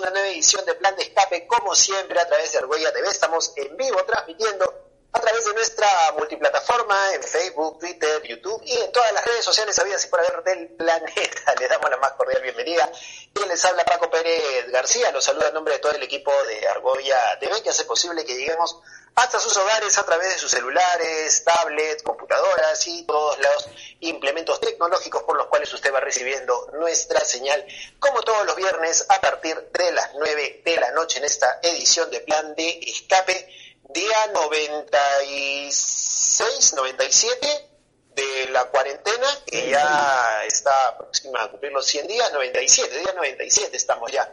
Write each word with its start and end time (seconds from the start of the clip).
Una 0.00 0.10
nueva 0.10 0.28
edición 0.28 0.64
de 0.64 0.74
Plan 0.74 0.96
de 0.96 1.02
Escape, 1.02 1.46
como 1.46 1.74
siempre 1.74 2.18
a 2.18 2.26
través 2.26 2.52
de 2.52 2.58
Argolla 2.58 2.92
TV. 2.92 3.08
Estamos 3.08 3.52
en 3.56 3.76
vivo 3.76 4.02
transmitiendo 4.04 4.72
a 5.12 5.20
través 5.20 5.44
de 5.44 5.52
nuestra 5.54 5.88
multiplataforma 6.16 7.14
en 7.14 7.22
Facebook, 7.22 7.78
Twitter, 7.80 8.22
YouTube 8.22 8.62
y 8.64 8.78
en 8.78 8.92
todas 8.92 9.12
las 9.12 9.24
redes 9.24 9.44
sociales 9.44 9.78
habidas 9.78 10.04
y 10.04 10.08
por 10.08 10.20
haber 10.20 10.42
del 10.44 10.68
planeta. 10.68 11.54
Les 11.60 11.68
damos 11.68 11.90
la 11.90 11.98
más 11.98 12.12
cordial 12.12 12.42
bienvenida. 12.42 12.90
Y 13.34 13.48
les 13.48 13.64
habla 13.64 13.84
Paco 13.84 14.10
Pérez 14.10 14.70
García, 14.72 15.12
los 15.12 15.24
saluda 15.24 15.48
en 15.48 15.54
nombre 15.54 15.74
de 15.74 15.80
todo 15.80 15.92
el 15.92 16.02
equipo 16.02 16.32
de 16.48 16.66
Argolla 16.66 17.38
TV 17.38 17.62
que 17.62 17.70
hace 17.70 17.84
posible 17.84 18.24
que 18.24 18.34
lleguemos 18.34 18.80
hasta 19.14 19.38
sus 19.38 19.56
hogares 19.56 19.96
a 19.98 20.04
través 20.04 20.30
de 20.30 20.38
sus 20.38 20.50
celulares, 20.50 21.44
tablets, 21.44 22.02
computadoras 22.02 22.86
y 22.86 23.04
todos 23.04 23.38
los 23.38 23.68
implementos 24.00 24.58
tecnológicos 24.60 25.22
por 25.24 25.36
los 25.36 25.48
cuales 25.48 25.70
usted 25.72 25.92
va 25.92 26.00
recibiendo 26.00 26.70
nuestra 26.74 27.24
señal, 27.24 27.66
como 27.98 28.22
todos 28.22 28.46
los 28.46 28.56
viernes 28.56 29.06
a 29.08 29.20
partir 29.20 29.56
de 29.72 29.92
las 29.92 30.10
9 30.14 30.62
de 30.64 30.76
la 30.76 30.90
noche 30.92 31.18
en 31.18 31.24
esta 31.24 31.58
edición 31.62 32.10
de 32.10 32.20
Plan 32.20 32.54
de 32.54 32.80
Escape, 32.86 33.48
día 33.90 34.26
96, 34.32 36.72
97 36.74 37.66
de 38.14 38.48
la 38.50 38.64
cuarentena, 38.66 39.26
que 39.46 39.70
ya 39.70 40.44
está 40.46 40.96
próxima 40.96 41.42
a 41.42 41.50
cumplir 41.50 41.72
los 41.72 41.84
100 41.86 42.06
días, 42.06 42.32
97, 42.32 42.98
día 42.98 43.12
97 43.14 43.76
estamos 43.76 44.10
ya 44.10 44.32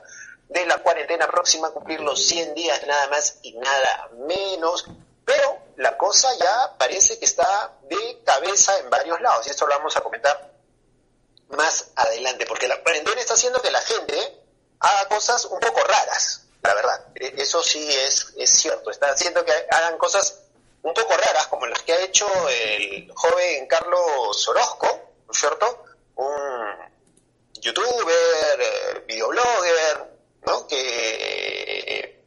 de 0.49 0.65
la 0.65 0.77
cuarentena 0.79 1.27
próxima 1.27 1.71
cumplir 1.71 1.99
los 2.01 2.25
100 2.25 2.53
días 2.55 2.85
nada 2.87 3.07
más 3.07 3.39
y 3.41 3.53
nada 3.53 4.09
menos, 4.27 4.85
pero 5.25 5.59
la 5.75 5.97
cosa 5.97 6.29
ya 6.39 6.77
parece 6.77 7.19
que 7.19 7.25
está 7.25 7.73
de 7.83 8.21
cabeza 8.25 8.77
en 8.79 8.89
varios 8.89 9.19
lados 9.21 9.45
y 9.45 9.49
esto 9.49 9.67
lo 9.67 9.77
vamos 9.77 9.95
a 9.97 10.01
comentar 10.01 10.53
más 11.49 11.91
adelante, 11.95 12.45
porque 12.45 12.67
la 12.67 12.81
cuarentena 12.81 13.19
está 13.21 13.33
haciendo 13.33 13.61
que 13.61 13.71
la 13.71 13.81
gente 13.81 14.41
haga 14.79 15.07
cosas 15.07 15.45
un 15.45 15.59
poco 15.59 15.81
raras, 15.81 16.43
la 16.61 16.73
verdad, 16.73 17.05
e, 17.15 17.33
eso 17.37 17.63
sí 17.63 17.89
es, 17.89 18.33
es 18.37 18.49
cierto, 18.49 18.91
está 18.91 19.09
haciendo 19.11 19.43
que 19.43 19.53
hagan 19.69 19.97
cosas 19.97 20.43
un 20.83 20.93
poco 20.93 21.15
raras, 21.15 21.47
como 21.47 21.65
las 21.67 21.81
que 21.83 21.93
ha 21.93 22.01
hecho 22.01 22.27
el 22.49 23.11
joven 23.13 23.67
Carlos 23.67 24.47
Orozco, 24.47 24.87
¿no 25.25 25.31
es 25.31 25.39
cierto? 25.39 25.83
Un 26.15 26.97
youtuber, 27.61 28.61
eh, 28.61 29.03
videoblogger, 29.07 30.16
¿no? 30.47 30.65
Que 30.65 32.23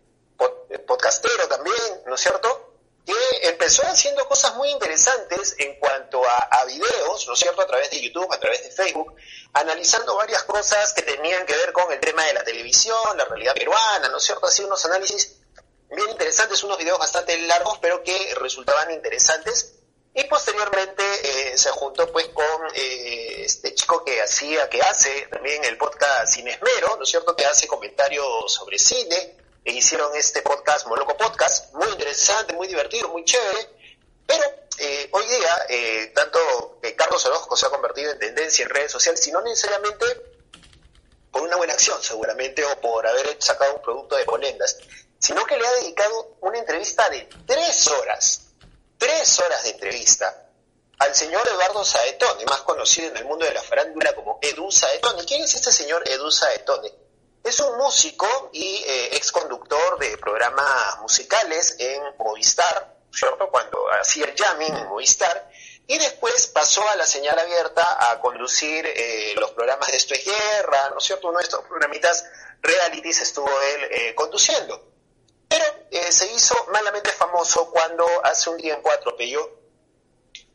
podcastero 0.86 1.48
también, 1.48 2.02
¿no 2.06 2.14
es 2.14 2.20
cierto? 2.20 2.74
Que 3.06 3.48
empezó 3.48 3.82
haciendo 3.86 4.28
cosas 4.28 4.54
muy 4.56 4.70
interesantes 4.70 5.54
en 5.58 5.78
cuanto 5.78 6.22
a, 6.28 6.36
a, 6.36 6.64
videos, 6.64 7.26
¿no 7.26 7.32
es 7.32 7.38
cierto? 7.38 7.62
A 7.62 7.66
través 7.66 7.91
de 7.91 8.00
YouTube, 8.00 8.30
a 8.32 8.38
través 8.38 8.62
de 8.62 8.70
Facebook, 8.70 9.14
analizando 9.52 10.16
varias 10.16 10.42
cosas 10.44 10.92
que 10.92 11.02
tenían 11.02 11.46
que 11.46 11.56
ver 11.56 11.72
con 11.72 11.91
el 11.92 12.00
tema 12.00 12.25
de 12.25 12.34
la 12.34 12.44
televisión, 12.44 13.16
la 13.16 13.25
realidad 13.25 13.54
peruana, 13.54 14.08
¿no 14.08 14.19
es 14.19 14.25
cierto? 14.25 14.47
Así 14.47 14.62
unos 14.62 14.84
análisis 14.84 15.38
bien 15.91 16.10
interesantes, 16.10 16.62
unos 16.62 16.76
videos 16.76 16.98
bastante 16.98 17.38
largos, 17.38 17.78
pero 17.78 18.02
que 18.02 18.34
resultaban 18.34 18.91
interesantes 18.91 19.79
y 20.15 20.25
posteriormente 20.25 21.03
eh, 21.53 21.59
se 21.59 21.71
juntó 21.71 22.10
pues 22.10 22.26
con 22.28 22.44
eh, 22.75 23.44
este 23.44 23.75
chico 23.75 24.04
que 24.04 24.21
hacía, 24.21 24.69
que 24.69 24.82
hace 24.82 25.28
también 25.31 25.65
el 25.65 25.78
podcast 25.78 26.34
Sin 26.34 26.48
Esmero, 26.48 26.97
¿no 26.97 27.04
es 27.04 27.10
cierto? 27.10 27.37
Que 27.37 27.44
hace 27.44 27.69
comentarios 27.69 28.53
sobre 28.53 28.78
cine, 28.78 29.37
e 29.65 29.72
hicieron 29.72 30.15
este 30.16 30.43
podcast, 30.43 30.87
Moloco 30.87 31.16
Podcast, 31.16 31.72
muy 31.75 31.88
interesante, 31.88 32.54
muy 32.54 32.66
divertido, 32.66 33.09
muy 33.09 33.25
chévere, 33.25 33.69
pero 34.26 34.43
eh, 34.78 35.09
hoy 35.12 35.26
día, 35.26 36.12
tanto 36.15 36.81
Carlos 36.97 37.25
Orozco 37.26 37.56
se 37.56 37.66
ha 37.66 37.70
convertido 37.70 38.12
en 38.12 38.19
tendencia 38.19 38.65
en 38.65 38.70
redes 38.70 38.91
sociales, 38.91 39.20
sino 39.20 39.41
necesariamente 39.43 40.06
por 41.31 41.43
una 41.43 41.56
buena 41.56 41.75
acción 41.75 42.03
seguramente, 42.03 42.65
o 42.65 42.81
por 42.81 43.06
haber 43.06 43.37
sacado 43.38 43.76
un 43.76 43.82
producto 43.82 44.16
de 44.16 44.25
polendas, 44.25 44.78
sino 45.19 45.44
que 45.44 45.56
le 45.56 45.66
ha 45.66 45.72
dedicado 45.75 46.37
una 46.41 46.59
entrevista 46.59 47.09
de 47.10 47.28
tres 47.47 47.87
horas 47.88 48.50
tres 49.00 49.41
horas 49.41 49.65
de 49.65 49.71
entrevista 49.71 50.47
al 50.99 51.15
señor 51.15 51.49
Eduardo 51.49 51.83
Saetone, 51.83 52.44
más 52.44 52.61
conocido 52.61 53.09
en 53.09 53.16
el 53.16 53.25
mundo 53.25 53.47
de 53.47 53.55
la 53.55 53.62
farándula 53.62 54.12
como 54.15 54.38
Edu 54.43 54.71
Saetone. 54.71 55.25
¿Quién 55.25 55.43
es 55.43 55.55
este 55.55 55.72
señor 55.72 56.06
Edu 56.06 56.31
Saetone? 56.31 56.93
Es 57.43 57.59
un 57.61 57.78
músico 57.78 58.50
y 58.53 58.84
eh, 58.87 59.16
ex 59.16 59.33
conductor 59.33 59.99
de 59.99 60.19
programas 60.19 60.99
musicales 61.00 61.77
en 61.78 62.03
Movistar, 62.19 62.94
¿cierto? 63.11 63.49
Cuando 63.50 63.91
hacía 63.99 64.27
el 64.27 64.37
jamming 64.37 64.77
en 64.77 64.88
Movistar, 64.88 65.50
y 65.87 65.97
después 65.97 66.49
pasó 66.49 66.87
a 66.91 66.97
la 66.97 67.06
señal 67.06 67.38
abierta 67.38 68.11
a 68.11 68.21
conducir 68.21 68.84
eh, 68.87 69.32
los 69.37 69.53
programas 69.53 69.91
de 69.91 69.97
Esto 69.97 70.12
es 70.12 70.27
Guerra, 70.27 70.91
¿no 70.91 70.99
es 70.99 71.05
cierto? 71.05 71.28
Uno 71.28 71.38
de 71.38 71.44
estos 71.44 71.65
programitas 71.65 72.27
realities 72.61 73.22
estuvo 73.22 73.49
él 73.49 73.88
eh, 73.91 74.15
conduciendo. 74.15 74.91
Eh, 75.91 76.12
se 76.12 76.32
hizo 76.32 76.54
malamente 76.72 77.10
famoso 77.10 77.71
cuando 77.71 78.06
hace 78.25 78.48
un 78.50 78.59
tiempo 78.59 78.91
atropelló 78.91 79.59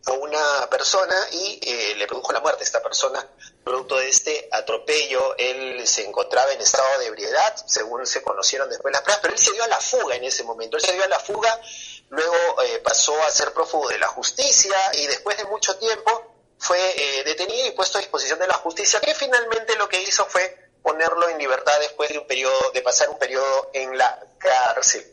a 0.05 0.11
una 0.13 0.69
persona 0.69 1.15
y 1.31 1.59
eh, 1.61 1.95
le 1.95 2.07
produjo 2.07 2.31
la 2.31 2.39
muerte 2.39 2.61
a 2.61 2.65
esta 2.65 2.81
persona. 2.81 3.27
Producto 3.63 3.97
de 3.97 4.07
este 4.07 4.47
atropello, 4.51 5.35
él 5.37 5.85
se 5.87 6.05
encontraba 6.05 6.51
en 6.53 6.61
estado 6.61 6.99
de 6.99 7.07
ebriedad, 7.07 7.55
según 7.65 8.05
se 8.05 8.21
conocieron 8.21 8.69
después 8.69 8.93
las 8.93 9.01
pruebas, 9.01 9.21
pero 9.21 9.33
él 9.33 9.39
se 9.39 9.51
dio 9.51 9.63
a 9.63 9.67
la 9.67 9.79
fuga 9.79 10.15
en 10.15 10.23
ese 10.23 10.43
momento. 10.43 10.77
Él 10.77 10.83
se 10.83 10.93
dio 10.93 11.03
a 11.03 11.07
la 11.07 11.19
fuga, 11.19 11.59
luego 12.09 12.61
eh, 12.63 12.79
pasó 12.79 13.21
a 13.23 13.31
ser 13.31 13.51
prófugo 13.51 13.89
de 13.89 13.97
la 13.97 14.07
justicia 14.07 14.77
y 14.93 15.07
después 15.07 15.37
de 15.37 15.45
mucho 15.45 15.75
tiempo 15.77 16.31
fue 16.57 16.79
detenido 17.25 17.67
y 17.67 17.71
puesto 17.71 17.97
a 17.97 18.01
disposición 18.01 18.39
de 18.39 18.47
la 18.47 18.55
justicia, 18.55 19.01
que 19.01 19.13
finalmente 19.13 19.75
lo 19.75 19.89
que 19.89 20.01
hizo 20.01 20.25
fue 20.25 20.64
ponerlo 20.85 21.27
en 21.29 21.39
libertad 21.39 21.79
después 21.79 22.09
de 22.09 22.19
un 22.19 22.27
periodo, 22.27 22.69
de 22.71 22.83
pasar 22.83 23.09
un 23.09 23.17
periodo 23.17 23.71
en 23.73 23.97
la 23.97 24.23
cárcel. 24.37 25.03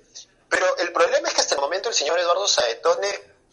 Pero 0.46 0.76
el 0.76 0.92
problema 0.92 1.28
es 1.28 1.34
que 1.34 1.40
hasta 1.40 1.54
el 1.54 1.62
momento 1.62 1.88
el 1.88 1.94
señor 1.94 2.18
Eduardo 2.18 2.46
Saetone 2.46 3.08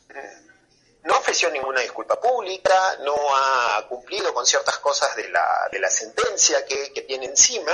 mm, 0.10 1.08
no 1.08 1.18
ofreció 1.18 1.50
ninguna 1.50 1.80
disculpa 1.80 2.20
pública, 2.20 2.98
no 3.04 3.16
ha 3.34 3.86
cumplido 3.88 4.34
con 4.34 4.46
ciertas 4.46 4.80
cosas 4.80 5.16
de 5.16 5.30
la, 5.30 5.90
sentencia 5.90 6.66
que, 6.66 6.92
que 6.92 7.04
tiene 7.04 7.26
encima. 7.26 7.72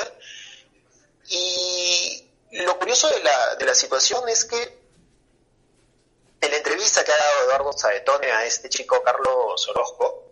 Y 1.29 2.29
lo 2.51 2.77
curioso 2.77 3.09
de 3.09 3.23
la, 3.23 3.55
de 3.55 3.65
la 3.65 3.73
situación 3.73 4.29
es 4.29 4.45
que 4.45 4.77
en 6.39 6.51
la 6.51 6.57
entrevista 6.57 7.03
que 7.03 7.11
ha 7.11 7.17
dado 7.17 7.45
Eduardo 7.45 7.73
Saetone 7.73 8.31
a 8.31 8.45
este 8.45 8.69
chico 8.69 9.01
Carlos 9.01 9.67
Orozco, 9.69 10.24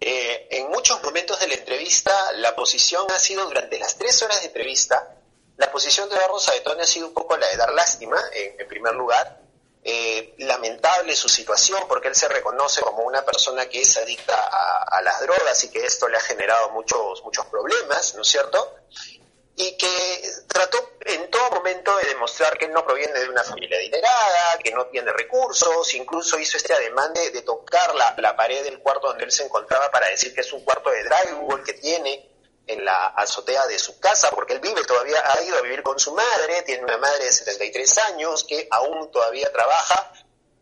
eh, 0.00 0.48
en 0.50 0.68
muchos 0.68 1.02
momentos 1.02 1.40
de 1.40 1.48
la 1.48 1.54
entrevista, 1.54 2.32
la 2.36 2.54
posición 2.54 3.04
ha 3.10 3.18
sido, 3.18 3.44
durante 3.46 3.78
las 3.78 3.96
tres 3.96 4.22
horas 4.22 4.40
de 4.40 4.46
entrevista, 4.46 5.16
la 5.56 5.70
posición 5.72 6.08
de 6.08 6.14
Eduardo 6.14 6.38
Saetone 6.38 6.82
ha 6.82 6.86
sido 6.86 7.08
un 7.08 7.14
poco 7.14 7.36
la 7.36 7.48
de 7.48 7.56
dar 7.56 7.72
lástima, 7.72 8.16
en 8.32 8.68
primer 8.68 8.94
lugar. 8.94 9.38
Eh, 9.84 10.34
lamentable 10.38 11.14
su 11.14 11.28
situación 11.28 11.80
porque 11.88 12.08
él 12.08 12.14
se 12.14 12.28
reconoce 12.28 12.82
como 12.82 13.04
una 13.04 13.24
persona 13.24 13.68
que 13.68 13.80
es 13.80 13.96
adicta 13.96 14.34
a, 14.34 14.98
a, 14.98 15.02
las 15.02 15.20
drogas 15.20 15.64
y 15.64 15.70
que 15.70 15.86
esto 15.86 16.08
le 16.08 16.16
ha 16.18 16.20
generado 16.20 16.70
muchos, 16.70 17.22
muchos 17.22 17.46
problemas, 17.46 18.14
¿no 18.14 18.22
es 18.22 18.28
cierto? 18.28 18.74
Y 19.58 19.76
que 19.76 20.32
trató 20.46 20.92
en 21.00 21.28
todo 21.30 21.50
momento 21.50 21.96
de 21.96 22.10
demostrar 22.10 22.56
que 22.56 22.68
no 22.68 22.84
proviene 22.84 23.18
de 23.18 23.28
una 23.28 23.42
familia 23.42 23.76
adinerada, 23.76 24.56
que 24.62 24.70
no 24.70 24.86
tiene 24.86 25.10
recursos, 25.12 25.94
incluso 25.94 26.38
hizo 26.38 26.56
este 26.56 26.72
ademán 26.72 27.12
de, 27.12 27.42
tocar 27.42 27.92
la, 27.96 28.14
la, 28.18 28.36
pared 28.36 28.62
del 28.62 28.78
cuarto 28.78 29.08
donde 29.08 29.24
él 29.24 29.32
se 29.32 29.44
encontraba 29.44 29.90
para 29.90 30.08
decir 30.08 30.32
que 30.32 30.42
es 30.42 30.52
un 30.52 30.62
cuarto 30.62 30.90
de 30.90 31.02
drywall 31.02 31.64
que 31.64 31.72
tiene 31.72 32.30
en 32.68 32.84
la 32.84 33.06
azotea 33.08 33.66
de 33.66 33.80
su 33.80 33.98
casa, 33.98 34.30
porque 34.30 34.52
él 34.52 34.60
vive 34.60 34.84
todavía, 34.84 35.20
ha 35.24 35.42
ido 35.42 35.58
a 35.58 35.62
vivir 35.62 35.82
con 35.82 35.98
su 35.98 36.14
madre, 36.14 36.62
tiene 36.62 36.84
una 36.84 36.98
madre 36.98 37.24
de 37.24 37.32
73 37.32 37.98
años 37.98 38.44
que 38.44 38.68
aún 38.70 39.10
todavía 39.10 39.50
trabaja 39.52 40.12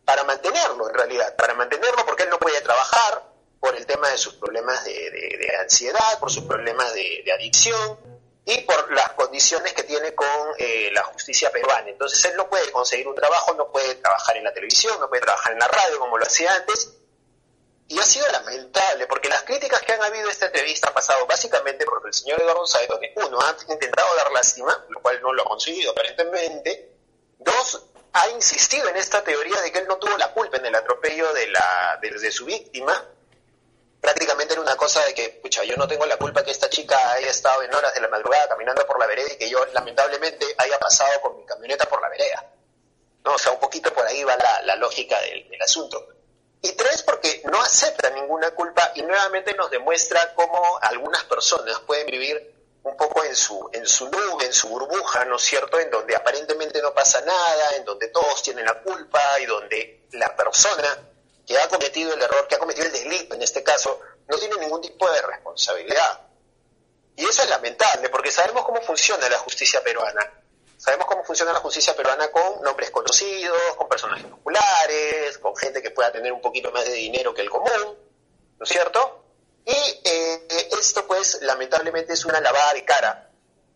para 0.05 0.23
mantenerlo 0.23 0.89
en 0.89 0.95
realidad, 0.95 1.35
para 1.35 1.53
mantenerlo 1.53 2.03
porque 2.03 2.23
él 2.23 2.29
no 2.31 2.39
puede 2.39 2.61
trabajar 2.61 3.23
por 3.59 3.75
el 3.75 3.85
tema 3.85 4.09
de 4.09 4.17
sus 4.17 4.33
problemas 4.35 4.85
de, 4.85 4.91
de 4.91 5.55
ansiedad, 5.59 6.19
por 6.19 6.31
sus 6.31 6.45
problemas 6.45 6.93
de 6.93 7.31
adicción, 7.31 8.16
y 8.49 8.61
por 8.61 8.93
las 8.93 9.11
condiciones 9.11 9.73
que 9.73 9.83
tiene 9.83 10.15
con 10.15 10.25
eh, 10.57 10.89
la 10.93 11.03
justicia 11.03 11.51
peruana. 11.51 11.89
Entonces 11.89 12.23
él 12.23 12.37
no 12.37 12.49
puede 12.49 12.71
conseguir 12.71 13.05
un 13.05 13.13
trabajo, 13.13 13.53
no 13.55 13.69
puede 13.69 13.95
trabajar 13.95 14.37
en 14.37 14.45
la 14.45 14.53
televisión, 14.53 14.97
no 15.01 15.09
puede 15.09 15.21
trabajar 15.21 15.51
en 15.51 15.59
la 15.59 15.67
radio 15.67 15.99
como 15.99 16.17
lo 16.17 16.25
hacía 16.25 16.55
antes. 16.55 16.93
Y 17.89 17.99
ha 17.99 18.03
sido 18.03 18.25
lamentable, 18.29 19.05
porque 19.07 19.27
las 19.27 19.43
críticas 19.43 19.81
que 19.81 19.91
han 19.91 20.01
habido 20.01 20.29
a 20.29 20.31
esta 20.31 20.45
entrevista 20.45 20.87
han 20.87 20.93
pasado 20.93 21.27
básicamente 21.27 21.83
porque 21.83 22.07
el 22.07 22.13
señor 22.13 22.41
Eduardo 22.41 22.65
Saedone, 22.65 23.11
uno, 23.17 23.37
ha 23.41 23.53
intentado 23.69 24.15
dar 24.15 24.31
lástima, 24.31 24.85
lo 24.89 25.01
cual 25.01 25.21
no 25.21 25.33
lo 25.33 25.41
ha 25.41 25.45
conseguido 25.45 25.91
aparentemente, 25.91 26.93
dos, 27.39 27.83
ha 28.13 28.29
insistido 28.29 28.87
en 28.87 28.95
esta 28.95 29.25
teoría 29.25 29.59
de 29.59 29.73
que 29.73 29.79
él 29.79 29.87
no 29.89 29.97
tuvo 29.97 30.17
la 30.17 30.31
culpa 30.31 30.55
en 30.55 30.67
el 30.67 30.75
atropello 30.75 31.33
de, 31.33 31.47
la, 31.47 31.99
de 32.01 32.31
su 32.31 32.45
víctima, 32.45 33.09
prácticamente 34.01 34.53
era 34.53 34.61
una 34.61 34.75
cosa 34.75 35.03
de 35.05 35.13
que, 35.13 35.29
pucha, 35.41 35.63
yo 35.63 35.75
no 35.75 35.87
tengo 35.87 36.05
la 36.05 36.17
culpa 36.17 36.43
que 36.43 36.51
esta 36.51 36.69
chica 36.69 37.13
haya 37.13 37.29
estado 37.29 37.63
en 37.63 37.73
horas 37.73 37.93
de 37.93 38.01
la 38.01 38.07
madrugada 38.07 38.47
caminando 38.49 38.85
por 38.85 38.99
la 38.99 39.07
vereda 39.07 39.33
y 39.33 39.37
que 39.37 39.49
yo 39.49 39.65
lamentablemente 39.73 40.45
haya 40.57 40.77
pasado 40.79 41.21
con 41.21 41.37
mi 41.37 41.45
camioneta 41.45 41.85
por 41.85 42.01
la 42.01 42.09
vereda. 42.09 42.45
¿No? 43.25 43.33
O 43.33 43.37
sea, 43.37 43.51
un 43.51 43.59
poquito 43.59 43.93
por 43.93 44.05
ahí 44.05 44.23
va 44.23 44.37
la, 44.63 44.75
lógica 44.75 45.19
del, 45.21 45.61
asunto. 45.61 46.07
Y 46.61 46.71
tres, 46.73 47.03
porque 47.03 47.41
no 47.51 47.61
acepta 47.61 48.09
ninguna 48.11 48.51
culpa 48.51 48.91
y 48.95 49.01
nuevamente 49.01 49.53
nos 49.53 49.69
demuestra 49.69 50.33
cómo 50.33 50.79
algunas 50.81 51.23
personas 51.25 51.79
pueden 51.81 52.07
vivir 52.07 52.55
un 52.83 52.95
poco 52.95 53.23
en 53.23 53.35
su, 53.35 53.69
en 53.73 53.85
su 53.85 54.09
nube, 54.09 54.45
en 54.45 54.53
su 54.53 54.69
burbuja, 54.69 55.25
¿no 55.25 55.35
es 55.35 55.41
cierto?, 55.41 55.77
en 55.79 55.91
donde 55.91 56.15
aparentemente 56.15 56.81
no 56.81 56.93
pasa 56.93 57.19
nada, 57.21 57.75
en 57.75 57.83
donde 57.83 58.07
todos 58.07 58.41
tienen 58.41 58.65
la 58.65 58.81
culpa 58.81 59.21
y 59.41 59.45
donde 59.45 60.07
la 60.13 60.35
persona 60.35 61.06
que 61.47 61.57
ha 61.57 61.67
cometido 61.69 62.13
el 62.13 62.21
error, 62.21 62.45
que 62.47 62.55
ha 62.55 62.59
cometido 62.59 62.87
el 62.87 62.91
delito 62.91 63.33
en 63.33 63.41
este 63.41 63.63
caso, 63.63 64.01
no 64.27 64.37
tiene 64.37 64.57
ningún 64.57 64.81
tipo 64.81 65.09
de 65.09 65.21
responsabilidad. 65.21 66.27
Y 67.15 67.25
eso 67.25 67.41
es 67.41 67.49
lamentable, 67.49 68.09
porque 68.09 68.29
sabemos 68.29 68.65
cómo 68.65 68.81
funciona 68.81 69.29
la 69.29 69.39
justicia 69.39 69.81
peruana. 69.81 70.29
Sabemos 70.77 71.07
cómo 71.07 71.23
funciona 71.23 71.53
la 71.53 71.59
justicia 71.59 71.95
peruana 71.95 72.29
con 72.29 72.61
nombres 72.61 72.91
conocidos, 72.91 73.57
con 73.77 73.87
personajes 73.87 74.25
populares, 74.25 75.37
con 75.39 75.55
gente 75.55 75.81
que 75.81 75.91
pueda 75.91 76.11
tener 76.11 76.33
un 76.33 76.41
poquito 76.41 76.69
más 76.71 76.85
de 76.85 76.91
dinero 76.91 77.33
que 77.33 77.41
el 77.41 77.49
común, 77.49 77.97
¿no 78.59 78.63
es 78.63 78.69
cierto? 78.69 79.23
Y 79.65 79.71
eh, 80.03 80.69
esto 80.79 81.07
pues 81.07 81.39
lamentablemente 81.41 82.13
es 82.13 82.25
una 82.25 82.39
lavada 82.41 82.73
de 82.73 82.85
cara 82.85 83.26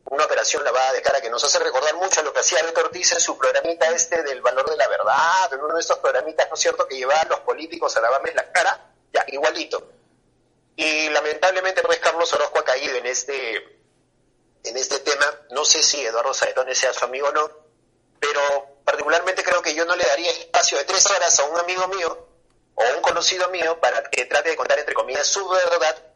una 0.05 0.25
operación 0.25 0.63
lavada 0.63 0.93
de 0.93 1.01
cara 1.01 1.21
que 1.21 1.29
nos 1.29 1.43
hace 1.43 1.59
recordar 1.59 1.95
mucho 1.95 2.21
lo 2.23 2.33
que 2.33 2.39
hacía 2.39 2.63
Beto 2.63 2.81
Ortiz 2.81 3.11
en 3.13 3.21
su 3.21 3.37
programita 3.37 3.89
este 3.91 4.23
del 4.23 4.41
valor 4.41 4.69
de 4.69 4.75
la 4.75 4.87
verdad, 4.87 5.53
en 5.53 5.61
uno 5.61 5.75
de 5.75 5.81
estos 5.81 5.99
programitas, 5.99 6.47
¿no 6.49 6.55
es 6.55 6.59
cierto?, 6.59 6.87
que 6.87 6.97
llevaba 6.97 7.21
a 7.21 7.25
los 7.25 7.39
políticos 7.41 7.95
a 7.95 8.01
lavarles 8.01 8.35
la 8.35 8.51
cara, 8.51 8.91
ya, 9.13 9.23
igualito. 9.27 9.89
Y 10.75 11.09
lamentablemente, 11.09 11.81
pues 11.83 11.99
Carlos 11.99 12.31
Orozco 12.33 12.59
ha 12.59 12.65
caído 12.65 12.95
en 12.95 13.05
este, 13.05 13.57
en 14.63 14.77
este 14.77 14.99
tema, 14.99 15.25
no 15.51 15.63
sé 15.65 15.83
si 15.83 16.03
Eduardo 16.03 16.33
Saetone 16.33 16.73
sea 16.75 16.93
su 16.93 17.05
amigo 17.05 17.27
o 17.27 17.31
no, 17.31 17.51
pero 18.19 18.41
particularmente 18.83 19.43
creo 19.43 19.61
que 19.61 19.75
yo 19.75 19.85
no 19.85 19.95
le 19.95 20.03
daría 20.03 20.31
espacio 20.31 20.77
de 20.77 20.85
tres 20.85 21.05
horas 21.09 21.39
a 21.39 21.43
un 21.45 21.59
amigo 21.59 21.87
mío 21.87 22.27
o 22.75 22.83
un 22.95 23.01
conocido 23.01 23.49
mío 23.49 23.79
para 23.79 24.03
que 24.09 24.25
trate 24.25 24.49
de 24.49 24.55
contar, 24.55 24.79
entre 24.79 24.95
comillas, 24.95 25.27
su 25.27 25.47
verdad 25.47 26.10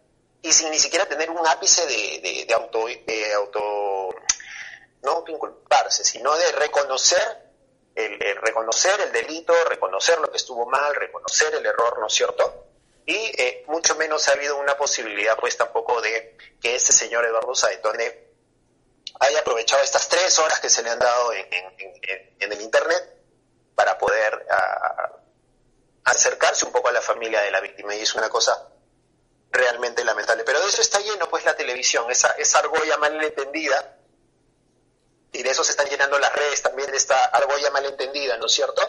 y 0.46 0.54
sin 0.54 0.70
ni 0.70 0.78
siquiera 0.78 1.08
tener 1.08 1.30
un 1.32 1.46
ápice 1.48 1.86
de, 1.88 2.46
de, 2.48 2.54
auto, 2.54 2.86
de 2.86 3.34
auto, 3.34 4.10
no 5.02 5.24
inculparse, 5.28 6.04
sino 6.04 6.36
de 6.38 6.52
reconocer 6.52 7.52
el, 7.96 8.20
reconocer 8.42 9.00
el 9.02 9.12
delito, 9.12 9.54
reconocer 9.66 10.20
lo 10.20 10.30
que 10.30 10.38
estuvo 10.38 10.68
mal, 10.68 10.94
reconocer 10.94 11.56
el 11.56 11.66
error, 11.66 11.98
¿no 12.00 12.08
es 12.08 12.14
cierto? 12.14 12.68
Y 13.08 13.16
eh, 13.16 13.64
mucho 13.68 13.96
menos 13.96 14.28
ha 14.28 14.34
habido 14.34 14.58
una 14.58 14.78
posibilidad, 14.78 15.36
pues 15.38 15.58
tampoco 15.58 16.00
de 16.02 16.38
que 16.62 16.76
este 16.76 16.94
señor 16.94 17.26
Eduardo 17.26 17.56
Saetone 17.56 18.26
haya 19.20 19.40
aprovechado 19.40 19.82
estas 19.82 20.08
tres 20.10 20.38
horas 20.38 20.60
que 20.60 20.70
se 20.70 20.84
le 20.84 20.92
han 20.92 21.00
dado 21.00 21.34
en, 21.34 21.48
en, 22.40 22.52
el 22.52 22.62
Internet 22.62 23.16
para 23.74 23.98
poder 23.98 24.46
ah, 24.52 25.12
acercarse 26.04 26.66
un 26.66 26.72
poco 26.72 26.90
a 26.90 26.92
la 26.92 27.02
familia 27.02 27.42
de 27.42 27.52
la 27.52 27.62
víctima. 27.62 27.96
Y 27.96 28.02
es 28.02 28.14
una 28.14 28.30
cosa 28.30 28.75
realmente 29.56 30.04
lamentable. 30.04 30.44
Pero 30.44 30.62
de 30.62 30.70
eso 30.70 30.82
está 30.82 31.00
lleno 31.00 31.28
pues 31.30 31.46
la 31.46 31.56
televisión, 31.56 32.10
esa, 32.12 32.30
esa 32.38 32.60
argolla 32.60 32.98
malentendida, 32.98 33.98
y 35.32 35.44
de 35.44 35.50
eso 35.50 35.64
se 35.64 35.72
están 35.72 35.88
llenando 35.88 36.18
las 36.20 36.34
redes 36.34 36.62
también 36.62 36.90
de 36.92 36.98
esta 36.98 37.26
argolla 37.26 37.72
malentendida, 37.72 38.38
¿no 38.38 38.46
es 38.46 38.54
cierto? 38.54 38.82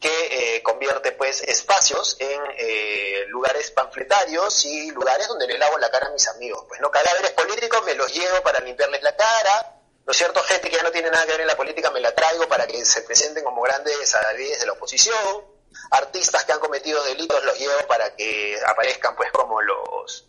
que 0.00 0.56
eh, 0.56 0.62
convierte 0.62 1.12
pues 1.12 1.42
espacios 1.42 2.16
en 2.18 2.40
eh, 2.56 3.24
lugares 3.28 3.70
panfletarios 3.70 4.64
y 4.64 4.90
lugares 4.92 5.28
donde 5.28 5.46
le 5.46 5.58
lavo 5.58 5.76
la 5.76 5.90
cara 5.90 6.06
a 6.06 6.10
mis 6.10 6.26
amigos. 6.28 6.64
Pues 6.66 6.80
no 6.80 6.90
cadáveres 6.90 7.32
políticos 7.32 7.82
me 7.84 7.94
los 7.94 8.12
llevo 8.12 8.40
para 8.42 8.60
limpiarles 8.60 9.02
la 9.02 9.14
cara, 9.14 9.76
¿no 10.06 10.10
es 10.10 10.16
cierto? 10.16 10.42
Gente 10.42 10.70
que 10.70 10.76
ya 10.76 10.82
no 10.82 10.90
tiene 10.90 11.10
nada 11.10 11.26
que 11.26 11.32
ver 11.32 11.42
en 11.42 11.46
la 11.46 11.56
política 11.56 11.90
me 11.90 12.00
la 12.00 12.14
traigo 12.14 12.48
para 12.48 12.66
que 12.66 12.82
se 12.82 13.02
presenten 13.02 13.44
como 13.44 13.60
grandes 13.60 14.14
adalides 14.14 14.60
de 14.60 14.66
la 14.66 14.72
oposición, 14.72 15.44
artistas 15.90 16.44
que 16.44 16.52
han 16.52 16.60
cometido 16.60 17.02
delitos 17.04 17.44
los 17.44 17.58
llevo 17.58 17.74
para 17.88 18.14
que 18.14 18.58
aparezcan 18.66 19.16
pues 19.16 19.30
como 19.32 19.60
los 19.60 20.26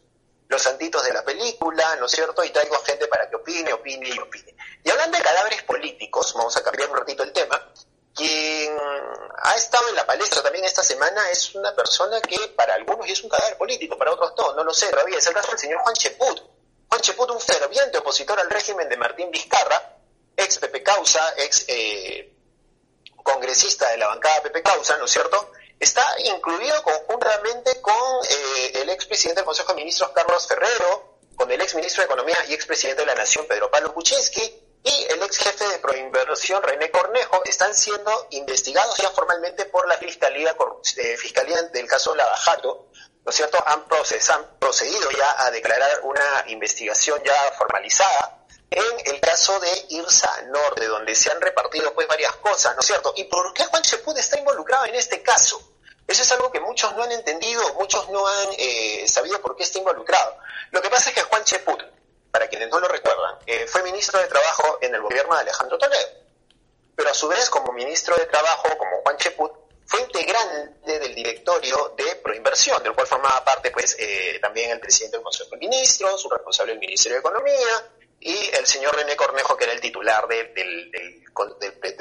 los 0.48 0.62
santitos 0.62 1.02
de 1.06 1.14
la 1.14 1.24
película, 1.24 1.96
¿no 1.96 2.08
es 2.08 2.12
cierto? 2.12 2.44
Y 2.44 2.50
traigo 2.50 2.78
gente 2.80 3.08
para 3.08 3.30
que 3.30 3.38
opine, 3.38 3.72
opine 3.72 4.10
y 4.10 4.20
opine. 4.20 4.54
Y 4.84 4.90
hablando 4.90 5.18
de 5.18 5.24
cadáveres 5.24 5.64
políticos, 5.64 6.34
vamos 6.36 6.58
a 6.58 6.64
cambiar 6.64 6.90
un 6.90 6.98
ratito 6.98 7.24
el 7.24 7.32
tema, 7.32 7.72
quien 8.14 8.78
ha 9.38 9.56
estado 9.56 9.88
en 9.90 9.96
la 9.96 10.06
palestra 10.06 10.44
también 10.44 10.66
esta 10.66 10.84
semana 10.84 11.30
es 11.32 11.56
una 11.56 11.74
persona 11.74 12.20
que 12.22 12.38
para 12.50 12.74
algunos 12.76 13.08
es 13.08 13.24
un 13.24 13.30
cadáver 13.30 13.58
político, 13.58 13.98
para 13.98 14.12
otros 14.12 14.34
no, 14.38 14.54
no 14.54 14.64
lo 14.64 14.74
sé 14.74 14.90
todavía. 14.90 15.18
Es 15.18 15.28
el 15.28 15.34
caso 15.34 15.52
del 15.52 15.60
señor 15.60 15.80
Juan 15.80 15.96
Cheput. 15.96 16.42
Juan 16.90 17.02
Cheput, 17.02 17.32
un 17.32 17.40
ferviente 17.40 17.98
opositor 18.00 18.38
al 18.40 18.50
régimen 18.50 18.90
de 18.90 18.98
Martín 18.98 19.32
Vizcarra, 19.32 19.98
ex 20.36 20.58
Pepe 20.58 20.84
Causa, 20.84 21.34
ex 21.38 21.66
eh, 21.70 22.34
congresista 23.24 23.90
de 23.90 23.98
la 23.98 24.08
bancada 24.08 24.44
Pepe 24.44 24.62
Causa, 24.62 24.98
¿no 24.98 25.06
es 25.06 25.12
cierto? 25.12 25.52
Está 25.80 26.06
incluido 26.26 26.82
conjuntamente 26.84 27.82
con 27.82 27.96
eh, 28.30 28.72
el 28.82 28.90
expresidente 28.90 29.42
del 29.42 29.46
Consejo 29.46 29.70
de 29.74 29.78
Ministros, 29.78 30.12
Carlos 30.12 30.48
Ferrero, 30.48 31.18
con 31.36 31.50
el 31.50 31.60
ex 31.60 31.74
ministro 31.76 32.02
de 32.02 32.06
Economía 32.06 32.38
y 32.50 32.54
expresidente 32.54 33.02
de 33.02 33.08
la 33.08 33.16
Nación, 33.16 33.46
Pedro 33.48 33.72
Pablo 33.72 33.94
Kuczynski, 33.94 34.42
y 34.84 35.06
el 35.10 35.22
ex 35.24 35.38
jefe 35.38 35.68
de 35.68 35.80
Proinversión, 35.80 36.62
René 36.62 36.92
Cornejo, 36.92 37.42
están 37.46 37.74
siendo 37.74 38.28
investigados 38.32 38.98
ya 38.98 39.10
formalmente 39.12 39.66
por 39.66 39.88
la 39.88 39.98
Fiscalía, 39.98 40.56
eh, 40.98 41.18
Fiscalía 41.18 41.62
del 41.64 41.88
caso 41.88 42.16
Lavajato, 42.16 42.88
¿no 43.24 43.30
es 43.30 43.36
cierto? 43.36 43.58
Han, 43.66 43.86
han 43.90 44.60
procedido 44.60 45.10
ya 45.12 45.46
a 45.46 45.52
declarar 45.52 46.02
una 46.04 46.46
investigación 46.48 47.22
ya 47.24 47.52
formalizada 47.58 48.41
en 48.72 49.14
el 49.14 49.20
caso 49.20 49.60
de 49.60 49.86
Irsa 49.90 50.44
Norte, 50.44 50.88
donde 50.88 51.14
se 51.14 51.30
han 51.30 51.42
repartido 51.42 51.94
pues 51.94 52.08
varias 52.08 52.36
cosas, 52.38 52.74
¿no 52.74 52.80
es 52.80 52.88
cierto? 52.88 53.14
¿Y 53.18 53.26
por 53.26 53.54
qué 53.54 53.66
Juan 53.66 53.84
Cheput 53.84 54.18
está 54.18 54.40
involucrado 54.40 54.86
en 54.86 54.96
este 54.96 55.22
caso? 55.22 55.62
Eso 56.08 56.24
es 56.24 56.32
algo 56.32 56.52
que 56.52 56.62
muchos 56.62 56.96
no 56.96 57.04
han 57.04 57.12
entendido, 57.12 57.62
muchos 57.74 58.10
no 58.10 58.25
han 58.25 58.50
eh, 58.58 59.06
sabido 59.08 59.42
por 59.42 59.58
qué 59.58 59.63
está 59.63 59.80
involucrado. 59.80 60.38
Lo 60.72 60.82
que 60.82 60.90
pasa 60.90 61.10
es 61.10 61.16
que 61.16 61.22
Juan 61.22 61.44
Cheput, 61.44 61.84
para 62.32 62.48
quienes 62.48 62.70
no 62.70 62.80
lo 62.80 62.88
recuerdan, 62.88 63.40
eh, 63.46 63.68
fue 63.68 63.84
ministro 63.84 64.20
de 64.20 64.28
Trabajo 64.28 64.78
en 64.82 64.96
el 64.96 65.01
gobierno 65.01 65.36
de 65.36 65.42
Alejandro 65.42 65.78
Toledo. 65.78 66.08
Pero 66.96 67.10
a 67.10 67.13
su 67.13 67.28
vez, 67.28 67.50
como 67.50 67.74
ministro 67.74 68.16
de 68.16 68.25
Trabajo, 68.25 68.70
como 68.78 69.01
Juan 69.01 69.18
Cheput, 69.18 69.51
fue 69.86 70.01
integrante 70.01 71.00
del 71.00 71.13
directorio 71.13 71.94
de 71.98 72.16
Proinversión, 72.18 72.82
del 72.82 72.94
cual 72.94 73.08
formaba 73.08 73.44
parte 73.44 73.72
pues 73.72 73.98
eh, 74.00 74.40
también 74.42 74.72
el 74.72 74.80
presidente 74.80 75.18
del 75.18 75.24
Consejo 75.24 75.50
de 75.51 75.58
Ministros, 75.58 76.22
su 76.22 76.30
responsable 76.30 76.72
del 76.72 76.80
Ministerio 76.80 77.16
de 77.16 77.20
Economía, 77.20 77.92
y 78.22 78.56
el 78.56 78.68
señor 78.68 78.96
René 78.96 79.16
Cornejo, 79.16 79.58
que 79.58 79.63
era 79.63 79.74
el 79.74 79.82
titular 79.82 80.28
del, 80.28 80.54
del, 80.54 81.22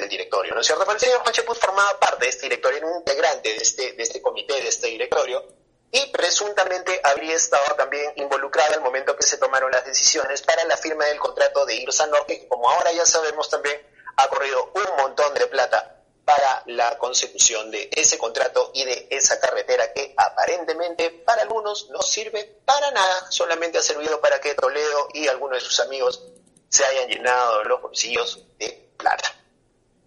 directorio, 0.07 0.53
¿no 0.53 0.61
es 0.61 0.67
cierto? 0.67 0.83
Pero 0.83 0.95
el 0.95 0.99
señor 0.99 1.19
Juan 1.21 1.33
Cheput 1.33 1.57
formaba 1.57 1.99
parte 1.99 2.25
de 2.25 2.29
este 2.29 2.43
directorio, 2.43 2.77
era 2.77 2.87
un 2.87 2.97
integrante 2.97 3.49
de 3.49 3.55
este, 3.55 3.93
de 3.93 4.03
este 4.03 4.21
comité, 4.21 4.53
de 4.61 4.67
este 4.67 4.87
directorio, 4.87 5.43
y 5.91 6.05
presuntamente 6.11 7.01
habría 7.03 7.35
estado 7.35 7.75
también 7.75 8.13
involucrado 8.17 8.75
el 8.75 8.81
momento 8.81 9.15
que 9.15 9.23
se 9.23 9.37
tomaron 9.37 9.71
las 9.71 9.83
decisiones 9.83 10.41
para 10.43 10.63
la 10.65 10.77
firma 10.77 11.05
del 11.05 11.17
contrato 11.17 11.65
de 11.65 11.75
Irsa 11.75 12.05
Norte, 12.07 12.39
que 12.39 12.47
como 12.47 12.69
ahora 12.69 12.91
ya 12.91 13.05
sabemos 13.05 13.49
también 13.49 13.81
ha 14.17 14.27
corrido 14.27 14.71
un 14.75 14.95
montón 14.97 15.33
de 15.33 15.47
plata 15.47 16.00
para 16.31 16.63
la 16.67 16.97
consecución 16.97 17.71
de 17.71 17.89
ese 17.91 18.17
contrato 18.17 18.71
y 18.73 18.85
de 18.85 19.07
esa 19.09 19.39
carretera 19.39 19.91
que 19.91 20.13
aparentemente 20.15 21.09
para 21.09 21.41
algunos 21.41 21.89
no 21.89 22.01
sirve 22.01 22.61
para 22.65 22.89
nada, 22.91 23.29
solamente 23.29 23.77
ha 23.77 23.81
servido 23.81 24.21
para 24.21 24.39
que 24.39 24.55
Toledo 24.55 25.09
y 25.13 25.27
algunos 25.27 25.61
de 25.61 25.65
sus 25.65 25.79
amigos 25.81 26.23
se 26.69 26.85
hayan 26.85 27.09
llenado 27.09 27.65
los 27.65 27.81
bolsillos 27.81 28.45
de 28.57 28.91
plata. 28.97 29.35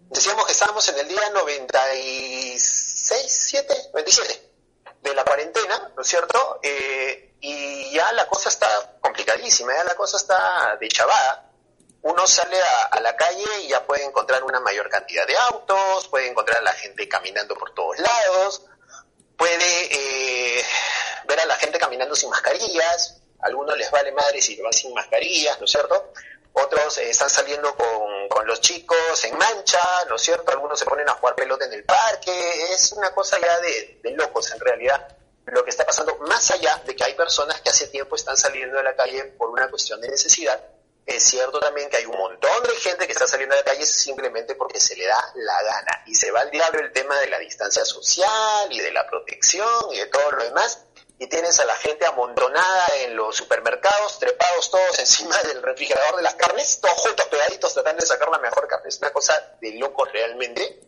Decíamos 0.09 0.45
que 0.45 0.53
estábamos 0.53 0.87
en 0.89 0.99
el 0.99 1.07
día 1.07 1.29
96, 1.31 3.25
7, 3.27 3.75
97 3.93 4.51
de 5.01 5.13
la 5.13 5.23
cuarentena, 5.23 5.91
¿no 5.95 6.01
es 6.01 6.07
cierto? 6.07 6.59
Eh, 6.63 7.35
y 7.41 7.91
ya 7.91 8.11
la 8.13 8.27
cosa 8.27 8.49
está 8.49 8.97
complicadísima, 8.99 9.75
ya 9.75 9.83
la 9.83 9.95
cosa 9.95 10.17
está 10.17 10.75
de 10.79 10.87
chavada 10.87 11.44
uno 12.05 12.27
sale 12.27 12.61
a, 12.91 12.99
la 12.99 13.15
calle 13.15 13.43
y 13.63 13.69
ya 13.69 13.83
puede 13.83 14.03
encontrar 14.03 14.43
una 14.43 14.59
mayor 14.59 14.89
cantidad 14.89 15.25
de 15.25 15.35
autos, 15.37 16.07
puede 16.07 16.27
encontrar 16.27 16.59
a 16.59 16.61
la 16.61 16.71
gente 16.73 17.09
caminando 17.09 17.55
por 17.55 17.73
todos 17.73 17.97
lados, 17.97 18.61
puede 19.35 19.65
eh, 19.89 20.63
ver 21.27 21.39
a 21.39 21.45
la 21.45 21.55
gente 21.55 21.79
caminando 21.79 22.15
sin 22.15 22.29
mascarillas, 22.29 23.21
a 23.41 23.47
algunos 23.47 23.75
les 23.75 23.89
vale 23.89 24.11
madre 24.11 24.39
si 24.39 24.55
van 24.61 24.71
sin 24.71 24.93
mascarillas, 24.93 25.57
¿no 25.59 25.65
es 25.65 25.71
cierto? 25.71 26.13
otros 26.53 26.99
eh, 26.99 27.09
están 27.09 27.29
saliendo 27.29 27.75
con, 27.75 28.29
con, 28.29 28.45
los 28.45 28.61
chicos 28.61 29.25
en 29.25 29.35
mancha, 29.39 30.05
¿no 30.07 30.15
es 30.15 30.21
cierto? 30.21 30.51
Algunos 30.51 30.77
se 30.77 30.85
ponen 30.85 31.09
a 31.09 31.13
jugar 31.13 31.33
pelota 31.33 31.65
en 31.65 31.73
el 31.73 31.83
parque, 31.85 32.31
es 32.71 32.91
una 32.91 33.15
cosa 33.15 33.39
ya 33.41 33.59
de, 33.61 33.99
de 34.03 34.11
locos 34.11 34.51
en 34.51 34.59
realidad 34.59 35.07
lo 35.47 35.63
que 35.63 35.71
está 35.71 35.85
pasando, 35.85 36.15
más 36.27 36.51
allá 36.51 36.81
de 36.85 36.95
que 36.95 37.03
hay 37.03 37.15
personas 37.15 37.59
que 37.61 37.69
hace 37.69 37.87
tiempo 37.87 38.15
están 38.15 38.37
saliendo 38.37 38.77
de 38.77 38.83
la 38.83 38.95
calle 38.95 39.23
por 39.37 39.49
una 39.49 39.67
cuestión 39.69 39.99
de 40.01 40.09
necesidad, 40.09 40.61
es 41.05 41.23
cierto 41.23 41.59
también 41.59 41.89
que 41.89 41.97
hay 41.97 42.05
un 42.05 42.17
montón 42.17 42.63
de 42.63 42.75
gente 42.77 43.05
que 43.05 43.13
está 43.13 43.27
saliendo 43.27 43.55
de 43.55 43.61
la 43.61 43.71
calle 43.71 43.85
simplemente 43.85 44.55
porque 44.55 44.79
se 44.79 44.95
le 44.95 45.05
da 45.05 45.31
la 45.35 45.61
gana 45.61 46.03
y 46.07 46.15
se 46.15 46.31
va 46.31 46.41
al 46.41 46.51
diablo 46.51 46.79
el 46.79 46.91
tema 46.91 47.19
de 47.19 47.29
la 47.29 47.37
distancia 47.37 47.85
social 47.85 48.71
y 48.71 48.79
de 48.79 48.91
la 48.91 49.05
protección 49.07 49.93
y 49.93 49.97
de 49.97 50.07
todo 50.07 50.31
lo 50.31 50.43
demás 50.43 50.85
y 51.17 51.27
tienes 51.27 51.59
a 51.59 51.65
la 51.65 51.75
gente 51.75 52.05
amontonada 52.05 52.87
en 53.03 53.15
los 53.15 53.37
supermercados, 53.37 54.19
trepados 54.19 54.69
todos 54.69 54.99
encima 54.99 55.37
del 55.43 55.61
refrigerador 55.61 56.17
de 56.17 56.23
las 56.23 56.35
carnes, 56.35 56.79
todos 56.81 56.95
juntos 56.95 57.25
pegaditos 57.27 57.73
tratando 57.73 58.01
de 58.01 58.07
sacar 58.07 58.29
la 58.29 58.39
mejor 58.39 58.67
carne. 58.67 58.89
Es 58.89 58.97
una 58.97 59.11
cosa 59.11 59.57
de 59.61 59.71
locos 59.73 60.11
realmente. 60.11 60.81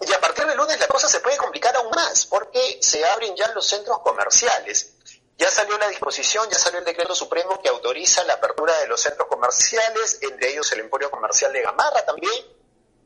Y 0.00 0.12
a 0.12 0.20
partir 0.20 0.46
del 0.46 0.56
lunes 0.56 0.78
la 0.80 0.88
cosa 0.88 1.08
se 1.08 1.20
puede 1.20 1.36
complicar 1.36 1.74
aún 1.76 1.90
más, 1.90 2.26
porque 2.26 2.78
se 2.80 3.04
abren 3.04 3.34
ya 3.36 3.48
los 3.48 3.66
centros 3.66 4.00
comerciales. 4.00 4.93
Ya 5.36 5.50
salió 5.50 5.76
la 5.78 5.88
disposición, 5.88 6.48
ya 6.48 6.58
salió 6.58 6.78
el 6.78 6.84
decreto 6.84 7.14
supremo 7.14 7.60
que 7.60 7.68
autoriza 7.68 8.22
la 8.24 8.34
apertura 8.34 8.78
de 8.78 8.86
los 8.86 9.00
centros 9.00 9.28
comerciales, 9.28 10.18
entre 10.22 10.50
ellos 10.50 10.70
el 10.72 10.80
Emporio 10.80 11.10
Comercial 11.10 11.52
de 11.52 11.62
Gamarra 11.62 12.04
también. 12.04 12.32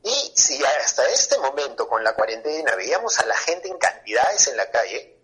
Y 0.03 0.31
si 0.35 0.63
hasta 0.63 1.09
este 1.09 1.37
momento 1.39 1.87
con 1.87 2.03
la 2.03 2.13
cuarentena 2.13 2.75
veíamos 2.75 3.19
a 3.19 3.25
la 3.25 3.35
gente 3.35 3.67
en 3.67 3.77
cantidades 3.77 4.47
en 4.47 4.57
la 4.57 4.69
calle, 4.69 5.17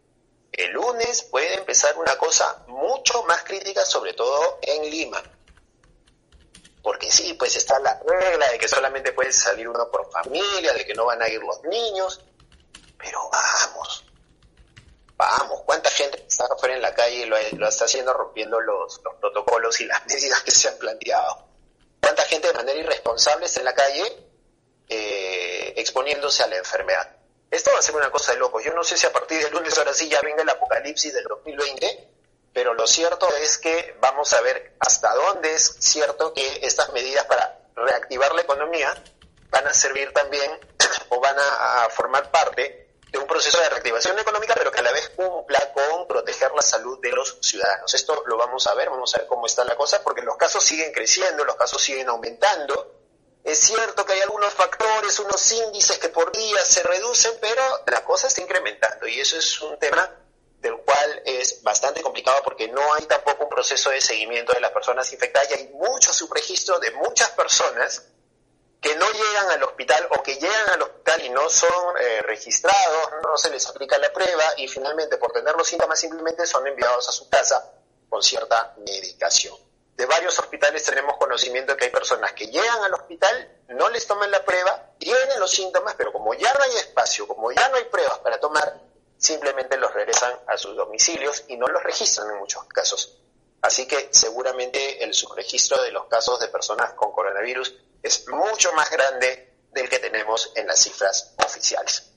el 0.52 0.72
lunes 0.72 1.24
puede 1.24 1.54
empezar 1.56 1.98
una 1.98 2.18
cosa 2.18 2.64
mucho 2.68 3.24
más 3.24 3.44
crítica, 3.44 3.86
sobre 3.86 4.14
todo 4.14 4.60
en 4.62 4.90
Lima. 4.90 5.22
Porque 6.82 7.12
sí, 7.12 7.34
pues 7.34 7.56
está 7.56 7.80
la 7.80 8.00
regla 8.06 8.50
de 8.52 8.58
que 8.58 8.68
solamente 8.68 9.12
puede 9.12 9.32
salir 9.32 9.68
uno 9.68 9.90
por 9.92 10.10
familia, 10.12 10.74
de 10.74 10.86
que 10.86 10.94
no 10.94 11.06
van 11.06 11.22
a 11.22 11.28
ir 11.28 11.42
los 11.42 11.62
niños. 11.64 12.24
Pero 12.98 13.30
vamos, 13.30 14.05
vamos, 15.38 15.62
¿cuánta 15.66 15.90
gente 15.90 16.26
está 16.28 16.46
afuera 16.46 16.76
en 16.76 16.82
la 16.82 16.94
calle 16.94 17.16
y 17.16 17.26
lo, 17.26 17.38
está 17.38 17.86
haciendo 17.86 18.14
rompiendo 18.14 18.60
los, 18.60 19.02
protocolos 19.20 19.80
y 19.82 19.86
las 19.86 20.06
medidas 20.08 20.42
que 20.44 20.52
se 20.52 20.70
han 20.70 20.78
planteado? 20.78 21.46
¿Cuánta 22.02 22.24
gente 22.24 22.48
de 22.48 22.54
manera 22.54 22.80
irresponsable 22.80 23.46
está 23.46 23.62
en 23.62 23.66
la 23.66 23.74
calle 23.74 24.28
eh, 24.90 25.74
exponiéndose 25.78 26.44
a 26.44 26.48
la 26.48 26.58
enfermedad? 26.58 27.16
Esto 27.50 27.72
va 27.72 27.80
a 27.80 27.82
ser 27.82 27.96
una 27.96 28.12
cosa 28.12 28.34
de 28.34 28.40
locos. 28.40 28.64
Yo 28.64 28.74
no 28.74 28.84
sé 28.84 28.98
si 28.98 29.08
a 29.08 29.14
partir 29.14 29.42
del 29.42 29.54
lunes 29.54 29.78
ahora 29.78 29.94
sí 29.94 30.10
ya 30.10 30.20
venga 30.22 30.44
el 30.44 30.50
apocalipsis 30.50 31.14
del 31.14 31.24
2020, 31.24 32.10
pero 32.54 32.74
lo 32.74 32.86
cierto 32.88 33.28
es 33.38 33.58
que 33.58 33.96
vamos 34.00 34.34
a 34.34 34.42
ver 34.42 34.76
hasta 34.80 35.14
dónde 35.14 35.54
es 35.54 35.78
cierto 35.80 36.34
que 36.34 36.60
estas 36.64 36.92
medidas 36.94 37.26
para 37.26 37.60
reactivar 37.76 38.34
la 38.34 38.42
economía 38.42 38.94
van 39.50 39.68
a 39.68 39.74
servir 39.74 40.12
también 40.14 40.52
o 41.10 41.20
van 41.20 41.36
a, 41.38 41.90
formar 41.90 42.32
parte 42.32 42.85
de 43.16 43.22
un 43.22 43.28
proceso 43.28 43.58
de 43.62 43.70
reactivación 43.70 44.20
económica, 44.20 44.54
pero 44.56 44.72
que 44.72 44.80
a 44.80 44.84
la 44.84 44.92
vez 44.92 45.10
cumpla 45.16 45.72
con 45.72 46.06
proteger 46.06 46.52
la 46.52 46.62
salud 46.62 47.00
de 47.00 47.12
los 47.12 47.38
ciudadanos. 47.42 47.94
Esto 47.94 48.24
lo 48.26 48.36
vamos 48.36 48.68
a 48.68 48.74
ver, 48.74 48.90
vamos 48.90 49.16
a 49.16 49.20
ver 49.20 49.28
cómo 49.28 49.46
está 49.46 49.64
la 49.64 49.78
cosa, 49.78 50.04
porque 50.04 50.22
los 50.22 50.36
casos 50.36 50.62
siguen 50.62 50.92
creciendo, 50.92 51.46
los 51.46 51.56
casos 51.56 51.82
siguen 51.82 52.10
aumentando. 52.10 52.94
Es 53.42 53.60
cierto 53.60 54.06
que 54.06 54.14
hay 54.14 54.20
algunos 54.20 54.54
factores, 54.54 55.18
unos 55.20 55.50
índices 55.50 55.98
que 55.98 56.10
por 56.10 56.30
día 56.36 56.66
se 56.66 56.84
reducen, 56.84 57.32
pero 57.40 57.64
la 57.88 58.04
cosa 58.04 58.28
está 58.28 58.42
incrementando 58.42 59.08
y 59.08 59.22
eso 59.22 59.38
es 59.38 59.62
un 59.62 59.80
tema 59.80 60.12
del 60.60 60.76
cual 60.80 61.22
es 61.26 61.64
bastante 61.64 62.02
complicado 62.02 62.42
porque 62.44 62.68
no 62.68 62.94
hay 62.96 63.06
tampoco 63.06 63.44
un 63.44 63.50
proceso 63.50 63.92
de 63.92 64.02
seguimiento 64.02 64.52
de 64.52 64.60
las 64.60 64.72
personas 64.72 65.12
infectadas 65.14 65.52
y 65.52 65.54
hay 65.54 65.68
mucho 65.70 66.12
subregistro 66.12 66.80
de 66.80 66.92
muchas 66.92 67.30
personas 67.30 68.04
que 68.86 68.96
no 68.98 69.12
llegan 69.12 69.50
al 69.50 69.64
hospital 69.64 70.08
o 70.12 70.22
que 70.22 70.36
llegan 70.36 70.70
al 70.70 70.82
hospital 70.84 71.26
y 71.26 71.30
no 71.30 71.50
son 71.50 71.98
eh, 72.00 72.22
registrados, 72.22 73.14
no 73.24 73.36
se 73.36 73.50
les 73.50 73.66
aplica 73.68 73.98
la 73.98 74.14
prueba 74.14 74.44
y 74.58 74.68
finalmente 74.68 75.18
por 75.18 75.32
tener 75.32 75.56
los 75.56 75.68
síntomas 75.68 76.00
simplemente 76.00 76.46
son 76.46 76.68
enviados 76.68 77.10
a 77.10 77.12
su 77.12 77.28
casa 77.28 77.74
con 78.08 78.22
cierta 78.22 78.76
medicación. 78.78 79.58
De 79.96 80.06
varios 80.06 80.38
hospitales 80.38 80.84
tenemos 80.84 81.18
conocimiento 81.18 81.76
que 81.76 81.86
hay 81.86 81.90
personas 81.90 82.34
que 82.34 82.46
llegan 82.46 82.84
al 82.84 82.94
hospital, 82.94 83.64
no 83.70 83.90
les 83.90 84.06
toman 84.06 84.30
la 84.30 84.46
prueba, 84.46 84.92
tienen 85.00 85.40
los 85.40 85.50
síntomas, 85.50 85.96
pero 85.96 86.12
como 86.14 86.36
ya 86.36 86.54
no 86.54 86.64
hay 86.64 86.76
espacio, 86.76 87.28
como 87.28 87.52
ya 87.52 87.68
no 87.70 87.78
hay 87.78 87.86
pruebas 87.86 88.20
para 88.20 88.40
tomar, 88.40 88.82
simplemente 89.18 89.78
los 89.78 89.92
regresan 89.96 90.32
a 90.46 90.58
sus 90.60 90.76
domicilios 90.76 91.46
y 91.48 91.58
no 91.58 91.66
los 91.70 91.82
registran 91.82 92.30
en 92.30 92.38
muchos 92.38 92.64
casos. 92.66 93.18
Así 93.64 93.88
que 93.88 94.10
seguramente 94.12 95.04
el 95.04 95.16
subregistro 95.16 95.82
de 95.82 95.90
los 95.90 96.06
casos 96.06 96.40
de 96.40 96.50
personas 96.50 96.94
con 96.94 97.12
coronavirus 97.14 97.74
es 98.06 98.28
mucho 98.28 98.72
más 98.74 98.90
grande 98.92 99.52
del 99.72 99.90
que 99.90 99.98
tenemos 99.98 100.52
en 100.56 100.68
las 100.68 100.80
cifras 100.80 101.34
oficiales. 101.44 102.12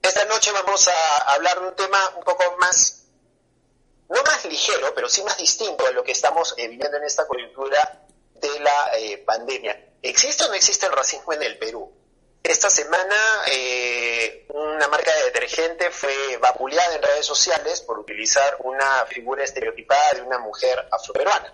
Esta 0.00 0.24
noche 0.24 0.50
vamos 0.52 0.88
a 0.88 1.18
hablar 1.34 1.60
de 1.60 1.66
un 1.66 1.76
tema 1.76 2.14
un 2.16 2.24
poco 2.24 2.56
más, 2.58 3.04
no 4.08 4.22
más 4.22 4.44
ligero, 4.46 4.94
pero 4.94 5.08
sí 5.08 5.22
más 5.22 5.36
distinto 5.36 5.86
a 5.86 5.90
lo 5.90 6.02
que 6.02 6.12
estamos 6.12 6.54
eh, 6.56 6.66
viviendo 6.66 6.96
en 6.96 7.04
esta 7.04 7.26
coyuntura 7.26 8.06
de 8.34 8.60
la 8.60 8.96
eh, 8.96 9.18
pandemia. 9.18 9.92
¿Existe 10.00 10.44
o 10.44 10.48
no 10.48 10.54
existe 10.54 10.86
el 10.86 10.92
racismo 10.92 11.34
en 11.34 11.42
el 11.42 11.58
Perú? 11.58 11.92
Esta 12.42 12.70
semana 12.70 13.16
eh, 13.48 14.46
una 14.48 14.88
marca 14.88 15.14
de 15.14 15.24
detergente 15.24 15.90
fue 15.90 16.38
vapuleada 16.38 16.94
en 16.94 17.02
redes 17.02 17.26
sociales 17.26 17.82
por 17.82 17.98
utilizar 17.98 18.56
una 18.60 19.04
figura 19.04 19.44
estereotipada 19.44 20.12
de 20.14 20.22
una 20.22 20.38
mujer 20.38 20.88
afroperuana. 20.90 21.52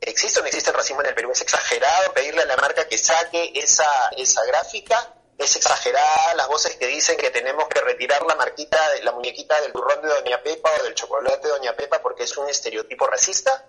¿Existe 0.00 0.40
o 0.40 0.42
no 0.42 0.48
existe 0.48 0.70
el 0.70 0.76
racismo 0.76 1.02
en 1.02 1.08
el 1.08 1.14
Perú? 1.14 1.30
Es 1.32 1.42
exagerado 1.42 2.14
pedirle 2.14 2.42
a 2.42 2.46
la 2.46 2.56
marca 2.56 2.88
que 2.88 2.96
saque 2.96 3.52
esa, 3.54 3.86
esa 4.16 4.44
gráfica. 4.46 5.14
Es 5.36 5.56
exagerada 5.56 6.34
las 6.36 6.48
voces 6.48 6.76
que 6.76 6.86
dicen 6.86 7.18
que 7.18 7.30
tenemos 7.30 7.68
que 7.68 7.80
retirar 7.80 8.24
la 8.26 8.34
marquita, 8.34 8.78
la 9.02 9.12
muñequita 9.12 9.60
del 9.60 9.72
turrón 9.72 10.00
de 10.00 10.08
Doña 10.08 10.42
Pepa 10.42 10.70
o 10.78 10.82
del 10.84 10.94
chocolate 10.94 11.46
de 11.46 11.52
Doña 11.52 11.76
Pepa 11.76 12.00
porque 12.00 12.24
es 12.24 12.36
un 12.38 12.48
estereotipo 12.48 13.06
racista. 13.06 13.66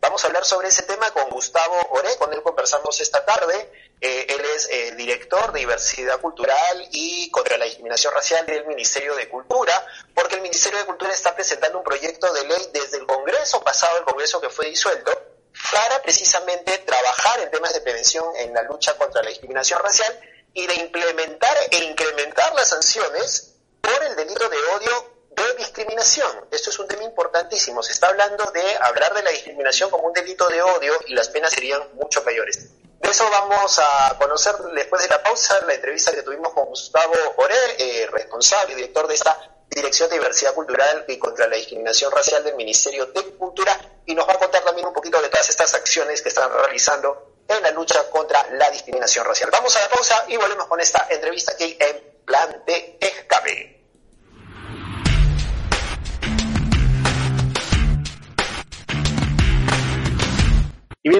Vamos 0.00 0.22
a 0.22 0.26
hablar 0.28 0.44
sobre 0.44 0.68
ese 0.68 0.82
tema 0.82 1.10
con 1.12 1.28
Gustavo 1.30 1.76
Oré, 1.90 2.16
con 2.18 2.32
él 2.32 2.42
conversamos 2.42 3.00
esta 3.00 3.24
tarde. 3.24 3.70
Eh, 4.00 4.26
él 4.28 4.44
es 4.56 4.68
eh, 4.68 4.94
director 4.96 5.52
de 5.52 5.60
diversidad 5.60 6.20
cultural 6.20 6.88
y 6.90 7.30
contra 7.30 7.56
la 7.56 7.64
discriminación 7.64 8.12
racial 8.12 8.44
del 8.46 8.66
Ministerio 8.66 9.14
de 9.14 9.28
Cultura, 9.28 9.72
porque 10.12 10.34
el 10.34 10.40
Ministerio 10.40 10.78
de 10.78 10.86
Cultura 10.86 11.12
está 11.12 11.34
presentando 11.36 11.78
un 11.78 11.84
proyecto 11.84 12.32
de 12.32 12.44
ley 12.44 12.70
desde 12.72 12.96
el 12.96 13.06
Congreso 13.06 13.62
pasado, 13.62 13.98
el 13.98 14.04
Congreso 14.04 14.40
que 14.40 14.50
fue 14.50 14.66
disuelto, 14.66 15.31
para 15.70 16.02
precisamente 16.02 16.78
trabajar 16.78 17.40
en 17.40 17.50
temas 17.50 17.72
de 17.74 17.80
prevención 17.80 18.24
en 18.36 18.52
la 18.52 18.62
lucha 18.62 18.96
contra 18.96 19.22
la 19.22 19.28
discriminación 19.28 19.80
racial 19.80 20.18
y 20.54 20.66
de 20.66 20.74
implementar 20.74 21.56
e 21.70 21.84
incrementar 21.84 22.54
las 22.54 22.68
sanciones 22.68 23.54
por 23.80 24.02
el 24.04 24.16
delito 24.16 24.48
de 24.48 24.58
odio 24.76 25.12
de 25.30 25.54
discriminación. 25.54 26.46
Esto 26.50 26.70
es 26.70 26.78
un 26.78 26.88
tema 26.88 27.04
importantísimo. 27.04 27.82
Se 27.82 27.92
está 27.92 28.08
hablando 28.08 28.44
de 28.52 28.76
hablar 28.80 29.14
de 29.14 29.22
la 29.22 29.30
discriminación 29.30 29.90
como 29.90 30.08
un 30.08 30.12
delito 30.12 30.48
de 30.48 30.60
odio 30.62 30.92
y 31.06 31.14
las 31.14 31.28
penas 31.28 31.52
serían 31.52 31.94
mucho 31.94 32.22
mayores. 32.22 32.68
De 33.00 33.10
eso 33.10 33.28
vamos 33.30 33.78
a 33.78 34.16
conocer 34.18 34.54
después 34.74 35.02
de 35.02 35.08
la 35.08 35.22
pausa 35.22 35.60
la 35.66 35.74
entrevista 35.74 36.12
que 36.12 36.22
tuvimos 36.22 36.52
con 36.52 36.66
Gustavo 36.66 37.14
Oré, 37.36 37.56
eh, 37.78 38.06
responsable 38.12 38.74
y 38.74 38.76
director 38.76 39.08
de 39.08 39.14
esta 39.14 39.51
Dirección 39.74 40.08
de 40.10 40.16
Diversidad 40.16 40.54
Cultural 40.54 41.04
y 41.08 41.18
contra 41.18 41.46
la 41.46 41.56
Discriminación 41.56 42.12
Racial 42.12 42.44
del 42.44 42.56
Ministerio 42.56 43.06
de 43.06 43.22
Cultura, 43.36 43.78
y 44.06 44.14
nos 44.14 44.28
va 44.28 44.34
a 44.34 44.38
contar 44.38 44.62
también 44.62 44.86
un 44.86 44.92
poquito 44.92 45.20
de 45.20 45.28
todas 45.28 45.48
estas 45.48 45.74
acciones 45.74 46.22
que 46.22 46.28
están 46.28 46.50
realizando 46.52 47.32
en 47.48 47.62
la 47.62 47.70
lucha 47.70 48.08
contra 48.10 48.46
la 48.52 48.70
discriminación 48.70 49.24
racial. 49.24 49.50
Vamos 49.50 49.74
a 49.76 49.80
la 49.80 49.88
pausa 49.88 50.24
y 50.28 50.36
volvemos 50.36 50.66
con 50.66 50.80
esta 50.80 51.06
entrevista 51.10 51.52
aquí 51.52 51.76
en 51.80 52.22
Plan 52.24 52.62
de 52.66 52.98
Escape. 53.00 53.81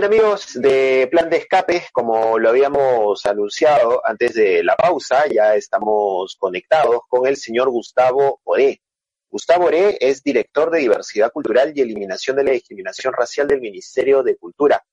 Amigos 0.05 0.55
de 0.55 1.09
Plan 1.11 1.31
de 1.31 1.37
Escape, 1.37 1.87
como 1.93 2.39
lo 2.39 2.49
habíamos 2.49 3.25
anunciado 3.27 4.01
antes 4.05 4.35
de 4.35 4.65
la 4.65 4.75
pausa, 4.75 5.27
ya 5.29 5.55
estamos 5.55 6.37
conectados 6.39 7.03
con 7.09 7.27
el 7.27 7.37
señor 7.37 7.71
Gustavo 7.71 8.41
Oré. 8.45 8.81
Gustavo 9.29 9.67
Oré 9.67 9.97
es 10.01 10.23
director 10.23 10.71
de 10.71 10.81
Diversidad 10.81 11.31
Cultural 11.31 11.73
y 11.75 11.81
Eliminación 11.81 12.37
de 12.37 12.45
la 12.45 12.51
Discriminación 12.53 13.13
Racial 13.13 13.47
del 13.47 13.61
Ministerio 13.61 14.23
de 14.23 14.37
Cultura. 14.37 14.85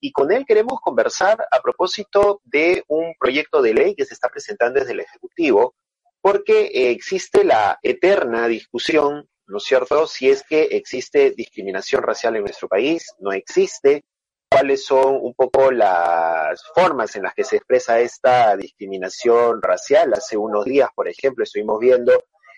Y 0.00 0.12
con 0.12 0.32
él 0.32 0.44
queremos 0.44 0.80
conversar 0.80 1.46
a 1.50 1.60
propósito 1.60 2.40
de 2.44 2.82
un 2.88 3.14
proyecto 3.18 3.62
de 3.62 3.74
ley 3.74 3.94
que 3.94 4.04
se 4.04 4.14
está 4.14 4.28
presentando 4.28 4.80
desde 4.80 4.92
el 4.92 5.00
Ejecutivo, 5.00 5.74
porque 6.20 6.90
existe 6.90 7.44
la 7.44 7.78
eterna 7.82 8.48
discusión, 8.48 9.28
¿no 9.46 9.58
es 9.58 9.64
cierto?, 9.64 10.06
si 10.06 10.28
es 10.28 10.42
que 10.42 10.62
existe 10.72 11.30
discriminación 11.30 12.02
racial 12.02 12.36
en 12.36 12.42
nuestro 12.42 12.68
país, 12.68 13.06
no 13.20 13.32
existe, 13.32 14.04
cuáles 14.48 14.84
son 14.84 15.18
un 15.20 15.34
poco 15.34 15.70
las 15.70 16.62
formas 16.74 17.14
en 17.16 17.24
las 17.24 17.34
que 17.34 17.44
se 17.44 17.56
expresa 17.56 18.00
esta 18.00 18.56
discriminación 18.56 19.60
racial. 19.60 20.12
Hace 20.14 20.36
unos 20.36 20.64
días, 20.64 20.88
por 20.94 21.08
ejemplo, 21.08 21.44
estuvimos 21.44 21.78
viendo 21.80 22.12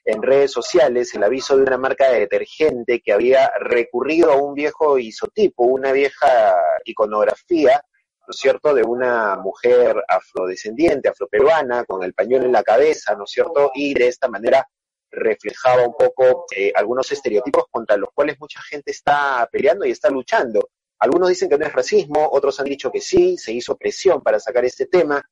en 0.05 0.23
redes 0.23 0.53
sociales 0.53 1.15
el 1.15 1.23
aviso 1.23 1.57
de 1.57 1.65
una 1.65 1.77
marca 1.77 2.11
de 2.11 2.21
detergente 2.21 3.01
que 3.01 3.13
había 3.13 3.51
recurrido 3.61 4.33
a 4.33 4.37
un 4.37 4.55
viejo 4.55 4.99
isotipo, 4.99 5.65
una 5.65 5.93
vieja 5.93 6.55
iconografía, 6.85 7.83
¿no 8.21 8.31
es 8.31 8.37
cierto?, 8.37 8.75
de 8.75 8.85
una 8.85 9.37
mujer 9.37 10.03
afrodescendiente, 10.09 11.09
afroperuana, 11.09 11.85
con 11.85 12.03
el 12.03 12.15
pañuelo 12.15 12.47
en 12.47 12.53
la 12.53 12.63
cabeza, 12.63 13.15
¿no 13.17 13.25
es 13.25 13.31
cierto?, 13.31 13.71
y 13.75 13.95
de 13.95 14.09
esta 14.09 14.29
manera 14.29 14.67
reflejaba 15.11 15.87
un 15.87 15.95
poco 15.95 16.45
eh, 16.55 16.71
algunos 16.75 17.11
estereotipos 17.11 17.65
contra 17.71 17.97
los 17.97 18.11
cuales 18.15 18.39
mucha 18.39 18.61
gente 18.63 18.91
está 18.91 19.49
peleando 19.51 19.85
y 19.87 19.91
está 19.91 20.11
luchando. 20.11 20.71
Algunos 21.01 21.29
dicen 21.29 21.49
que 21.49 21.59
no 21.59 21.67
es 21.67 21.73
racismo, 21.73 22.29
otros 22.33 22.59
han 22.59 22.67
dicho 22.67 22.91
que 22.91 23.01
sí, 23.01 23.37
se 23.37 23.53
hizo 23.53 23.77
presión 23.77 24.21
para 24.21 24.41
sacar 24.41 24.65
este 24.65 24.87
tema. 24.87 25.25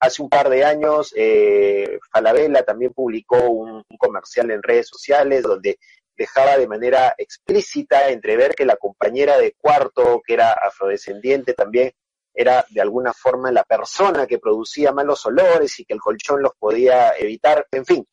Hace 0.00 0.22
un 0.22 0.28
par 0.28 0.50
de 0.50 0.64
años, 0.64 1.12
eh, 1.16 1.98
Falabella 2.10 2.64
también 2.64 2.92
publicó 2.92 3.38
un, 3.48 3.82
comercial 3.98 4.50
en 4.50 4.62
redes 4.62 4.88
sociales 4.88 5.42
donde 5.42 5.78
dejaba 6.16 6.58
de 6.58 6.66
manera 6.66 7.14
explícita 7.16 8.08
entrever 8.08 8.54
que 8.54 8.64
la 8.64 8.76
compañera 8.76 9.38
de 9.38 9.54
cuarto, 9.56 10.22
que 10.26 10.34
era 10.34 10.52
afrodescendiente 10.52 11.54
también, 11.54 11.92
era 12.34 12.66
de 12.68 12.80
alguna 12.80 13.12
forma 13.14 13.50
la 13.50 13.64
persona 13.64 14.26
que 14.26 14.38
producía 14.38 14.92
malos 14.92 15.24
olores 15.24 15.78
y 15.80 15.84
que 15.84 15.94
el 15.94 16.00
colchón 16.00 16.42
los 16.42 16.52
podía 16.58 17.12
evitar. 17.16 17.66
En 17.70 17.86
fin, 17.86 18.06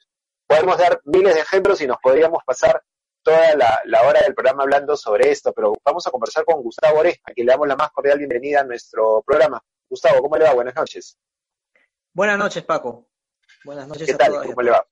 podemos 0.47 0.77
dar 0.77 1.01
miles 1.05 1.35
de 1.35 1.41
ejemplos 1.41 1.81
y 1.81 1.87
nos 1.87 1.97
podríamos 1.97 2.43
pasar 2.45 2.81
toda 3.23 3.55
la, 3.85 4.01
hora 4.03 4.21
del 4.21 4.35
programa 4.35 4.63
hablando 4.63 4.95
sobre 4.97 5.31
esto, 5.31 5.53
pero 5.53 5.73
vamos 5.83 6.05
a 6.05 6.11
conversar 6.11 6.43
con 6.45 6.61
Gustavo 6.61 6.99
Ore, 6.99 7.19
a 7.23 7.31
quien 7.31 7.47
le 7.47 7.53
damos 7.53 7.67
la 7.67 7.75
más 7.75 7.91
cordial 7.91 8.17
bienvenida 8.17 8.61
a 8.61 8.63
nuestro 8.65 9.23
programa. 9.25 9.63
Gustavo, 9.89 10.21
¿cómo 10.21 10.37
le 10.37 10.43
va? 10.43 10.53
Buenas 10.53 10.75
noches. 10.75 11.17
Buenas 12.13 12.37
noches, 12.37 12.63
Paco. 12.63 13.07
Buenas 13.63 13.87
noches 13.87 14.05
¿Qué 14.05 14.13
tal? 14.15 14.45
¿Cómo 14.45 14.61
le 14.61 14.71
va? 14.71 14.85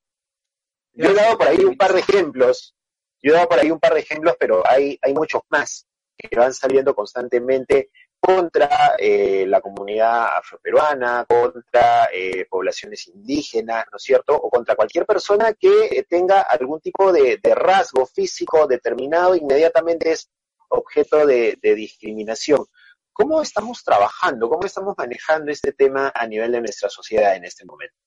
Yo 0.93 1.09
he 1.09 1.13
dado 1.13 1.38
por 1.38 1.47
ahí 1.47 1.63
un 1.63 1.77
par 1.77 1.93
de 1.93 2.00
ejemplos, 2.00 2.75
yo 3.21 3.31
he 3.31 3.35
dado 3.35 3.50
por 3.50 3.59
ahí 3.59 3.69
un 3.69 3.79
par 3.79 3.93
de 3.93 4.00
ejemplos, 4.00 4.35
pero 4.39 4.63
hay, 4.67 4.97
hay 5.01 5.13
muchos 5.13 5.41
más 5.50 5.88
que 6.17 6.35
van 6.35 6.53
saliendo 6.53 6.95
constantemente 6.95 7.91
contra 8.21 8.95
eh, 8.99 9.45
la 9.47 9.61
comunidad 9.61 10.37
afroperuana, 10.37 11.25
contra 11.27 12.07
eh, 12.13 12.45
poblaciones 12.47 13.07
indígenas, 13.07 13.85
¿no 13.91 13.97
es 13.97 14.03
cierto? 14.03 14.35
O 14.35 14.47
contra 14.49 14.75
cualquier 14.75 15.07
persona 15.07 15.53
que 15.53 15.85
eh, 15.87 16.05
tenga 16.07 16.41
algún 16.41 16.79
tipo 16.79 17.11
de, 17.11 17.39
rasgo 17.55 18.05
físico 18.05 18.67
determinado, 18.67 19.35
inmediatamente 19.35 20.11
es 20.11 20.29
objeto 20.69 21.25
de, 21.25 21.57
de 21.61 21.75
discriminación. 21.75 22.63
¿Cómo 23.11 23.41
estamos 23.41 23.83
trabajando, 23.83 24.47
cómo 24.47 24.65
estamos 24.67 24.93
manejando 24.97 25.51
este 25.51 25.73
tema 25.73 26.11
a 26.13 26.27
nivel 26.27 26.51
de 26.51 26.61
nuestra 26.61 26.89
sociedad 26.89 27.35
en 27.35 27.45
este 27.45 27.65
momento? 27.65 27.97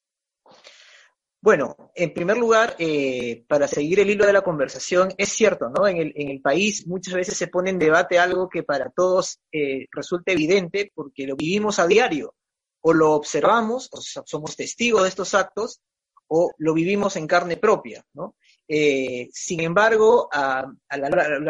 Bueno, 1.45 1.77
en 1.95 2.15
primer 2.15 2.39
lugar, 2.39 2.75
eh, 2.79 3.45
para 3.47 3.69
seguir 3.69 4.01
el 4.01 4.09
hilo 4.09 4.25
de 4.25 4.33
la 4.33 4.41
conversación, 4.41 5.13
es 5.19 5.29
cierto, 5.29 5.69
¿no? 5.69 5.87
En 5.87 5.99
el, 5.99 6.41
país 6.41 6.87
muchas 6.87 7.13
veces 7.13 7.37
se 7.37 7.49
pone 7.49 7.69
en 7.69 7.79
debate 7.79 8.19
algo 8.19 8.49
que 8.49 8.63
para 8.63 8.89
todos 8.89 9.41
eh, 9.53 9.87
resulta 9.93 10.33
evidente 10.33 10.91
porque 10.95 11.27
lo 11.27 11.37
vivimos 11.37 11.79
a 11.79 11.87
diario, 11.87 12.35
o 12.81 12.95
lo 12.95 13.13
observamos, 13.13 13.91
o 13.93 14.01
somos 14.01 14.57
testigos 14.57 15.03
de 15.03 15.11
estos 15.11 15.35
actos, 15.35 15.83
o 16.29 16.51
lo 16.57 16.73
vivimos 16.73 17.15
en 17.17 17.27
carne 17.27 17.59
propia, 17.59 18.03
¿no? 18.15 18.37
Eh, 18.67 19.29
sin 19.31 19.61
embargo, 19.61 20.31
a, 20.33 20.61
a, 20.61 20.95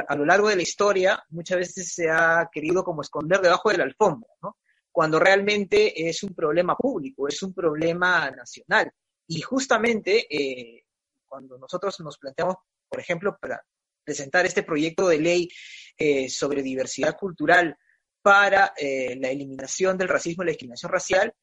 a, 0.09 0.17
lo 0.17 0.25
largo 0.25 0.49
de 0.49 0.57
la 0.57 0.63
historia, 0.63 1.23
muchas 1.29 1.59
veces 1.59 1.95
se 1.95 2.11
ha 2.11 2.51
querido 2.53 2.83
como 2.83 3.03
esconder 3.03 3.41
debajo 3.41 3.71
de 3.71 3.79
la 3.79 3.85
alfombra, 3.85 4.31
¿no? 4.43 4.57
Cuando 4.91 5.21
realmente 5.21 6.09
es 6.09 6.25
un 6.25 6.35
problema 6.35 6.75
público, 6.75 7.29
es 7.29 7.41
un 7.45 7.55
problema 7.55 8.29
nacional 8.33 8.91
y 9.26 9.40
justamente 9.40 10.26
eh, 10.28 10.85
cuando 11.26 11.59
nosotros 11.59 11.99
nos 12.00 12.19
planteamos, 12.19 12.57
por 12.88 13.00
ejemplo, 13.00 13.37
para 13.40 13.64
presentar 14.04 14.47
este 14.47 14.62
proyecto 14.62 15.09
de 15.09 15.19
ley 15.19 15.49
eh, 15.97 16.28
sobre 16.28 16.62
diversidad 16.62 17.16
cultural 17.16 17.76
para 18.23 18.73
eh, 18.76 19.16
la 19.21 19.31
eliminación 19.31 19.99
del 19.99 20.09
racismo 20.09 20.43
y 20.43 20.47
la 20.47 20.50
discriminación 20.50 20.93
racial, 20.93 21.35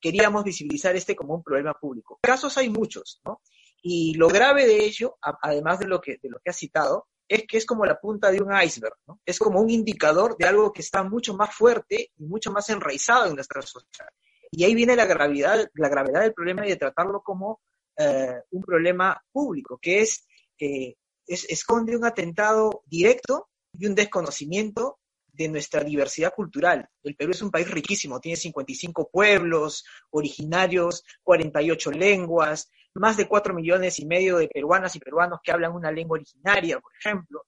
queríamos 0.00 0.44
visibilizar 0.44 0.96
este 0.96 1.16
como 1.16 1.34
un 1.34 1.42
problema 1.42 1.74
público. 1.74 2.18
Casos 2.22 2.56
hay 2.58 2.70
muchos, 2.70 3.20
¿no? 3.24 3.42
Y 3.80 4.14
lo 4.14 4.28
grave 4.28 4.66
de 4.66 4.84
ello, 4.84 5.18
además 5.20 5.78
de 5.78 5.86
lo 5.86 6.00
que, 6.00 6.18
de 6.20 6.28
lo 6.28 6.40
que 6.40 6.50
ha 6.50 6.52
citado, 6.52 7.06
es 7.28 7.46
que 7.46 7.58
es 7.58 7.66
como 7.66 7.84
la 7.84 8.00
punta 8.00 8.30
de 8.30 8.42
un 8.42 8.50
iceberg, 8.60 8.94
¿no? 9.06 9.20
Es 9.24 9.38
como 9.38 9.60
un 9.60 9.70
indicador 9.70 10.36
de 10.36 10.46
algo 10.46 10.72
que 10.72 10.82
está 10.82 11.04
mucho 11.04 11.34
más 11.34 11.54
fuerte 11.54 12.10
y 12.16 12.24
mucho 12.24 12.50
más 12.50 12.68
enraizado 12.70 13.26
en 13.26 13.34
nuestra 13.34 13.62
sociedad. 13.62 14.08
Y 14.50 14.64
ahí 14.64 14.74
viene 14.74 14.96
la 14.96 15.06
gravedad, 15.06 15.68
la 15.74 15.88
gravedad 15.88 16.22
del 16.22 16.34
problema 16.34 16.66
y 16.66 16.70
de 16.70 16.76
tratarlo 16.76 17.22
como 17.22 17.60
eh, 17.96 18.40
un 18.50 18.62
problema 18.62 19.20
público, 19.32 19.78
que 19.80 20.00
es, 20.00 20.26
eh, 20.58 20.94
es, 21.26 21.44
esconde 21.50 21.96
un 21.96 22.04
atentado 22.04 22.82
directo 22.86 23.48
y 23.72 23.86
un 23.86 23.94
desconocimiento 23.94 24.98
de 25.26 25.48
nuestra 25.48 25.84
diversidad 25.84 26.34
cultural. 26.34 26.88
El 27.02 27.14
Perú 27.14 27.32
es 27.32 27.42
un 27.42 27.50
país 27.50 27.70
riquísimo, 27.70 28.20
tiene 28.20 28.36
55 28.36 29.08
pueblos 29.10 29.84
originarios, 30.10 31.04
48 31.22 31.92
lenguas, 31.92 32.70
más 32.94 33.16
de 33.16 33.28
4 33.28 33.54
millones 33.54 34.00
y 34.00 34.06
medio 34.06 34.38
de 34.38 34.48
peruanas 34.48 34.96
y 34.96 34.98
peruanos 34.98 35.40
que 35.42 35.52
hablan 35.52 35.74
una 35.74 35.92
lengua 35.92 36.16
originaria, 36.16 36.80
por 36.80 36.92
ejemplo 36.98 37.44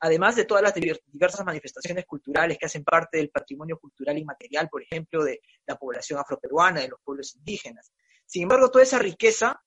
además 0.00 0.36
de 0.36 0.44
todas 0.44 0.62
las 0.62 0.74
diversas 0.74 1.44
manifestaciones 1.44 2.06
culturales 2.06 2.58
que 2.58 2.66
hacen 2.66 2.82
parte 2.82 3.18
del 3.18 3.30
patrimonio 3.30 3.78
cultural 3.78 4.16
inmaterial, 4.18 4.68
por 4.68 4.82
ejemplo, 4.82 5.22
de 5.22 5.40
la 5.66 5.76
población 5.76 6.18
afroperuana, 6.18 6.80
de 6.80 6.88
los 6.88 7.00
pueblos 7.04 7.36
indígenas. 7.36 7.92
Sin 8.26 8.42
embargo, 8.44 8.70
toda 8.70 8.84
esa 8.84 8.98
riqueza, 8.98 9.62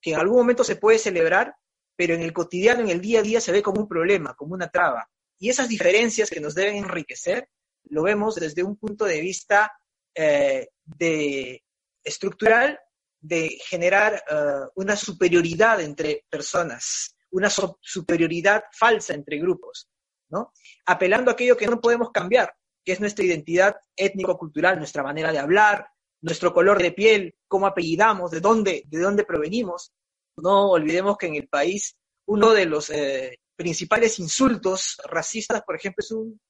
que 0.00 0.12
en 0.12 0.18
algún 0.18 0.38
momento 0.38 0.64
se 0.64 0.76
puede 0.76 0.98
celebrar, 0.98 1.54
pero 1.94 2.14
en 2.14 2.22
el 2.22 2.32
cotidiano, 2.32 2.80
en 2.80 2.88
el 2.88 3.00
día 3.00 3.20
a 3.20 3.22
día, 3.22 3.40
se 3.40 3.52
ve 3.52 3.62
como 3.62 3.80
un 3.80 3.88
problema, 3.88 4.34
como 4.34 4.54
una 4.54 4.68
traba. 4.68 5.08
Y 5.38 5.48
esas 5.48 5.68
diferencias 5.68 6.30
que 6.30 6.40
nos 6.40 6.54
deben 6.54 6.76
enriquecer, 6.76 7.48
lo 7.84 8.02
vemos 8.02 8.34
desde 8.34 8.62
un 8.62 8.76
punto 8.76 9.04
de 9.04 9.20
vista 9.20 9.72
eh, 10.14 10.68
de, 10.84 11.62
estructural 12.02 12.78
de 13.20 13.58
generar 13.64 14.24
eh, 14.28 14.68
una 14.74 14.96
superioridad 14.96 15.80
entre 15.80 16.24
personas, 16.28 17.14
una 17.32 17.50
superioridad 17.50 18.64
falsa 18.72 19.14
entre 19.14 19.38
grupos, 19.38 19.88
¿no? 20.30 20.52
Apelando 20.86 21.30
a 21.30 21.34
aquello 21.34 21.56
que 21.56 21.66
no 21.66 21.80
podemos 21.80 22.10
cambiar, 22.10 22.54
que 22.84 22.92
es 22.92 23.00
nuestra 23.00 23.24
identidad 23.24 23.76
étnico-cultural, 23.96 24.78
nuestra 24.78 25.02
manera 25.02 25.32
de 25.32 25.38
hablar, 25.38 25.88
nuestro 26.20 26.52
color 26.52 26.80
de 26.80 26.92
piel, 26.92 27.34
cómo 27.48 27.66
apellidamos, 27.66 28.30
de 28.30 28.40
dónde, 28.40 28.84
de 28.86 28.98
dónde 28.98 29.24
provenimos. 29.24 29.92
No 30.36 30.70
olvidemos 30.70 31.16
que 31.16 31.26
en 31.26 31.34
el 31.34 31.48
país 31.48 31.96
uno 32.26 32.52
de 32.52 32.66
los 32.66 32.90
eh, 32.90 33.40
principales 33.56 34.18
insultos 34.18 35.00
racistas, 35.08 35.62
por 35.62 35.76
ejemplo, 35.76 36.02
es 36.02 36.10
un, 36.12 36.40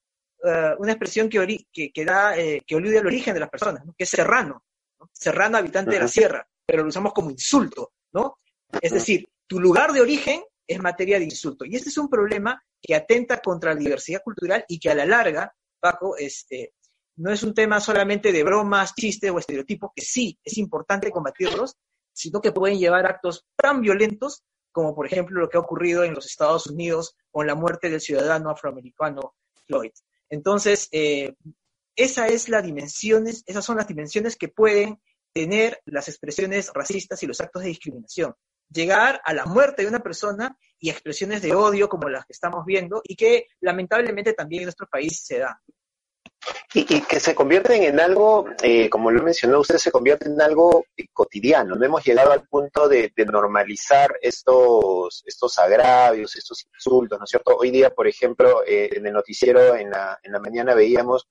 eh, 0.43 0.75
una 0.77 0.91
expresión 0.91 1.29
que, 1.29 1.65
que, 1.93 2.05
da, 2.05 2.37
eh, 2.37 2.61
que 2.65 2.75
olvida 2.75 2.99
el 2.99 3.07
origen 3.07 3.33
de 3.33 3.39
las 3.39 3.49
personas, 3.49 3.83
que 3.97 4.03
es 4.03 4.09
serrano, 4.09 4.63
serrano 5.11 5.57
habitante 5.57 5.91
de 5.91 5.99
la 5.99 6.07
sierra, 6.07 6.47
pero 6.65 6.83
lo 6.83 6.89
usamos 6.89 7.13
como 7.13 7.31
insulto, 7.31 7.93
¿no? 8.13 8.39
Es 8.81 8.91
decir, 8.91 9.27
tu 9.47 9.59
lugar 9.59 9.91
de 9.91 10.01
origen 10.01 10.41
es 10.67 10.79
materia 10.79 11.19
de 11.19 11.25
insulto. 11.25 11.65
Y 11.65 11.75
este 11.75 11.89
es 11.89 11.97
un 11.97 12.09
problema 12.09 12.61
que 12.81 12.95
atenta 12.95 13.39
contra 13.39 13.73
la 13.73 13.79
diversidad 13.79 14.21
cultural 14.23 14.65
y 14.67 14.79
que 14.79 14.89
a 14.89 14.95
la 14.95 15.05
larga, 15.05 15.53
Paco, 15.79 16.17
este, 16.17 16.73
no 17.17 17.31
es 17.31 17.43
un 17.43 17.53
tema 17.53 17.79
solamente 17.79 18.31
de 18.31 18.43
bromas, 18.43 18.93
chistes 18.95 19.31
o 19.31 19.39
estereotipos, 19.39 19.91
que 19.95 20.03
sí 20.03 20.39
es 20.43 20.57
importante 20.57 21.11
combatirlos, 21.11 21.75
sino 22.11 22.41
que 22.41 22.51
pueden 22.51 22.77
llevar 22.77 23.05
actos 23.05 23.45
tan 23.55 23.81
violentos 23.81 24.43
como 24.73 24.93
por 24.93 25.05
ejemplo 25.05 25.39
lo 25.39 25.47
que 25.47 25.55
ha 25.55 25.61
ocurrido 25.61 26.03
en 26.03 26.13
los 26.13 26.25
Estados 26.25 26.67
Unidos 26.67 27.15
con 27.31 27.47
la 27.47 27.55
muerte 27.55 27.89
del 27.89 28.01
ciudadano 28.01 28.49
afroamericano 28.49 29.35
Floyd. 29.67 29.91
Entonces, 30.29 30.89
eh, 30.91 31.35
esa 31.95 32.27
es 32.27 32.49
la 32.49 32.61
dimensiones, 32.61 33.43
esas 33.45 33.63
son 33.63 33.77
las 33.77 33.87
dimensiones 33.87 34.35
que 34.35 34.47
pueden 34.49 34.99
tener 35.31 35.79
las 35.85 36.09
expresiones 36.09 36.71
racistas 36.73 37.21
y 37.21 37.27
los 37.27 37.39
actos 37.39 37.61
de 37.61 37.69
discriminación 37.69 38.33
llegar 38.73 39.21
a 39.23 39.33
la 39.33 39.45
muerte 39.45 39.83
de 39.83 39.87
una 39.87 39.99
persona 39.99 40.57
y 40.79 40.89
expresiones 40.89 41.41
de 41.41 41.55
odio 41.55 41.87
como 41.87 42.09
las 42.09 42.25
que 42.25 42.33
estamos 42.33 42.65
viendo 42.65 43.01
y 43.03 43.15
que 43.15 43.47
lamentablemente 43.61 44.33
también 44.33 44.61
en 44.61 44.65
nuestro 44.65 44.87
país 44.87 45.23
se 45.25 45.39
dan. 45.39 45.55
Y, 46.73 47.01
que 47.01 47.19
se 47.19 47.35
convierten 47.35 47.83
en 47.83 47.99
algo, 47.99 48.45
eh, 48.61 48.89
como 48.89 49.11
lo 49.11 49.23
mencionó 49.23 49.59
usted, 49.59 49.77
se 49.77 49.91
convierte 49.91 50.27
en 50.27 50.41
algo 50.41 50.85
cotidiano. 51.13 51.75
No 51.75 51.85
hemos 51.85 52.03
llegado 52.03 52.31
al 52.31 52.47
punto 52.47 52.89
de, 52.89 53.13
normalizar 53.31 54.17
estos, 54.21 55.23
estos 55.25 55.57
agravios, 55.59 56.35
estos 56.35 56.65
insultos, 56.73 57.19
¿no 57.19 57.25
es 57.25 57.29
cierto? 57.29 57.55
Hoy 57.55 57.71
día, 57.71 57.91
por 57.91 58.07
ejemplo, 58.07 58.63
eh, 58.65 58.89
en 58.91 59.05
el 59.05 59.13
noticiero 59.13 59.75
en 59.75 59.91
la, 59.91 60.19
en 60.21 60.31
la 60.31 60.39
mañana 60.39 60.73
veíamos 60.73 61.27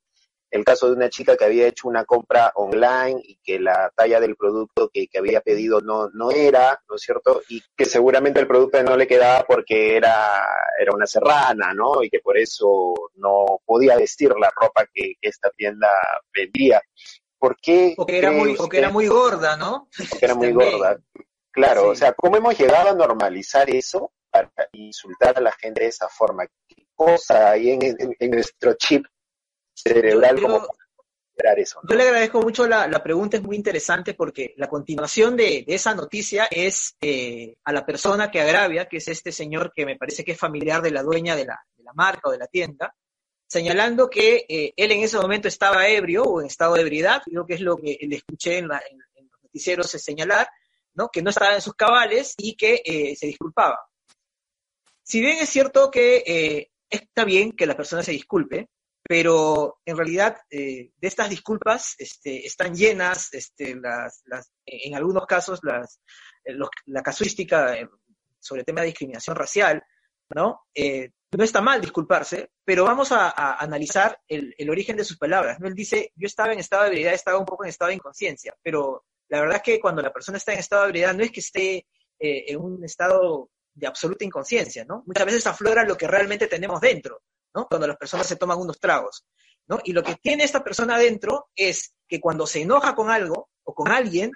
el 0.52 0.64
caso 0.64 0.86
de 0.86 0.92
una 0.92 1.08
chica 1.08 1.34
que 1.34 1.46
había 1.46 1.66
hecho 1.66 1.88
una 1.88 2.04
compra 2.04 2.52
online 2.56 3.20
y 3.24 3.38
que 3.42 3.58
la 3.58 3.90
talla 3.96 4.20
del 4.20 4.36
producto 4.36 4.90
que, 4.92 5.08
había 5.18 5.40
pedido 5.40 5.80
no, 5.80 6.10
no 6.10 6.30
era, 6.30 6.78
¿no 6.88 6.96
es 6.96 7.00
cierto? 7.00 7.40
Y 7.48 7.62
que 7.74 7.86
seguramente 7.86 8.38
el 8.38 8.46
producto 8.46 8.82
no 8.82 8.96
le 8.96 9.06
quedaba 9.06 9.44
porque 9.44 9.96
era, 9.96 10.44
era 10.78 10.92
una 10.94 11.06
serrana, 11.06 11.72
¿no? 11.72 12.02
Y 12.02 12.10
que 12.10 12.20
por 12.20 12.36
eso 12.36 12.94
no 13.14 13.60
podía 13.64 13.96
vestir 13.96 14.34
la 14.38 14.52
ropa 14.54 14.86
que, 14.92 15.14
esta 15.22 15.50
tienda 15.50 15.88
vendía. 16.34 16.82
¿Por 17.38 17.56
qué? 17.56 17.94
Porque 17.96 18.18
era 18.18 18.30
muy, 18.30 18.54
era 18.72 18.90
muy 18.90 19.06
gorda, 19.06 19.56
¿no? 19.56 19.88
Porque 20.10 20.24
era 20.26 20.34
muy 20.34 20.52
gorda. 20.52 20.98
Claro, 21.50 21.88
o 21.88 21.94
sea, 21.94 22.12
¿cómo 22.12 22.36
hemos 22.36 22.58
llegado 22.58 22.90
a 22.90 22.94
normalizar 22.94 23.70
eso 23.70 24.12
para 24.30 24.50
insultar 24.72 25.38
a 25.38 25.40
la 25.40 25.52
gente 25.52 25.82
de 25.82 25.88
esa 25.88 26.08
forma? 26.08 26.46
¿Qué 26.68 26.86
cosa 26.94 27.52
hay 27.52 27.70
en, 27.70 28.30
nuestro 28.30 28.74
chip 28.74 29.06
cerebral 29.83 30.40
como 30.40 30.66
eso? 31.57 31.81
Yo 31.88 31.97
le 31.97 32.03
agradezco 32.05 32.42
mucho 32.42 32.66
la, 32.66 33.03
pregunta, 33.03 33.37
es 33.37 33.42
muy 33.42 33.57
interesante 33.57 34.14
porque 34.14 34.55
la 34.57 34.68
continuación 34.68 35.37
de, 35.37 35.64
esa 35.66 35.95
noticia 35.95 36.47
es 36.51 36.97
eh, 37.01 37.57
a 37.64 37.73
la 37.73 37.85
persona 37.85 38.31
que 38.31 38.40
agravia, 38.40 38.88
que 38.88 38.99
es 38.99 39.09
este 39.09 39.33
señor 39.33 39.73
que 39.75 39.87
me 39.87 39.97
parece 39.97 40.25
que 40.25 40.33
es 40.33 40.38
familiar 40.38 40.83
de 40.83 40.90
la 40.90 41.03
dueña 41.03 41.35
de 41.37 41.47
la, 41.47 41.61
de 41.77 41.85
la 41.85 41.92
marca 41.95 42.29
o 42.29 42.33
de 42.33 42.38
la 42.38 42.47
tienda, 42.47 42.95
señalando 43.47 44.09
que 44.09 44.47
eh, 44.49 44.73
él 44.77 44.92
en 44.92 45.03
ese 45.03 45.18
momento 45.18 45.49
estaba 45.49 45.88
ebrio 45.88 46.23
o 46.25 46.40
en 46.40 46.47
estado 46.47 46.75
de 46.75 46.83
ebriedad, 46.83 47.23
creo 47.25 47.47
que 47.47 47.55
es 47.55 47.61
lo 47.61 47.77
que 47.77 47.99
le 48.01 48.16
escuché 48.16 48.59
en, 48.59 48.64
en 48.64 49.29
los 49.31 49.42
noticieros 49.42 49.90
señalar, 49.90 50.49
¿no? 50.95 51.09
que 51.09 51.23
no 51.23 51.31
estaba 51.31 51.55
en 51.55 51.61
sus 51.61 51.75
cabales 51.75 52.35
y 52.37 52.55
que 52.55 52.83
eh, 52.85 53.16
se 53.16 53.27
disculpaba. 53.27 53.79
Si 55.03 55.21
bien 55.21 55.38
es 55.38 55.49
cierto 55.49 55.90
que 55.90 56.71
está 56.88 57.25
bien 57.25 57.53
que 57.53 57.66
la 57.66 57.77
persona 57.77 58.03
se 58.03 58.12
disculpe, 58.12 58.68
pero 59.02 59.80
en 59.84 59.96
realidad 59.96 60.38
eh, 60.50 60.90
de 60.96 61.08
estas 61.08 61.28
disculpas 61.28 61.94
este, 61.98 62.46
están 62.46 62.74
llenas, 62.74 63.32
este, 63.32 63.74
las, 63.74 64.22
en 64.64 64.94
algunos 64.94 65.26
casos, 65.26 65.60
las, 65.62 66.00
la 66.86 67.02
casuística 67.02 67.76
sobre 68.38 68.60
el 68.60 68.66
tema 68.66 68.80
de 68.80 68.88
discriminación 68.88 69.36
racial, 69.36 69.82
¿no? 70.34 70.62
no 71.38 71.44
está 71.44 71.60
mal 71.62 71.80
disculparse, 71.80 72.50
pero 72.64 72.84
vamos 72.84 73.10
a, 73.12 73.30
analizar 73.58 74.18
el, 74.28 74.54
el, 74.58 74.70
origen 74.70 74.96
de 74.96 75.04
sus 75.04 75.16
palabras. 75.16 75.58
Él 75.62 75.74
dice, 75.74 76.12
yo 76.14 76.26
estaba 76.26 76.52
en 76.52 76.58
estado 76.58 76.82
de 76.82 76.88
habilidad, 76.88 77.14
estaba 77.14 77.38
un 77.38 77.46
poco 77.46 77.64
en 77.64 77.70
estado 77.70 77.88
de 77.88 77.94
inconsciencia, 77.94 78.54
pero 78.62 79.04
la 79.28 79.40
verdad 79.40 79.56
es 79.56 79.62
que 79.62 79.80
cuando 79.80 80.02
la 80.02 80.12
persona 80.12 80.36
está 80.36 80.52
en 80.52 80.58
estado 80.58 80.82
de 80.82 80.88
ebriedad 80.88 81.14
no 81.14 81.24
es 81.24 81.30
que 81.30 81.40
esté 81.40 81.86
eh, 82.18 82.44
en 82.48 82.60
un 82.60 82.84
estado 82.84 83.48
de 83.74 83.86
absoluta 83.86 84.24
inconsciencia, 84.24 84.84
¿no? 84.84 85.02
Muchas 85.06 85.24
veces 85.24 85.46
aflora 85.46 85.84
lo 85.84 85.96
que 85.96 86.06
realmente 86.06 86.46
tenemos 86.48 86.80
dentro, 86.82 87.22
¿no? 87.54 87.66
Cuando 87.68 87.86
las 87.86 87.96
personas 87.96 88.26
se 88.26 88.36
toman 88.36 88.58
unos 88.58 88.78
tragos, 88.78 89.24
¿no? 89.66 89.78
Y 89.84 89.92
lo 89.92 90.02
que 90.02 90.16
tiene 90.16 90.44
esta 90.44 90.62
persona 90.62 90.98
dentro 90.98 91.48
es 91.54 91.94
que 92.08 92.20
cuando 92.20 92.46
se 92.46 92.62
enoja 92.62 92.94
con 92.94 93.10
algo 93.10 93.50
o 93.64 93.74
con 93.74 93.90
alguien, 93.90 94.32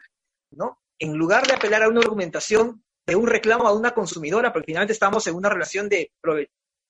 ¿no? 0.51 0.81
En 0.99 1.17
lugar 1.17 1.47
de 1.47 1.55
apelar 1.55 1.83
a 1.83 1.89
una 1.89 2.01
argumentación 2.01 2.85
de 3.07 3.17
un 3.17 3.27
reclamo 3.27 3.67
a 3.67 3.73
una 3.73 3.93
consumidora, 3.93 4.53
porque 4.53 4.67
finalmente 4.67 4.93
estamos 4.93 5.27
en 5.27 5.35
una 5.35 5.49
relación 5.49 5.89
de 5.89 6.13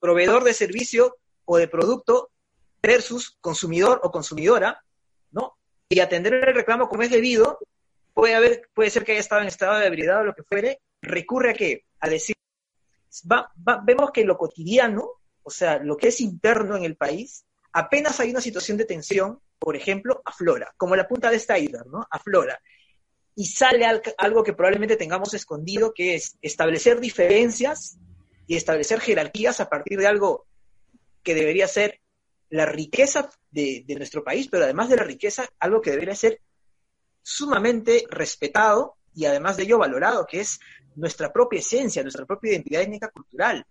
proveedor 0.00 0.44
de 0.44 0.54
servicio 0.54 1.16
o 1.44 1.56
de 1.58 1.68
producto 1.68 2.30
versus 2.82 3.36
consumidor 3.40 4.00
o 4.02 4.10
consumidora, 4.10 4.82
¿no? 5.30 5.58
Y 5.88 6.00
atender 6.00 6.34
el 6.34 6.54
reclamo 6.54 6.88
como 6.88 7.02
es 7.02 7.10
debido, 7.10 7.58
puede, 8.14 8.34
haber, 8.34 8.68
puede 8.74 8.90
ser 8.90 9.04
que 9.04 9.12
haya 9.12 9.20
estado 9.20 9.42
en 9.42 9.48
estado 9.48 9.78
de 9.78 9.86
ebriedad 9.86 10.20
o 10.20 10.24
lo 10.24 10.34
que 10.34 10.42
fuere, 10.42 10.80
recurre 11.02 11.50
a 11.50 11.54
qué? 11.54 11.84
A 12.00 12.08
decir, 12.08 12.34
vemos 13.84 14.10
que 14.12 14.24
lo 14.24 14.38
cotidiano, 14.38 15.10
o 15.46 15.50
sea, 15.50 15.78
lo 15.78 15.96
que 15.96 16.09
es 16.09 16.20
interno 16.20 16.76
en 16.76 16.82
el 16.82 16.96
país, 16.96 17.44
apenas 17.72 18.18
hay 18.18 18.30
una 18.30 18.40
situación 18.40 18.76
de 18.76 18.85
tensión, 18.85 19.38
por 19.61 19.76
ejemplo, 19.76 20.20
aflora, 20.24 20.74
como 20.76 20.96
la 20.96 21.06
punta 21.06 21.30
de 21.30 21.37
esta 21.37 21.56
isla, 21.56 21.85
¿no? 21.87 22.04
Aflora. 22.11 22.61
Y 23.37 23.46
sale 23.46 23.87
algo 24.18 24.42
que 24.42 24.54
probablemente 24.54 24.96
tengamos 24.96 25.35
escondido, 25.35 25.94
que 25.94 26.16
es 26.16 26.37
establecer 26.42 26.98
diferencias 26.98 27.96
y 28.48 28.56
establecer 28.56 28.98
jerarquías 28.98 29.61
a 29.61 29.68
partir 29.68 30.00
de 30.00 30.09
algo 30.09 30.48
que 31.22 31.37
debería 31.37 31.68
ser 31.68 32.00
la 32.50 32.66
riqueza 32.66 33.30
de, 33.52 33.85
de, 33.87 33.94
nuestro 33.94 34.24
país, 34.24 34.48
pero 34.50 34.64
además 34.64 34.88
de 34.88 34.96
la 34.96 35.04
riqueza, 35.04 35.48
algo 35.61 35.80
que 35.80 35.92
debería 35.92 36.16
ser 36.16 36.40
sumamente 37.22 38.04
respetado 38.11 38.96
y 39.14 39.26
además 39.26 39.56
de 39.56 39.62
ello 39.62 39.78
valorado, 39.78 40.26
que 40.26 40.40
es 40.40 40.59
nuestra 40.96 41.32
propia 41.32 41.61
esencia, 41.61 42.02
nuestra 42.02 42.26
propia 42.26 42.50
identidad 42.50 42.82
étnica 42.82 43.11
cultural. 43.11 43.64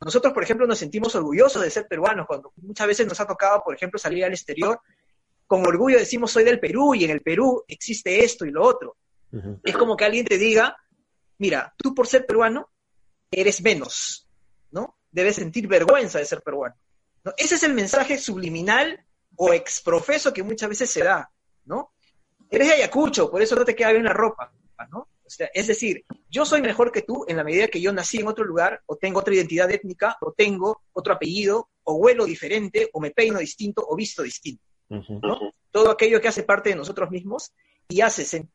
Nosotros, 0.00 0.32
por 0.32 0.42
ejemplo, 0.42 0.66
nos 0.66 0.78
sentimos 0.78 1.14
orgullosos 1.14 1.62
de 1.62 1.70
ser 1.70 1.86
peruanos, 1.88 2.26
cuando 2.26 2.52
muchas 2.56 2.86
veces 2.86 3.06
nos 3.06 3.20
ha 3.20 3.26
tocado, 3.26 3.62
por 3.64 3.74
ejemplo, 3.74 3.98
salir 3.98 4.24
al 4.24 4.32
exterior, 4.32 4.80
con 5.46 5.66
orgullo 5.66 5.98
decimos 5.98 6.30
soy 6.30 6.44
del 6.44 6.60
Perú 6.60 6.94
y 6.94 7.04
en 7.04 7.10
el 7.10 7.22
Perú 7.22 7.64
existe 7.66 8.24
esto 8.24 8.44
y 8.44 8.50
lo 8.50 8.62
otro. 8.62 8.96
Es 9.62 9.76
como 9.76 9.96
que 9.96 10.04
alguien 10.04 10.24
te 10.24 10.38
diga, 10.38 10.76
mira, 11.38 11.74
tú 11.76 11.94
por 11.94 12.06
ser 12.06 12.24
peruano 12.26 12.70
eres 13.30 13.60
menos, 13.62 14.26
¿no? 14.70 14.98
Debes 15.10 15.36
sentir 15.36 15.66
vergüenza 15.66 16.18
de 16.18 16.24
ser 16.24 16.42
peruano. 16.42 16.76
¿no? 17.24 17.32
Ese 17.36 17.56
es 17.56 17.62
el 17.62 17.74
mensaje 17.74 18.18
subliminal 18.18 19.04
o 19.36 19.52
exprofeso 19.52 20.32
que 20.32 20.42
muchas 20.42 20.68
veces 20.68 20.90
se 20.90 21.04
da, 21.04 21.30
¿no? 21.64 21.92
eres 22.50 22.68
de 22.68 22.74
Ayacucho, 22.74 23.30
por 23.30 23.42
eso 23.42 23.54
no 23.56 23.64
te 23.64 23.74
queda 23.74 23.92
bien 23.92 24.04
la 24.04 24.12
ropa, 24.12 24.52
¿no? 24.90 25.08
O 25.28 25.30
sea, 25.30 25.50
es 25.52 25.66
decir, 25.66 26.04
yo 26.30 26.46
soy 26.46 26.62
mejor 26.62 26.90
que 26.90 27.02
tú 27.02 27.26
en 27.28 27.36
la 27.36 27.44
medida 27.44 27.68
que 27.68 27.82
yo 27.82 27.92
nací 27.92 28.18
en 28.18 28.28
otro 28.28 28.44
lugar, 28.44 28.80
o 28.86 28.96
tengo 28.96 29.20
otra 29.20 29.34
identidad 29.34 29.70
étnica, 29.70 30.16
o 30.22 30.32
tengo 30.32 30.80
otro 30.94 31.12
apellido, 31.12 31.68
o 31.84 31.94
huelo 31.94 32.24
diferente, 32.24 32.88
o 32.94 33.00
me 33.00 33.10
peino 33.10 33.38
distinto, 33.38 33.84
o 33.86 33.94
visto 33.94 34.22
distinto, 34.22 34.64
¿no? 34.88 35.52
Todo 35.70 35.90
aquello 35.90 36.20
que 36.20 36.28
hace 36.28 36.44
parte 36.44 36.70
de 36.70 36.76
nosotros 36.76 37.10
mismos 37.10 37.52
y 37.88 38.00
hace 38.00 38.48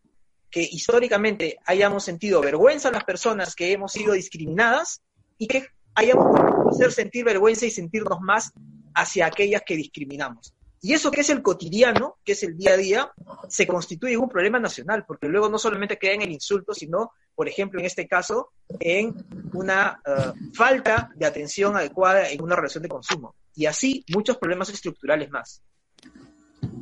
que 0.49 0.61
históricamente 0.61 1.57
hayamos 1.65 2.03
sentido 2.03 2.41
vergüenza 2.41 2.89
a 2.89 2.91
las 2.91 3.03
personas 3.03 3.55
que 3.55 3.71
hemos 3.71 3.91
sido 3.91 4.13
discriminadas 4.13 5.01
y 5.37 5.47
que 5.47 5.67
hayamos 5.93 6.25
podido 6.25 6.69
hacer 6.69 6.91
sentir 6.91 7.23
vergüenza 7.23 7.67
y 7.67 7.71
sentirnos 7.71 8.19
más 8.21 8.51
hacia 8.95 9.27
aquellas 9.27 9.61
que 9.63 9.75
discriminamos. 9.75 10.53
Y 10.83 10.91
eso 10.91 11.11
que 11.11 11.21
es 11.21 11.29
el 11.29 11.41
cotidiano, 11.41 12.17
que 12.25 12.33
es 12.33 12.43
el 12.43 12.57
día 12.57 12.73
a 12.73 12.77
día, 12.77 13.11
se 13.47 13.65
constituye 13.65 14.17
un 14.17 14.27
problema 14.27 14.59
nacional, 14.59 15.05
porque 15.07 15.29
luego 15.29 15.47
no 15.47 15.57
solamente 15.57 15.97
queda 15.97 16.11
en 16.11 16.23
el 16.23 16.31
insulto, 16.33 16.73
sino, 16.73 17.13
por 17.33 17.47
ejemplo, 17.47 17.79
en 17.79 17.85
este 17.85 18.05
caso, 18.05 18.49
en 18.81 19.15
una 19.53 20.01
eh, 20.05 20.33
falta 20.53 21.09
de 21.15 21.25
atención 21.25 21.77
adecuada 21.77 22.27
en 22.29 22.41
una 22.41 22.57
relación 22.57 22.81
de 22.81 22.89
consumo. 22.89 23.33
Y 23.55 23.65
así 23.65 24.03
muchos 24.13 24.37
problemas 24.37 24.67
estructurales 24.71 25.29
más. 25.29 25.61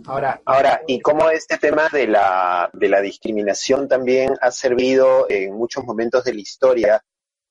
Ahora, 0.08 0.42
ahora, 0.46 0.82
y 0.88 1.00
cómo 1.00 1.30
este 1.30 1.60
tema 1.60 1.88
de 1.90 2.08
la, 2.08 2.72
de 2.74 2.90
la 2.90 3.02
discriminación 3.02 3.88
también 3.88 4.34
ha 4.42 4.50
servido 4.50 5.28
en 5.30 5.54
muchos 5.54 5.84
momentos 5.84 6.24
de 6.24 6.34
la 6.34 6.42
historia 6.42 7.06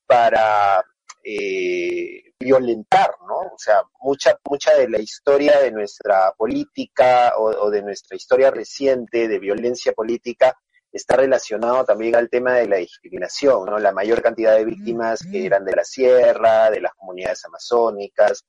para 0.05 0.83
eh, 1.23 2.33
violentar, 2.39 3.11
¿no? 3.27 3.37
O 3.53 3.57
sea, 3.57 3.83
mucha, 4.01 4.37
mucha 4.49 4.73
de 4.75 4.89
la 4.89 4.99
historia 4.99 5.59
de 5.59 5.71
nuestra 5.71 6.33
política 6.33 7.33
o, 7.37 7.69
de 7.69 7.81
nuestra 7.81 8.17
historia 8.17 8.51
reciente 8.51 9.27
de 9.27 9.39
violencia 9.39 9.93
política 9.93 10.55
está 10.91 11.15
relacionado 11.15 11.85
también 11.85 12.15
al 12.15 12.29
tema 12.29 12.55
de 12.55 12.67
la 12.67 12.77
discriminación, 12.77 13.65
¿no? 13.65 13.79
La 13.79 13.91
mayor 13.91 14.21
cantidad 14.21 14.55
de 14.55 14.65
víctimas 14.65 15.21
que 15.31 15.45
eran 15.45 15.63
de 15.63 15.75
la 15.75 15.83
sierra, 15.83 16.69
de 16.69 16.81
las 16.81 16.93
comunidades 16.95 17.45
amazónicas, 17.45 18.43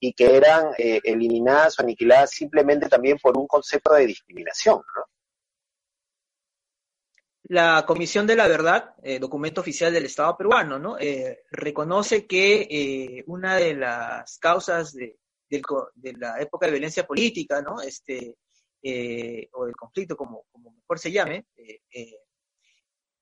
y 0.00 0.12
que 0.12 0.36
eran 0.36 0.72
eh, 0.78 1.00
eliminadas 1.04 1.78
o 1.78 1.82
aniquiladas 1.82 2.30
simplemente 2.30 2.88
también 2.88 3.18
por 3.18 3.36
un 3.38 3.46
concepto 3.46 3.94
de 3.94 4.06
discriminación, 4.06 4.76
¿no? 4.76 5.02
La 7.48 7.84
Comisión 7.86 8.26
de 8.26 8.36
la 8.36 8.46
Verdad, 8.46 8.94
eh, 9.02 9.18
documento 9.18 9.62
oficial 9.62 9.92
del 9.92 10.04
Estado 10.04 10.36
peruano, 10.36 10.78
¿no? 10.78 10.98
Eh, 10.98 11.44
reconoce 11.50 12.26
que 12.26 12.68
eh, 12.70 13.24
una 13.26 13.56
de 13.56 13.74
las 13.74 14.38
causas 14.38 14.92
de, 14.92 15.18
la 16.18 16.40
época 16.40 16.66
de 16.66 16.72
violencia 16.72 17.06
política, 17.06 17.62
¿no? 17.62 17.80
Este, 17.80 18.36
o 19.52 19.64
del 19.64 19.76
conflicto, 19.76 20.14
como, 20.14 20.44
mejor 20.52 20.98
se 20.98 21.10
llame, 21.10 21.46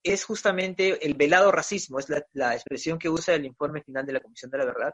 es 0.03 0.25
justamente 0.25 1.05
el 1.07 1.15
velado 1.15 1.53
racismo, 1.53 2.01
es 2.01 2.09
la, 2.33 2.55
expresión 2.55 2.99
que 2.99 3.09
usa 3.09 3.35
el 3.35 3.47
informe 3.47 3.83
final 3.83 4.05
de 4.05 4.12
la 4.12 4.21
Comisión 4.21 4.51
de 4.51 4.59
la 4.59 4.65
Verdad, 4.65 4.93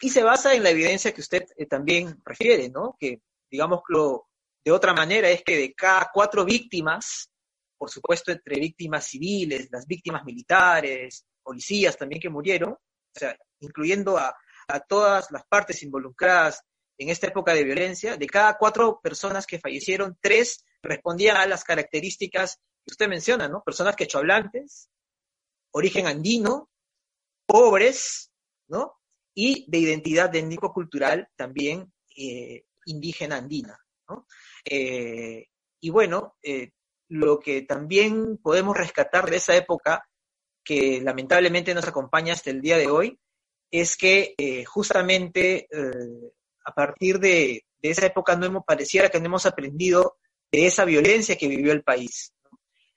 y 0.00 0.10
se 0.10 0.22
basa 0.22 0.54
en 0.54 0.62
la 0.62 0.70
evidencia 0.70 1.12
que 1.12 1.20
usted 1.20 1.42
también 1.68 2.22
refiere, 2.24 2.68
¿no? 2.68 2.96
Que, 3.00 3.20
digámoslo 3.50 4.28
de 4.64 4.70
otra 4.70 4.94
manera, 4.94 5.28
es 5.28 5.42
que 5.42 5.56
de 5.56 5.74
cada 5.74 6.08
cuatro 6.12 6.44
víctimas, 6.44 7.32
por 7.78 7.90
supuesto, 7.90 8.32
entre 8.32 8.58
víctimas 8.58 9.06
civiles, 9.06 9.68
las 9.70 9.86
víctimas 9.86 10.24
militares, 10.24 11.24
policías 11.42 11.96
también 11.96 12.20
que 12.20 12.28
murieron, 12.28 12.72
o 12.72 13.18
sea, 13.18 13.36
incluyendo 13.60 14.18
a, 14.18 14.34
todas 14.86 15.30
las 15.30 15.46
partes 15.46 15.82
involucradas 15.82 16.62
en 16.98 17.08
esta 17.08 17.28
época 17.28 17.54
de 17.54 17.64
violencia, 17.64 18.18
de 18.18 18.26
cada 18.26 18.58
cuatro 18.58 19.00
personas 19.02 19.46
que 19.46 19.58
fallecieron, 19.58 20.18
tres 20.20 20.66
respondían 20.82 21.38
a 21.38 21.46
las 21.46 21.64
características 21.64 22.56
que 22.84 22.92
usted 22.92 23.08
menciona, 23.08 23.48
¿no? 23.48 23.62
Personas 23.64 23.96
quechohablantes, 23.96 24.90
origen 25.70 26.06
andino, 26.06 26.68
pobres, 27.46 28.30
¿no? 28.66 29.00
Y 29.34 29.64
de 29.70 29.78
identidad 29.78 30.34
étnico-cultural 30.34 31.30
también 31.34 31.90
eh, 32.14 32.64
indígena 32.84 33.36
andina, 33.36 33.78
¿no? 34.06 34.26
Eh, 34.66 35.46
y 35.80 35.88
bueno, 35.90 36.36
eh, 36.42 36.72
lo 37.08 37.38
que 37.38 37.62
también 37.62 38.38
podemos 38.38 38.76
rescatar 38.76 39.28
de 39.30 39.36
esa 39.36 39.56
época, 39.56 40.08
que 40.64 41.00
lamentablemente 41.02 41.74
nos 41.74 41.88
acompaña 41.88 42.34
hasta 42.34 42.50
el 42.50 42.60
día 42.60 42.76
de 42.76 42.88
hoy, 42.88 43.18
es 43.70 43.96
que 43.96 44.34
eh, 44.38 44.64
justamente 44.64 45.68
eh, 45.70 46.32
a 46.64 46.72
partir 46.74 47.18
de, 47.18 47.64
esa 47.80 48.06
época 48.06 48.36
no 48.36 48.46
hemos, 48.46 48.64
pareciera 48.64 49.08
que 49.08 49.20
no 49.20 49.26
hemos 49.26 49.46
aprendido 49.46 50.18
de 50.50 50.66
esa 50.66 50.84
violencia 50.84 51.36
que 51.36 51.48
vivió 51.48 51.72
el 51.72 51.82
país. 51.82 52.32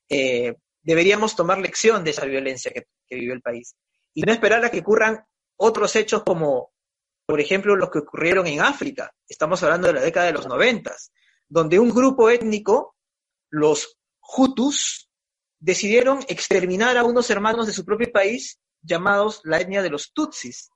Eh, 0.09 0.55
deberíamos 0.81 1.35
tomar 1.35 1.59
lección 1.59 2.03
de 2.03 2.11
esa 2.11 2.25
violencia 2.25 2.71
que 2.71 3.15
vivió 3.15 3.33
el 3.33 3.41
país 3.41 3.75
y 4.13 4.21
no 4.21 4.33
esperar 4.33 4.63
a 4.65 4.71
que 4.71 4.79
ocurran 4.79 5.23
otros 5.57 5.95
hechos 5.95 6.23
como, 6.23 6.73
por 7.25 7.39
ejemplo, 7.39 7.75
los 7.75 7.89
que 7.89 7.99
ocurrieron 7.99 8.47
en 8.47 8.61
África. 8.61 9.13
Estamos 9.27 9.61
hablando 9.63 9.87
de 9.87 9.93
la 9.93 10.01
década 10.01 10.25
de 10.27 10.33
los 10.33 10.47
noventas, 10.47 11.11
donde 11.47 11.79
un 11.79 11.89
grupo 11.89 12.29
étnico, 12.29 12.95
los 13.49 13.99
Hutus, 14.35 15.09
decidieron 15.59 16.19
exterminar 16.27 16.97
a 16.97 17.03
unos 17.03 17.29
hermanos 17.29 17.67
de 17.67 17.73
su 17.73 17.85
propio 17.85 18.11
país 18.11 18.59
llamados 18.81 19.41
la 19.43 19.59
etnia 19.59 19.81
de 19.81 19.89
los 19.89 20.11
Tutsis. 20.13 20.69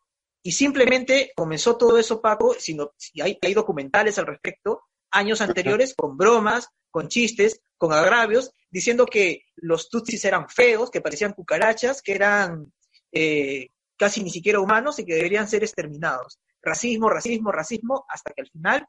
Y 0.43 0.51
simplemente 0.51 1.31
comenzó 1.35 1.75
todo 1.75 1.97
eso, 1.97 2.21
Paco, 2.21 2.55
sino, 2.57 2.91
y 3.13 3.21
hay, 3.21 3.37
hay 3.41 3.53
documentales 3.53 4.19
al 4.19 4.27
respecto, 4.27 4.83
años 5.09 5.41
anteriores, 5.41 5.95
con 5.95 6.17
bromas, 6.17 6.69
con 6.91 7.07
chistes, 7.07 7.61
con 7.77 7.93
agravios, 7.93 8.51
diciendo 8.69 9.05
que 9.05 9.41
los 9.55 9.89
Tutsis 9.89 10.23
eran 10.25 10.47
feos, 10.49 10.91
que 10.91 11.01
parecían 11.01 11.33
cucarachas, 11.33 12.01
que 12.01 12.13
eran 12.13 12.71
eh, 13.11 13.69
casi 13.97 14.23
ni 14.23 14.29
siquiera 14.29 14.59
humanos 14.59 14.99
y 14.99 15.05
que 15.05 15.15
deberían 15.15 15.47
ser 15.47 15.63
exterminados. 15.63 16.39
Racismo, 16.61 17.09
racismo, 17.09 17.51
racismo, 17.51 18.05
hasta 18.07 18.31
que 18.33 18.41
al 18.41 18.49
final, 18.49 18.87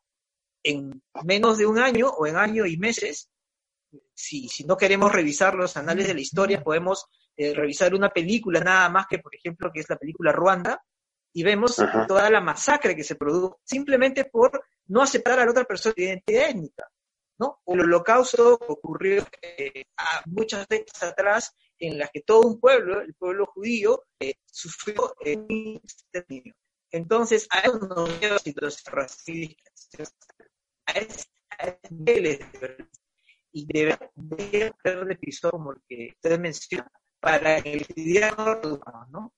en 0.63 1.03
menos 1.25 1.57
de 1.57 1.67
un 1.67 1.79
año 1.79 2.09
o 2.09 2.27
en 2.27 2.37
año 2.37 2.67
y 2.67 2.77
meses, 2.77 3.31
si, 4.15 4.49
si 4.49 4.65
no 4.65 4.77
queremos 4.77 5.13
revisar 5.13 5.55
los 5.55 5.77
anales 5.77 6.07
de 6.07 6.15
la 6.15 6.21
historia, 6.21 6.63
podemos 6.63 7.07
eh, 7.37 7.55
revisar 7.55 7.95
una 7.95 8.11
película 8.11 8.61
nada 8.61 8.89
más 8.89 9.07
que, 9.07 9.19
por 9.19 9.35
ejemplo, 9.35 9.71
que 9.73 9.81
es 9.81 9.91
la 9.91 9.97
película 9.97 10.33
Ruanda, 10.33 10.83
y 11.33 11.43
vemos 11.43 11.77
toda 12.09 12.31
la 12.31 12.41
masacre 12.41 12.97
que 12.97 13.05
se 13.05 13.15
produjo 13.15 13.61
simplemente 13.63 14.25
por 14.25 14.65
no 14.87 15.03
aceptar 15.03 15.39
a 15.39 15.45
la 15.45 15.51
otra 15.51 15.65
persona 15.65 15.95
de 15.95 16.05
identidad 16.05 16.49
étnica. 16.49 16.85
¿no? 17.39 17.61
El 17.67 17.81
holocausto 17.81 18.55
ocurrió 18.55 19.27
eh, 19.43 19.85
muchas 20.25 20.67
décadas 20.67 21.03
atrás 21.03 21.55
en 21.79 21.99
las 21.99 22.11
que 22.11 22.23
todo 22.23 22.41
un 22.41 22.59
pueblo, 22.59 23.03
el 23.03 23.13
pueblo 23.15 23.45
judío, 23.47 24.05
eh, 24.19 24.37
sufrió 24.47 25.15
un 25.27 25.81
exterminio. 25.85 26.55
Entonces, 26.91 27.47
hay 27.51 27.71
unos 27.71 28.11
situaciones 28.43 28.83
racistas, 28.87 30.17
a 31.59 31.77
niveles 31.91 32.39
de 32.53 32.87
y 33.57 33.65
debe 33.65 33.97
haber 34.85 35.07
de 35.07 35.17
piso 35.17 35.51
como 35.51 35.73
el 35.73 35.79
que 35.89 36.11
usted 36.15 36.39
menciona, 36.39 36.93
para 37.19 37.57
el 37.57 37.87
cotidiano, 37.87 38.61
¿no? 39.09 39.33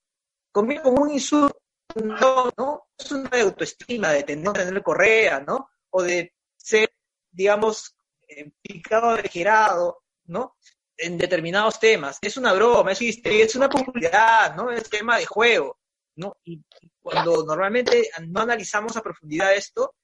Conmigo 0.51 0.83
como 0.83 1.03
un 1.03 1.13
insulto, 1.13 1.57
no, 2.05 2.51
no, 2.57 2.89
es 2.99 3.13
una 3.13 3.31
autoestima 3.41 4.11
de 4.11 4.25
tener, 4.25 4.53
tener 4.53 4.83
correa, 4.83 5.39
¿no? 5.39 5.71
O 5.91 6.03
de 6.03 6.35
ser, 6.57 6.91
digamos, 7.31 7.95
eh, 8.27 8.51
picado 8.61 9.15
de 9.15 9.29
girado, 9.29 10.03
¿no? 10.25 10.57
En 10.97 11.17
determinados 11.17 11.79
temas. 11.79 12.19
Es 12.21 12.37
una 12.37 12.53
broma, 12.53 12.91
es, 12.91 13.01
es 13.01 13.55
una 13.55 13.69
popularidad, 13.69 14.57
¿no? 14.57 14.73
Es 14.73 14.91
tema 14.91 15.17
de 15.17 15.27
juego, 15.27 15.79
¿no? 16.17 16.39
Y, 16.43 16.61
cuando 17.01 17.45
normalmente 17.45 18.11
no 18.27 18.41
analizamos 18.41 18.97
a 18.97 19.03
profundidad 19.03 19.55
esto, 19.55 19.95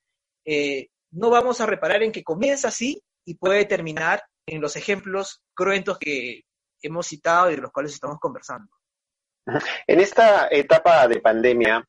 eh, 0.44 0.88
no 1.11 1.31
vamos 1.31 1.61
a 1.61 1.66
reparar 1.66 2.05
en 2.05 2.12
que 2.12 2.22
comienza 2.22 2.68
así 2.68 3.03
y 3.24 3.34
puede 3.34 3.64
terminar 3.64 4.22
en 4.46 4.60
los 4.60 4.76
ejemplos 4.76 5.42
cruentos 5.54 5.98
que 5.98 6.42
hemos 6.82 7.06
citado 7.06 7.50
y 7.50 7.56
de 7.56 7.62
los 7.62 7.72
cuales 7.72 7.92
estamos 7.92 8.18
conversando. 8.18 8.70
En 9.87 10.00
esta 10.00 10.48
etapa 10.50 11.06
de 11.08 11.20
pandemia, 11.20 11.87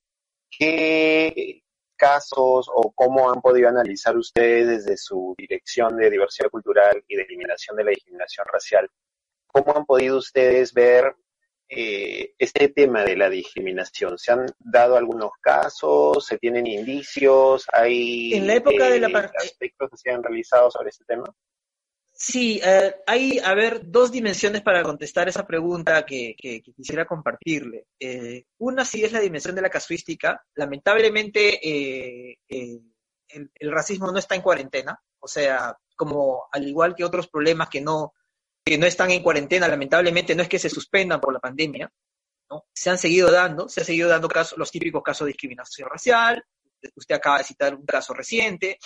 ¿qué 0.49 1.61
casos 1.97 2.69
o 2.73 2.91
cómo 2.93 3.31
han 3.31 3.41
podido 3.41 3.69
analizar 3.69 4.17
ustedes 4.17 4.67
desde 4.67 4.97
su 4.97 5.33
dirección 5.37 5.95
de 5.95 6.09
diversidad 6.09 6.49
cultural 6.49 7.03
y 7.07 7.15
de 7.15 7.23
eliminación 7.23 7.77
de 7.77 7.85
la 7.85 7.91
discriminación 7.91 8.45
racial? 8.51 8.89
¿Cómo 9.47 9.75
han 9.75 9.85
podido 9.85 10.17
ustedes 10.17 10.73
ver 10.73 11.15
eh, 11.67 12.33
este 12.37 12.69
tema 12.69 13.03
de 13.03 13.15
la 13.15 13.29
discriminación? 13.29 14.17
¿Se 14.17 14.31
han 14.31 14.45
dado 14.59 14.97
algunos 14.97 15.31
casos? 15.41 16.25
¿Se 16.25 16.37
tienen 16.37 16.67
indicios? 16.67 17.65
¿Hay 17.73 18.33
en 18.33 18.47
la 18.47 18.55
época 18.55 18.89
de 18.89 18.99
la 18.99 19.07
eh, 19.07 19.31
aspectos 19.37 19.89
que 19.89 19.97
se 19.97 20.11
han 20.11 20.23
realizado 20.23 20.69
sobre 20.69 20.89
este 20.89 21.05
tema? 21.05 21.25
Sí, 22.13 22.61
eh, 22.63 22.95
hay, 23.07 23.39
a 23.39 23.53
ver, 23.55 23.81
dos 23.89 24.11
dimensiones 24.11 24.61
para 24.61 24.83
contestar 24.83 25.27
esa 25.27 25.45
pregunta 25.45 26.05
que, 26.05 26.35
quisiera 26.75 27.05
compartirle. 27.05 27.87
Eh, 27.99 28.45
una 28.59 28.85
sí 28.85 29.03
es 29.03 29.11
la 29.11 29.19
dimensión 29.19 29.55
de 29.55 29.61
la 29.61 29.69
casuística. 29.69 30.41
Lamentablemente, 30.55 31.59
el, 32.47 33.71
racismo 33.71 34.11
no 34.11 34.19
está 34.19 34.35
en 34.35 34.41
cuarentena. 34.41 34.97
O 35.19 35.27
sea, 35.27 35.77
como 35.97 36.47
al 36.51 36.67
igual 36.67 36.95
que 36.95 37.03
otros 37.03 37.27
problemas 37.27 37.69
que 37.69 37.81
no, 37.81 38.13
que 38.65 38.77
no 38.77 38.85
están 38.85 39.11
en 39.11 39.21
cuarentena, 39.21 39.67
lamentablemente 39.67 40.35
no 40.35 40.41
es 40.41 40.49
que 40.49 40.59
se 40.59 40.69
suspendan 40.69 41.21
por 41.21 41.33
la 41.33 41.39
pandemia. 41.39 41.91
¿no? 42.49 42.65
Se 42.73 42.89
han 42.89 42.97
seguido 42.97 43.31
dando, 43.31 43.69
se 43.69 43.81
han 43.81 43.85
seguido 43.85 44.09
dando 44.09 44.27
casos, 44.27 44.57
los 44.57 44.71
típicos 44.71 45.03
casos 45.03 45.25
de 45.25 45.33
discriminación 45.33 45.89
racial. 45.89 46.43
Usted 46.95 47.15
acaba 47.15 47.37
de 47.37 47.43
citar 47.43 47.75
un 47.75 47.85
caso 47.85 48.13
reciente. 48.13 48.79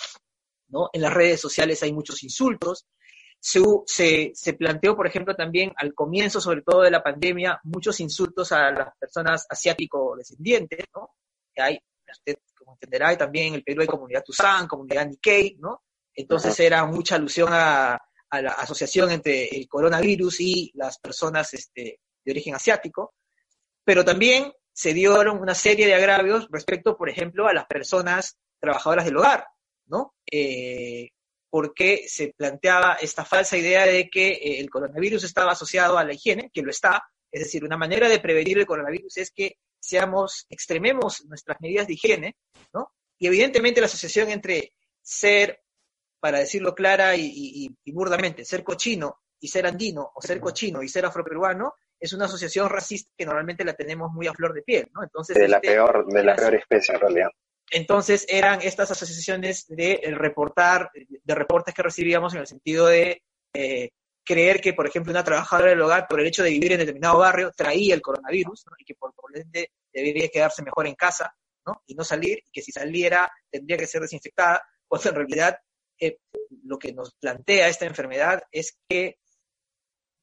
¿no? 0.68 0.90
En 0.92 1.02
las 1.02 1.12
redes 1.12 1.40
sociales 1.40 1.82
hay 1.82 1.92
muchos 1.92 2.22
insultos 2.22 2.86
se, 3.40 4.32
se, 4.34 4.52
planteó, 4.54 4.94
por 4.94 5.06
ejemplo, 5.06 5.34
también 5.34 5.72
al 5.76 5.94
comienzo, 5.94 6.40
sobre 6.40 6.62
todo 6.62 6.82
de 6.82 6.90
la 6.90 7.02
pandemia, 7.02 7.58
muchos 7.64 7.98
insultos 8.00 8.52
a 8.52 8.70
las 8.70 8.96
personas 8.98 9.46
asiático-descendientes, 9.48 10.84
¿no? 10.94 11.14
Hay, 11.56 11.78
usted 12.10 12.36
como 12.56 12.72
entenderá, 12.74 13.16
también 13.16 13.48
en 13.48 13.54
el 13.54 13.64
Perú 13.64 13.80
hay 13.80 13.86
comunidad 13.86 14.22
Tuzán, 14.24 14.68
comunidad 14.68 15.06
Nikkei, 15.06 15.56
¿no? 15.58 15.82
Entonces 16.14 16.58
era 16.60 16.84
mucha 16.84 17.16
alusión 17.16 17.48
a, 17.52 17.98
a, 18.30 18.42
la 18.42 18.52
asociación 18.52 19.10
entre 19.10 19.48
el 19.48 19.68
coronavirus 19.68 20.40
y 20.40 20.70
las 20.74 20.98
personas 20.98 21.52
este, 21.54 22.00
de 22.24 22.32
origen 22.32 22.54
asiático, 22.54 23.14
pero 23.84 24.04
también 24.04 24.52
se 24.72 24.94
dieron 24.94 25.40
una 25.40 25.54
serie 25.54 25.86
de 25.86 25.94
agravios 25.94 26.48
respecto, 26.50 26.96
por 26.96 27.08
ejemplo, 27.08 27.48
a 27.48 27.52
las 27.52 27.66
personas 27.66 28.38
trabajadoras 28.58 29.04
del 29.04 29.16
hogar, 29.16 29.46
¿no? 29.86 30.14
Eh, 30.30 31.10
porque 31.50 32.04
se 32.06 32.32
planteaba 32.36 32.94
esta 32.94 33.24
falsa 33.24 33.56
idea 33.56 33.84
de 33.84 34.08
que 34.08 34.28
eh, 34.28 34.60
el 34.60 34.70
coronavirus 34.70 35.24
estaba 35.24 35.52
asociado 35.52 35.98
a 35.98 36.04
la 36.04 36.14
higiene, 36.14 36.50
que 36.52 36.62
lo 36.62 36.70
está, 36.70 37.02
es 37.30 37.42
decir, 37.42 37.64
una 37.64 37.76
manera 37.76 38.08
de 38.08 38.20
prevenir 38.20 38.58
el 38.58 38.66
coronavirus 38.66 39.18
es 39.18 39.30
que 39.32 39.56
seamos, 39.78 40.46
extrememos 40.48 41.24
nuestras 41.26 41.60
medidas 41.60 41.86
de 41.86 41.94
higiene, 41.94 42.36
¿no? 42.72 42.92
Y 43.18 43.26
evidentemente 43.26 43.80
la 43.80 43.86
asociación 43.86 44.30
entre 44.30 44.72
ser, 45.02 45.60
para 46.20 46.38
decirlo 46.38 46.74
clara 46.74 47.16
y, 47.16 47.74
burdamente, 47.86 48.44
ser 48.44 48.62
cochino 48.62 49.20
y 49.40 49.48
ser 49.48 49.66
andino, 49.66 50.12
o 50.14 50.20
ser 50.20 50.38
cochino 50.38 50.82
y 50.82 50.88
ser 50.88 51.06
afroperuano, 51.06 51.74
es 51.98 52.12
una 52.12 52.26
asociación 52.26 52.68
racista 52.68 53.10
que 53.16 53.26
normalmente 53.26 53.64
la 53.64 53.74
tenemos 53.74 54.12
muy 54.12 54.26
a 54.26 54.32
flor 54.32 54.52
de 54.52 54.62
piel, 54.62 54.88
¿no? 54.94 55.02
Entonces, 55.02 55.36
de 55.36 55.48
la 55.48 55.56
este, 55.56 55.68
peor, 55.68 56.06
de 56.06 56.24
la 56.24 56.36
peor 56.36 56.54
especie 56.54 56.94
en 56.94 57.00
realidad. 57.00 57.28
Entonces 57.72 58.26
eran 58.28 58.60
estas 58.62 58.90
asociaciones 58.90 59.66
de 59.68 60.00
reportar, 60.16 60.90
de 60.92 61.34
reportes 61.34 61.74
que 61.74 61.82
recibíamos 61.82 62.34
en 62.34 62.40
el 62.40 62.46
sentido 62.46 62.86
de 62.86 63.22
eh, 63.54 63.90
creer 64.24 64.60
que, 64.60 64.74
por 64.74 64.86
ejemplo, 64.86 65.12
una 65.12 65.24
trabajadora 65.24 65.70
del 65.70 65.80
hogar, 65.82 66.06
por 66.08 66.20
el 66.20 66.26
hecho 66.26 66.42
de 66.42 66.50
vivir 66.50 66.72
en 66.72 66.78
determinado 66.78 67.18
barrio, 67.18 67.52
traía 67.56 67.94
el 67.94 68.02
coronavirus 68.02 68.64
y 68.78 68.84
que 68.84 68.94
por 68.94 69.12
ende 69.34 69.70
debería 69.92 70.28
quedarse 70.28 70.62
mejor 70.62 70.86
en 70.86 70.94
casa 70.94 71.34
¿no? 71.66 71.82
y 71.86 71.94
no 71.94 72.04
salir, 72.04 72.38
y 72.38 72.50
que 72.50 72.62
si 72.62 72.72
saliera 72.72 73.30
tendría 73.50 73.76
que 73.76 73.86
ser 73.86 74.02
desinfectada, 74.02 74.62
cuando 74.86 75.10
en 75.10 75.14
realidad 75.16 75.58
lo 76.64 76.78
que 76.78 76.92
nos 76.92 77.14
plantea 77.14 77.68
esta 77.68 77.86
enfermedad 77.86 78.42
es 78.50 78.76
que 78.88 79.18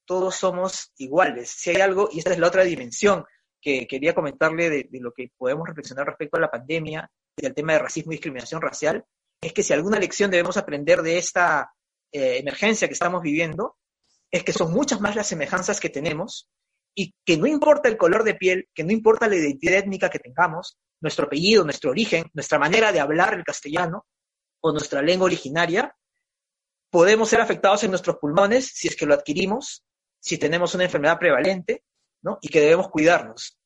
todos 0.06 0.36
somos 0.36 0.94
iguales. 0.98 1.50
Si 1.50 1.70
hay 1.70 1.82
algo, 1.82 2.10
y 2.12 2.20
esta 2.20 2.32
es 2.32 2.40
la 2.40 2.48
otra 2.48 2.64
dimensión 2.64 3.26
que 3.62 3.86
quería 3.88 4.16
comentarle 4.16 4.70
de, 4.70 4.88
lo 4.94 5.12
que 5.12 5.32
podemos 5.38 5.68
reflexionar 5.68 6.08
respecto 6.08 6.38
a 6.38 6.42
la 6.42 6.50
pandemia 6.50 7.12
del 7.36 7.54
tema 7.54 7.74
de 7.74 7.80
racismo 7.80 8.12
y 8.12 8.16
discriminación 8.16 8.62
racial, 8.62 9.04
es 9.42 9.54
que 9.54 9.64
si 9.64 9.74
alguna 9.74 10.00
lección 10.00 10.32
debemos 10.32 10.58
aprender 10.58 11.02
de 11.02 11.18
esta 11.18 11.72
eh, 12.12 12.38
emergencia 12.38 12.88
que 12.88 12.94
estamos 12.94 13.22
viviendo, 13.22 13.76
es 14.32 14.44
que 14.44 14.54
son 14.54 14.72
muchas 14.72 15.02
más 15.02 15.16
las 15.16 15.28
semejanzas 15.28 15.80
que 15.80 15.90
tenemos 15.90 16.50
y 16.96 17.14
que 17.26 17.38
no 17.38 17.46
importa 17.46 17.90
el 17.90 17.98
color 17.98 18.24
de 18.24 18.36
piel, 18.36 18.70
que 18.74 18.84
no 18.84 18.92
importa 18.92 19.28
la 19.28 19.36
identidad 19.36 19.80
étnica 19.80 20.10
que 20.10 20.20
tengamos, 20.20 20.78
nuestro 21.00 21.26
apellido, 21.26 21.64
nuestro 21.64 21.92
origen, 21.92 22.26
nuestra 22.34 22.58
manera 22.58 22.92
de 22.92 23.00
hablar 23.00 23.36
el 23.36 23.44
castellano 23.44 24.06
o 24.70 24.74
nuestra 24.74 25.02
lengua 25.02 25.26
originaria, 25.26 25.96
podemos 26.90 27.30
ser 27.30 27.42
afectados 27.42 27.84
en 27.84 27.92
nuestros 27.92 28.18
pulmones 28.18 28.68
si 28.74 28.88
es 28.88 28.96
que 28.96 29.06
lo 29.06 29.14
adquirimos, 29.14 29.84
si 30.20 30.38
tenemos 30.38 30.74
una 30.76 30.86
enfermedad 30.86 31.20
prevalente, 31.20 31.84
¿no? 32.22 32.40
Y 32.42 32.50
que 32.50 32.62
debemos 32.62 32.90
cuidarnos 32.90 33.58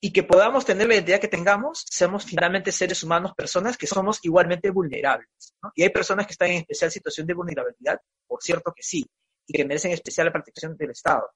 y 0.00 0.12
que 0.12 0.22
podamos 0.22 0.64
tener 0.64 0.86
la 0.86 0.94
identidad 0.94 1.20
que 1.20 1.28
tengamos, 1.28 1.84
seamos 1.90 2.24
finalmente 2.24 2.70
seres 2.70 3.02
humanos, 3.02 3.32
personas 3.36 3.76
que 3.76 3.86
somos 3.86 4.20
igualmente 4.22 4.70
vulnerables. 4.70 5.28
Y 5.74 5.82
hay 5.82 5.88
personas 5.90 6.26
que 6.26 6.32
están 6.32 6.50
en 6.50 6.58
especial 6.58 6.90
situación 6.90 7.26
de 7.26 7.34
vulnerabilidad, 7.34 8.00
por 8.26 8.40
cierto 8.42 8.72
que 8.74 8.82
sí, 8.82 9.04
y 9.46 9.52
que 9.52 9.64
merecen 9.64 9.90
especial 9.90 10.26
la 10.26 10.32
protección 10.32 10.76
del 10.76 10.90
Estado. 10.90 11.30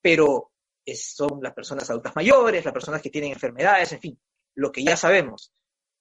Pero 0.00 0.52
son 0.94 1.40
las 1.42 1.54
personas 1.54 1.90
adultas 1.90 2.14
mayores, 2.14 2.64
las 2.64 2.74
personas 2.74 3.02
que 3.02 3.10
tienen 3.10 3.32
enfermedades, 3.32 3.92
en 3.92 4.00
fin, 4.00 4.20
lo 4.54 4.70
que 4.70 4.84
ya 4.84 4.96
sabemos. 4.96 5.52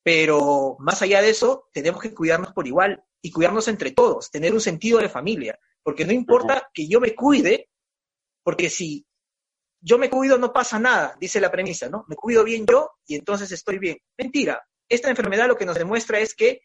Pero 0.04 0.76
más 0.80 1.02
allá 1.02 1.22
de 1.22 1.30
eso, 1.30 1.70
tenemos 1.72 2.02
que 2.02 2.14
cuidarnos 2.14 2.54
por 2.54 2.68
igual 2.68 3.04
y 3.22 3.32
cuidarnos 3.32 3.68
entre 3.70 3.92
todos, 3.92 4.30
tener 4.30 4.54
un 4.54 4.62
sentido 4.62 5.00
de 5.00 5.08
familia, 5.10 5.58
porque 5.82 6.06
no 6.06 6.12
importa 6.12 6.70
que 6.74 6.88
yo 6.88 7.00
me 7.00 7.16
cuide 7.16 7.70
Porque 8.44 8.70
si 8.70 9.06
yo 9.80 9.98
me 9.98 10.10
cuido, 10.10 10.38
no 10.38 10.54
pasa 10.54 10.80
nada, 10.80 11.16
dice 11.20 11.42
la 11.42 11.52
premisa, 11.52 11.90
¿no? 11.90 12.06
Me 12.08 12.16
cuido 12.16 12.44
bien 12.44 12.66
yo 12.66 12.92
y 13.06 13.16
entonces 13.16 13.52
estoy 13.52 13.80
bien. 13.80 13.98
Mentira. 14.18 14.62
Esta 14.90 15.10
enfermedad 15.10 15.48
lo 15.48 15.58
que 15.58 15.66
nos 15.66 15.78
demuestra 15.78 16.20
es 16.20 16.36
que 16.36 16.62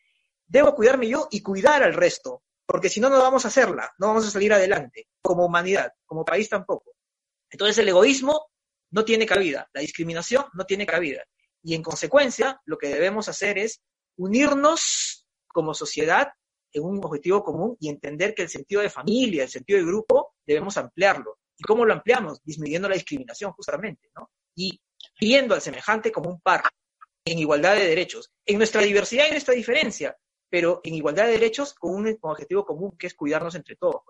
debo 0.47 0.75
cuidarme 0.75 1.09
yo 1.09 1.29
y 1.31 1.43
cuidar 1.43 1.83
al 1.83 1.95
resto, 1.95 2.43
porque 2.67 2.89
si 2.89 3.01
no, 3.01 3.09
no 3.09 3.19
vamos 3.19 3.45
a 3.45 3.49
hacerla, 3.49 3.93
no 3.99 4.09
vamos 4.09 4.27
a 4.27 4.31
salir 4.31 4.53
adelante, 4.53 5.09
como 5.23 5.47
humanidad, 5.47 5.93
como 6.05 6.25
país 6.25 6.49
tampoco. 6.49 6.93
Entonces 7.51 7.79
el 7.79 7.89
egoísmo 7.89 8.51
no 8.91 9.05
tiene 9.05 9.27
cabida, 9.27 9.69
la 9.73 9.81
discriminación 9.81 10.45
no 10.55 10.65
tiene 10.65 10.87
cabida. 10.87 11.23
Y 11.63 11.75
en 11.75 11.83
consecuencia, 11.83 12.61
lo 12.65 12.79
que 12.79 12.89
debemos 12.89 13.29
hacer 13.29 13.59
es 13.59 13.81
unirnos 14.17 15.27
como 15.47 15.75
sociedad 15.75 16.29
en 16.73 16.85
un 16.85 17.05
objetivo 17.05 17.43
común 17.43 17.77
y 17.81 17.89
entender 17.89 18.35
que 18.35 18.43
el 18.43 18.49
sentido 18.49 18.83
de 18.83 18.91
familia, 18.91 19.45
el 19.45 19.49
sentido 19.49 19.79
de 19.79 19.87
grupo, 19.87 20.35
debemos 20.47 20.77
ampliarlo. 20.77 21.39
¿Y 21.57 21.65
cómo 21.65 21.85
lo 21.85 21.93
ampliamos? 21.93 22.41
Disminuyendo 22.45 22.89
la 22.89 22.95
discriminación, 22.95 23.53
justamente, 23.53 24.11
¿no? 24.15 24.31
Y 24.55 24.81
viendo 25.21 25.55
al 25.55 25.61
semejante 25.61 26.13
como 26.13 26.31
un 26.31 26.41
par, 26.41 26.63
en 27.25 27.39
igualdad 27.39 27.75
de 27.75 27.87
derechos, 27.87 28.31
en 28.47 28.59
nuestra 28.59 28.83
diversidad 28.83 29.27
y 29.27 29.33
nuestra 29.33 29.55
diferencia, 29.55 30.17
pero 30.49 30.81
en 30.85 30.95
igualdad 30.95 31.27
de 31.27 31.33
derechos 31.33 31.75
con 31.75 31.95
un 31.95 32.19
objetivo 32.23 32.65
común 32.65 32.97
que 32.99 33.07
es 33.07 33.15
cuidarnos 33.15 33.55
entre 33.55 33.77
todos. 33.77 34.03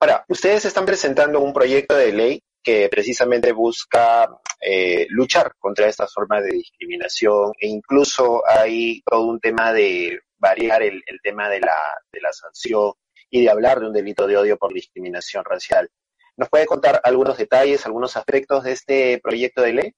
Ahora, 0.00 0.24
ustedes 0.28 0.64
están 0.64 0.84
presentando 0.84 1.40
un 1.40 1.52
proyecto 1.52 1.96
de 1.96 2.12
ley 2.12 2.42
que 2.66 2.88
precisamente 2.88 3.52
busca 3.52 4.28
eh, 4.60 5.06
luchar 5.10 5.54
contra 5.56 5.86
estas 5.86 6.12
formas 6.12 6.42
de 6.42 6.50
discriminación 6.50 7.52
e 7.60 7.68
incluso 7.68 8.42
hay 8.44 9.02
todo 9.02 9.22
un 9.22 9.38
tema 9.38 9.72
de 9.72 10.18
variar 10.36 10.82
el, 10.82 11.00
tema 11.22 11.48
de 11.48 11.60
la, 11.60 11.78
de 12.10 12.20
la 12.20 12.32
sanción 12.32 12.94
y 13.30 13.42
de 13.42 13.50
hablar 13.50 13.78
de 13.78 13.86
un 13.86 13.92
delito 13.92 14.26
de 14.26 14.36
odio 14.36 14.56
por 14.56 14.74
discriminación 14.74 15.44
racial. 15.44 15.88
¿Nos 16.36 16.48
puede 16.48 16.66
contar 16.66 17.00
algunos 17.04 17.38
detalles, 17.38 17.86
algunos 17.86 18.16
aspectos 18.16 18.64
de 18.64 18.72
este 18.72 19.20
proyecto 19.22 19.62
de 19.62 19.72
ley? 19.72 19.94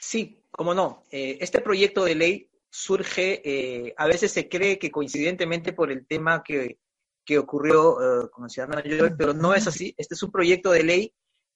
Sí, 0.00 0.42
cómo 0.50 0.72
no. 0.72 1.04
Eh, 1.10 1.36
este 1.42 1.60
proyecto 1.60 2.06
de 2.06 2.14
ley 2.14 2.50
surge, 2.70 3.42
eh, 3.44 3.94
a 3.98 4.06
veces 4.06 4.32
se 4.32 4.48
cree 4.48 4.78
que 4.78 4.90
coincidentemente 4.90 5.74
por 5.74 5.92
el 5.92 6.06
tema 6.06 6.42
que, 6.42 6.78
ocurrió 7.38 8.24
eh, 8.24 8.30
con 8.30 8.44
el 8.44 8.50
ciudadano 8.50 8.82
pero 9.18 9.34
no 9.34 9.52
es 9.52 9.66
así. 9.66 9.94
Este 9.98 10.14
es 10.14 10.22
un 10.22 10.32
proyecto 10.32 10.70
de 10.70 10.82
ley 10.82 11.14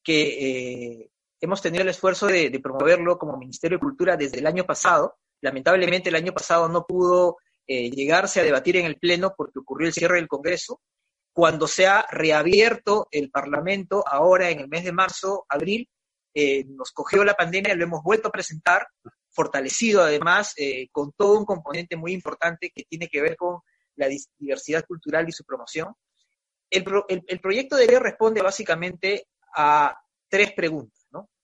que 0.09 1.11
hemos 1.41 1.61
tenido 1.61 1.83
el 1.83 1.91
esfuerzo 1.91 2.27
de, 2.27 2.51
de, 2.51 2.61
promoverlo 2.61 3.19
como 3.19 3.37
Ministerio 3.37 3.77
de 3.77 3.83
Cultura 3.83 4.17
desde 4.17 4.39
el 4.39 4.47
año 4.47 4.65
pasado. 4.65 5.17
Lamentablemente 5.41 6.09
el 6.09 6.17
año 6.17 6.33
pasado 6.33 6.69
no 6.69 6.87
pudo 6.87 7.37
eh, 7.71 7.91
llegarse 7.91 8.41
a 8.41 8.45
debatir 8.45 8.79
en 8.79 8.87
el 8.87 8.97
Pleno 8.97 9.35
porque 9.37 9.59
ocurrió 9.59 9.89
el 9.89 9.93
cierre 9.93 10.17
del 10.17 10.27
Congreso. 10.27 10.81
Cuando 11.35 11.69
se 11.69 11.87
ha 11.87 12.07
reabierto 12.11 13.09
el 13.11 13.31
Parlamento, 13.31 14.03
ahora 14.09 14.49
en 14.49 14.61
el 14.61 14.69
mes 14.69 14.85
de 14.85 14.93
marzo, 14.93 15.45
abril, 15.51 15.87
eh, 16.33 16.65
nos 16.65 16.93
cogió 16.93 17.25
la 17.25 17.35
pandemia, 17.35 17.75
lo 17.75 17.85
hemos 17.85 18.03
vuelto 18.03 18.29
a 18.29 18.33
presentar, 18.33 18.89
fortalecido 19.29 20.03
además 20.03 20.55
eh, 20.57 20.89
con 20.91 21.13
todo 21.13 21.39
un 21.39 21.45
componente 21.45 21.95
muy 21.97 22.13
importante 22.13 22.73
que 22.75 22.85
tiene 22.85 23.09
que 23.09 23.21
ver 23.21 23.37
con 23.37 23.61
la 23.97 24.09
diversidad 24.39 24.87
cultural 24.87 25.29
y 25.29 25.33
su 25.33 25.45
promoción. 25.45 25.95
El, 26.71 26.85
proyecto 27.41 27.77
de 27.77 27.87
ley 27.87 27.99
responde 27.99 28.41
básicamente 28.41 29.27
a 29.55 29.99
tres 30.29 30.53
preguntas. 30.53 30.99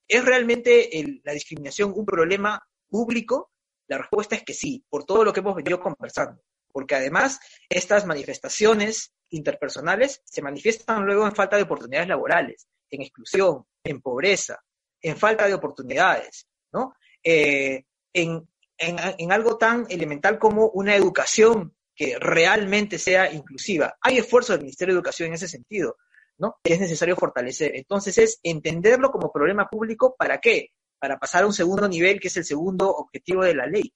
¿Es 0.06 0.24
realmente 0.24 0.90
la 1.24 1.32
discriminación 1.32 1.92
un 1.94 2.04
problema 2.04 2.62
público? 2.88 3.50
La 3.86 3.98
respuesta 3.98 4.36
es 4.36 4.42
que 4.42 4.54
sí, 4.54 4.84
por 4.88 5.04
todo 5.04 5.24
lo 5.24 5.32
que 5.32 5.40
hemos 5.40 5.54
venido 5.54 5.80
conversando, 5.80 6.42
porque 6.72 6.94
además 6.94 7.40
estas 7.68 8.06
manifestaciones 8.06 9.12
interpersonales 9.30 10.22
se 10.24 10.42
manifiestan 10.42 11.04
luego 11.04 11.26
en 11.26 11.34
falta 11.34 11.56
de 11.56 11.62
oportunidades 11.62 12.08
laborales, 12.08 12.68
en 12.90 13.02
exclusión, 13.02 13.64
en 13.82 14.00
pobreza, 14.00 14.62
en 15.00 15.16
falta 15.16 15.46
de 15.46 15.54
oportunidades, 15.54 16.46
¿no? 16.72 16.94
Eh, 17.22 17.84
en, 18.12 18.46
en, 18.78 19.32
algo 19.32 19.56
tan 19.56 19.86
elemental 19.88 20.38
como 20.38 20.68
una 20.68 20.94
educación 20.94 21.74
que 21.94 22.18
realmente 22.18 22.98
sea 22.98 23.32
inclusiva. 23.32 23.96
Hay 24.00 24.18
esfuerzos 24.18 24.56
del 24.56 24.64
Ministerio 24.64 24.94
de 24.94 24.98
Educación 24.98 25.28
en 25.28 25.34
ese 25.34 25.48
sentido, 25.48 25.96
¿no? 26.38 26.56
Es 26.64 26.80
necesario 26.80 27.16
fortalecer. 27.16 27.76
Entonces 27.76 28.18
es 28.18 28.40
entenderlo 28.42 29.10
como 29.10 29.32
problema 29.32 29.68
público, 29.68 30.14
¿para 30.16 30.38
qué? 30.38 30.72
para 31.04 31.18
pasar 31.18 31.42
a 31.42 31.46
un 31.46 31.52
segundo 31.52 31.86
nivel, 31.86 32.18
que 32.18 32.28
es 32.28 32.36
el 32.38 32.46
segundo 32.46 32.88
objetivo 32.88 33.44
de 33.44 33.54
la 33.54 33.66
ley, 33.66 33.92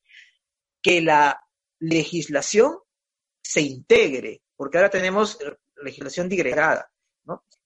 que 0.82 1.00
la 1.00 1.40
legislación 1.78 2.80
se 3.42 3.62
integre, 3.62 4.42
porque 4.54 4.76
ahora 4.76 4.90
tenemos 4.90 5.38
legislación 5.82 6.28
digregada. 6.28 6.92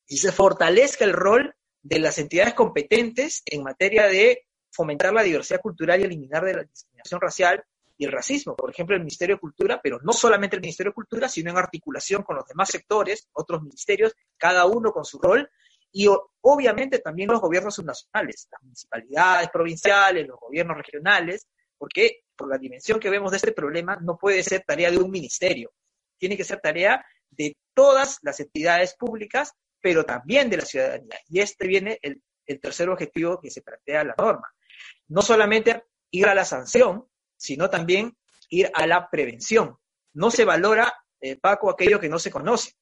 Y 0.06 0.18
se 0.18 0.30
fortalezca 0.30 1.04
el 1.04 1.12
rol 1.12 1.56
de 1.82 1.98
las 1.98 2.18
entidades 2.18 2.54
competentes 2.54 3.42
en 3.44 3.64
materia 3.64 4.06
de 4.06 4.46
fomentar 4.70 5.12
la 5.12 5.24
diversidad 5.24 5.60
cultural 5.60 6.00
y 6.00 6.04
eliminar 6.04 6.44
de 6.44 6.54
la 6.54 6.62
discriminación 6.62 7.20
racial 7.20 7.64
y 8.02 8.04
el 8.04 8.12
racismo. 8.12 8.56
Por 8.56 8.70
ejemplo, 8.70 8.96
el 8.96 9.02
Ministerio 9.02 9.36
de 9.36 9.40
Cultura, 9.40 9.80
pero 9.80 10.00
no 10.02 10.12
solamente 10.12 10.56
el 10.56 10.62
Ministerio 10.62 10.90
de 10.90 10.94
Cultura, 10.94 11.28
sino 11.28 11.50
en 11.50 11.56
articulación 11.56 12.24
con 12.24 12.34
los 12.34 12.46
demás 12.46 12.68
sectores, 12.68 13.28
otros 13.32 13.62
ministerios, 13.62 14.12
cada 14.36 14.66
uno 14.66 14.90
con 14.92 15.04
su 15.04 15.20
rol, 15.20 15.48
y 15.92 16.08
obviamente 16.40 16.98
también 16.98 17.30
los 17.30 17.40
gobiernos 17.40 17.76
subnacionales, 17.76 18.48
las 18.50 18.62
municipalidades 18.62 19.50
provinciales, 19.50 20.26
los 20.26 20.40
gobiernos 20.40 20.76
regionales, 20.76 21.46
porque 21.78 22.22
por 22.34 22.48
la 22.48 22.58
dimensión 22.58 22.98
que 22.98 23.10
vemos 23.10 23.30
de 23.30 23.36
este 23.36 23.52
problema 23.52 23.96
no 24.02 24.18
puede 24.18 24.42
ser 24.42 24.64
tarea 24.66 24.90
de 24.90 24.98
un 24.98 25.10
ministerio, 25.10 25.72
tiene 26.18 26.36
que 26.36 26.44
ser 26.44 26.60
tarea 26.60 27.04
de 27.30 27.56
todas 27.72 28.18
las 28.22 28.40
entidades 28.40 28.96
públicas, 28.96 29.52
pero 29.80 30.04
también 30.04 30.50
de 30.50 30.56
la 30.56 30.64
ciudadanía. 30.64 31.20
Y 31.28 31.38
este 31.38 31.68
viene 31.68 32.00
el, 32.02 32.20
tercer 32.60 32.88
objetivo 32.88 33.40
que 33.40 33.50
se 33.50 33.62
plantea 33.62 34.04
la 34.04 34.14
norma. 34.18 34.52
No 35.08 35.22
solamente 35.22 35.84
ir 36.10 36.26
a 36.26 36.34
la 36.34 36.44
sanción, 36.44 37.06
sino 37.42 37.68
también 37.68 38.16
ir 38.50 38.70
a 38.72 38.86
la 38.86 39.10
prevención. 39.10 39.76
No 40.14 40.30
se 40.30 40.44
valora, 40.44 40.94
eh, 41.20 41.36
Paco, 41.36 41.70
aquello 41.70 41.98
que 41.98 42.08
no 42.08 42.20
se 42.20 42.30
conoce, 42.30 42.74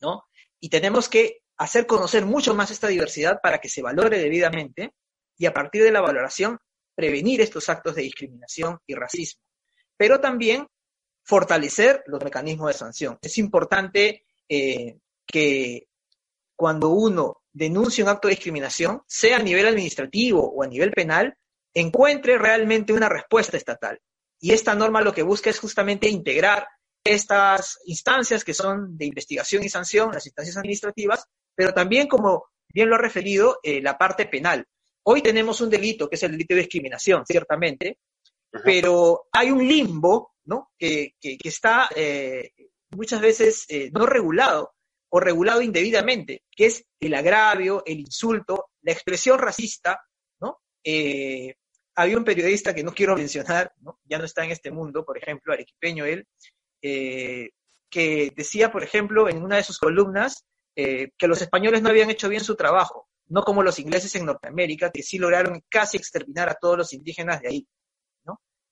¿no? 0.00 0.24
Y 0.58 0.68
tenemos 0.68 1.08
que 1.08 1.42
hacer 1.56 1.86
conocer 1.86 2.26
mucho 2.26 2.54
más 2.54 2.72
esta 2.72 2.88
diversidad 2.88 3.38
para 3.40 3.58
que 3.58 3.68
se 3.68 3.82
valore 3.82 4.18
debidamente 4.18 4.94
y 5.36 5.46
a 5.46 5.54
partir 5.54 5.84
de 5.84 5.92
la 5.92 6.00
valoración 6.00 6.58
prevenir 6.96 7.40
estos 7.40 7.68
actos 7.68 7.94
de 7.94 8.02
discriminación 8.02 8.80
y 8.84 8.94
racismo, 8.94 9.42
pero 9.96 10.20
también 10.20 10.66
fortalecer 11.22 12.02
los 12.06 12.22
mecanismos 12.22 12.68
de 12.68 12.78
sanción. 12.78 13.18
Es 13.22 13.38
importante 13.38 14.26
eh, 14.48 14.98
que 15.24 15.86
cuando 16.56 16.88
uno 16.90 17.42
denuncia 17.52 18.02
un 18.02 18.10
acto 18.10 18.26
de 18.26 18.34
discriminación, 18.34 19.02
sea 19.06 19.36
a 19.36 19.42
nivel 19.42 19.66
administrativo 19.66 20.42
o 20.42 20.64
a 20.64 20.66
nivel 20.66 20.90
penal, 20.90 21.36
encuentre 21.74 22.38
realmente 22.38 22.92
una 22.92 23.08
respuesta 23.08 23.56
estatal. 23.56 24.00
Y 24.40 24.52
esta 24.52 24.74
norma 24.74 25.02
lo 25.02 25.12
que 25.12 25.22
busca 25.22 25.50
es 25.50 25.58
justamente 25.58 26.08
integrar 26.08 26.66
estas 27.04 27.78
instancias 27.84 28.44
que 28.44 28.54
son 28.54 28.96
de 28.96 29.06
investigación 29.06 29.62
y 29.62 29.68
sanción, 29.68 30.12
las 30.12 30.26
instancias 30.26 30.56
administrativas, 30.56 31.26
pero 31.54 31.74
también, 31.74 32.08
como 32.08 32.46
bien 32.72 32.88
lo 32.88 32.96
ha 32.96 32.98
referido, 32.98 33.58
eh, 33.62 33.82
la 33.82 33.98
parte 33.98 34.26
penal. 34.26 34.66
Hoy 35.04 35.20
tenemos 35.20 35.60
un 35.60 35.68
delito, 35.68 36.08
que 36.08 36.16
es 36.16 36.22
el 36.22 36.32
delito 36.32 36.54
de 36.54 36.62
discriminación, 36.62 37.26
ciertamente, 37.26 37.98
pero 38.64 39.26
hay 39.32 39.50
un 39.50 39.66
limbo, 39.66 40.34
¿no? 40.44 40.70
Que, 40.78 41.14
está 41.20 41.90
eh, 41.94 42.52
muchas 42.90 43.20
veces 43.20 43.66
eh, 43.68 43.90
no 43.92 44.06
regulado 44.06 44.74
o 45.10 45.20
regulado 45.20 45.60
indebidamente, 45.60 46.42
que 46.50 46.66
es 46.66 46.86
el 47.00 47.14
agravio, 47.14 47.82
el 47.84 48.00
insulto, 48.00 48.70
la 48.82 48.92
expresión 48.92 49.38
racista, 49.38 50.00
¿no? 50.40 50.60
Había 51.94 52.16
un 52.16 52.24
periodista 52.24 52.74
que 52.74 52.82
no 52.82 52.92
quiero 52.92 53.16
mencionar, 53.16 53.72
ya 54.04 54.18
no 54.18 54.24
está 54.24 54.44
en 54.44 54.50
este 54.50 54.70
mundo, 54.70 55.04
por 55.04 55.18
ejemplo, 55.18 55.52
arequipeño 55.52 56.04
él, 56.04 56.26
que 56.80 58.32
decía, 58.36 58.72
por 58.72 58.82
ejemplo, 58.82 59.28
en 59.28 59.42
una 59.42 59.56
de 59.56 59.64
sus 59.64 59.78
columnas, 59.78 60.44
eh, 60.76 61.12
que 61.16 61.28
los 61.28 61.40
españoles 61.40 61.82
no 61.82 61.90
habían 61.90 62.10
hecho 62.10 62.28
bien 62.28 62.42
su 62.42 62.56
trabajo, 62.56 63.08
no 63.28 63.42
como 63.42 63.62
los 63.62 63.78
ingleses 63.78 64.14
en 64.16 64.26
Norteamérica, 64.26 64.90
que 64.90 65.02
sí 65.02 65.18
lograron 65.18 65.62
casi 65.68 65.96
exterminar 65.96 66.48
a 66.48 66.56
todos 66.60 66.76
los 66.76 66.92
indígenas 66.92 67.40
de 67.40 67.48
ahí. 67.48 67.68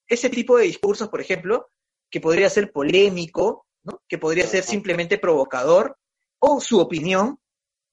Ese 0.09 0.29
tipo 0.29 0.59
de 0.59 0.65
discursos, 0.65 1.09
por 1.09 1.21
ejemplo, 1.21 1.71
que 2.11 2.21
podría 2.21 2.51
ser 2.51 2.71
polémico, 2.71 3.67
que 4.07 4.19
podría 4.19 4.46
ser 4.46 4.63
simplemente 4.65 5.17
provocador, 5.17 5.96
o 6.38 6.61
su 6.61 6.81
opinión, 6.81 7.38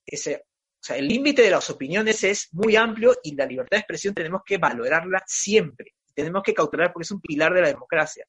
ese, 0.06 0.44
o 0.82 0.84
sea, 0.84 0.96
el 0.96 1.08
límite 1.08 1.42
de 1.42 1.52
las 1.52 1.70
opiniones 1.70 2.24
es 2.24 2.48
muy 2.54 2.78
amplio 2.78 3.14
y 3.22 3.36
la 3.36 3.46
libertad 3.46 3.78
de 3.78 3.82
expresión 3.82 4.14
tenemos 4.14 4.42
que 4.46 4.58
valorarla 4.58 5.22
siempre, 5.28 5.94
tenemos 6.14 6.42
que 6.42 6.54
cautelar 6.54 6.94
porque 6.94 7.04
es 7.04 7.12
un 7.12 7.20
pilar 7.20 7.54
de 7.54 7.62
la 7.62 7.68
democracia. 7.68 8.26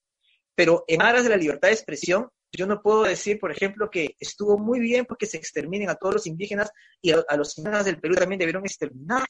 Pero 0.55 0.84
en 0.88 1.01
aras 1.01 1.22
de 1.22 1.30
la 1.30 1.36
libertad 1.36 1.68
de 1.68 1.74
expresión, 1.74 2.28
yo 2.53 2.66
no 2.66 2.82
puedo 2.82 3.05
decir, 3.05 3.38
por 3.38 3.53
ejemplo, 3.53 3.88
que 3.88 4.16
estuvo 4.18 4.59
muy 4.59 4.80
bien 4.80 5.07
porque 5.07 5.26
se 5.26 5.36
exterminen 5.36 5.88
a 5.88 5.94
todos 5.94 6.14
los 6.14 6.26
indígenas 6.26 6.70
y 7.01 7.12
a, 7.12 7.36
los 7.36 7.57
indígenas 7.57 7.84
del 7.84 8.01
Perú 8.01 8.16
también 8.16 8.40
debieron 8.40 8.64
exterminar. 8.64 9.24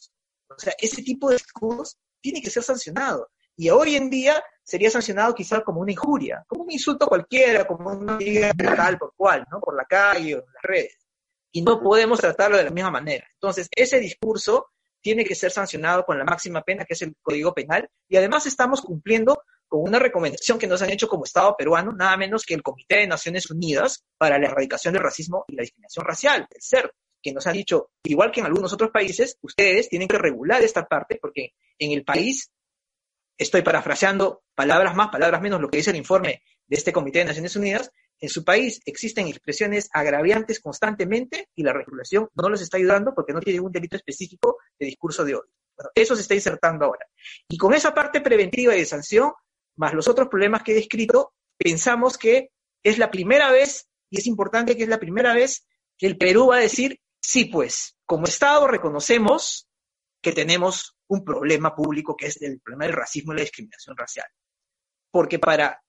O 0.49 0.59
sea, 0.59 0.73
ese 0.79 1.03
tipo 1.03 1.29
de 1.29 1.37
escudos 1.37 1.99
tiene 2.23 2.41
que 2.41 2.51
ser 2.51 2.63
sancionado. 2.63 3.31
Y 3.55 3.69
hoy 3.69 3.97
en 3.97 4.09
día 4.09 4.43
sería 4.63 4.91
sancionado 4.91 5.35
quizá 5.35 5.61
como 5.61 5.83
una 5.83 5.93
injuria, 5.93 6.43
como 6.49 6.65
un 6.65 6.71
insulto 6.71 7.07
cualquiera, 7.07 7.67
como 7.67 7.91
una 7.91 8.19
tal 8.75 8.97
por 8.97 9.13
cual, 9.15 9.45
¿no? 9.51 9.61
Por 9.61 9.77
la 9.77 9.85
calle 9.85 10.37
o 10.37 10.39
en 10.39 10.53
las 10.55 10.63
redes. 10.63 10.99
Y 11.53 11.63
no 11.63 11.81
podemos 11.81 12.21
tratarlo 12.21 12.57
de 12.57 12.65
la 12.65 12.71
misma 12.71 12.91
manera. 12.91 13.27
Entonces, 13.35 13.69
ese 13.75 13.99
discurso 13.99 14.67
tiene 15.01 15.25
que 15.25 15.35
ser 15.35 15.51
sancionado 15.51 16.05
con 16.05 16.19
la 16.19 16.25
máxima 16.25 16.63
pena, 16.63 16.85
que 16.85 16.95
es 16.95 17.03
el 17.03 17.15
Código 17.23 17.55
Penal, 17.55 17.89
y 18.09 18.17
además 18.17 18.47
estamos 18.47 18.83
cumpliendo 18.83 19.43
con 19.67 19.83
una 19.83 19.99
recomendación 19.99 20.59
que 20.59 20.67
nos 20.67 20.83
han 20.83 20.91
hecho 20.91 21.09
como 21.09 21.25
Estado 21.25 21.55
peruano, 21.57 21.93
nada 21.93 22.17
menos 22.17 22.45
que 22.45 22.55
el 22.55 22.63
Comité 22.63 22.97
de 22.99 23.07
Naciones 23.07 23.51
Unidas 23.51 24.05
para 24.19 24.39
la 24.39 24.47
Erradicación 24.47 24.93
del 24.93 25.03
Racismo 25.03 25.45
y 25.49 25.55
la 25.55 25.63
Discriminación 25.63 26.05
Racial, 26.05 26.47
el 26.51 26.61
CER, 26.61 26.93
que 27.23 27.33
nos 27.33 27.47
ha 27.47 27.53
dicho, 27.53 27.91
igual 28.03 28.33
que 28.33 28.41
en 28.41 28.47
algunos 28.47 28.73
otros 28.73 28.91
países, 28.91 29.39
ustedes 29.43 29.89
tienen 29.89 30.09
que 30.09 30.19
regular 30.19 30.63
esta 30.63 30.87
parte 30.87 31.19
porque 31.21 31.53
en 31.79 31.93
el 31.93 32.05
país, 32.05 32.51
estoy 33.39 33.63
parafraseando 33.63 34.43
palabras 34.55 34.95
más, 34.95 35.09
palabras 35.09 35.41
menos, 35.41 35.61
lo 35.61 35.69
que 35.69 35.79
dice 35.79 35.91
el 35.91 35.97
informe 35.97 36.43
de 36.67 36.77
este 36.77 36.93
Comité 36.93 37.21
de 37.21 37.27
Naciones 37.27 37.57
Unidas, 37.57 37.91
en 38.21 38.29
su 38.29 38.45
país 38.45 38.81
existen 38.85 39.27
expresiones 39.27 39.89
agraviantes 39.93 40.61
constantemente 40.61 41.49
y 41.55 41.63
la 41.63 41.73
regulación 41.73 42.29
no 42.35 42.49
los 42.49 42.61
está 42.61 42.77
ayudando 42.77 43.15
porque 43.15 43.33
no 43.33 43.41
tiene 43.41 43.61
un 43.61 43.73
delito 43.73 43.97
específico 43.97 44.59
de 44.79 44.87
discurso 44.87 45.25
de 45.25 45.37
odio. 45.37 45.53
Eso 45.95 46.15
se 46.15 46.23
está 46.23 46.35
insertando 46.35 46.85
ahora. 46.85 47.07
Y 47.49 47.57
con 47.57 47.73
esa 47.73 47.95
parte 47.95 48.21
preventiva 48.21 48.75
y 48.75 48.81
de 48.81 48.87
sanción, 48.87 49.33
más 49.77 49.95
los 49.95 50.09
otros 50.09 50.29
problemas 50.29 50.63
que 50.63 50.73
he 50.73 50.75
descrito, 50.75 51.33
pensamos 51.57 52.19
que 52.19 52.51
es 52.83 52.99
la 52.99 53.11
primera 53.11 53.51
vez, 53.51 53.89
y 54.11 54.19
es 54.19 54.27
importante 54.27 54.77
que 54.77 54.83
es 54.83 54.89
la 54.89 55.01
primera 55.01 55.33
vez, 55.33 55.67
que 55.97 56.07
el 56.07 56.19
Perú 56.19 56.49
va 56.49 56.57
a 56.57 56.61
decir, 56.61 57.01
sí, 57.23 57.47
pues, 57.47 57.97
como 58.05 58.27
Estado 58.27 58.67
reconocemos 58.67 59.69
que 60.23 60.33
tenemos 60.33 60.97
un 61.09 61.25
problema 61.25 61.75
público 61.75 62.15
que 62.17 62.27
es 62.27 62.41
el 62.43 62.61
problema 62.61 62.85
del 62.85 62.95
racismo 62.95 63.33
y 63.33 63.37
la 63.37 63.43
discriminación 63.43 63.97
racial. 63.97 64.27
Porque 65.11 65.39
para 65.39 65.83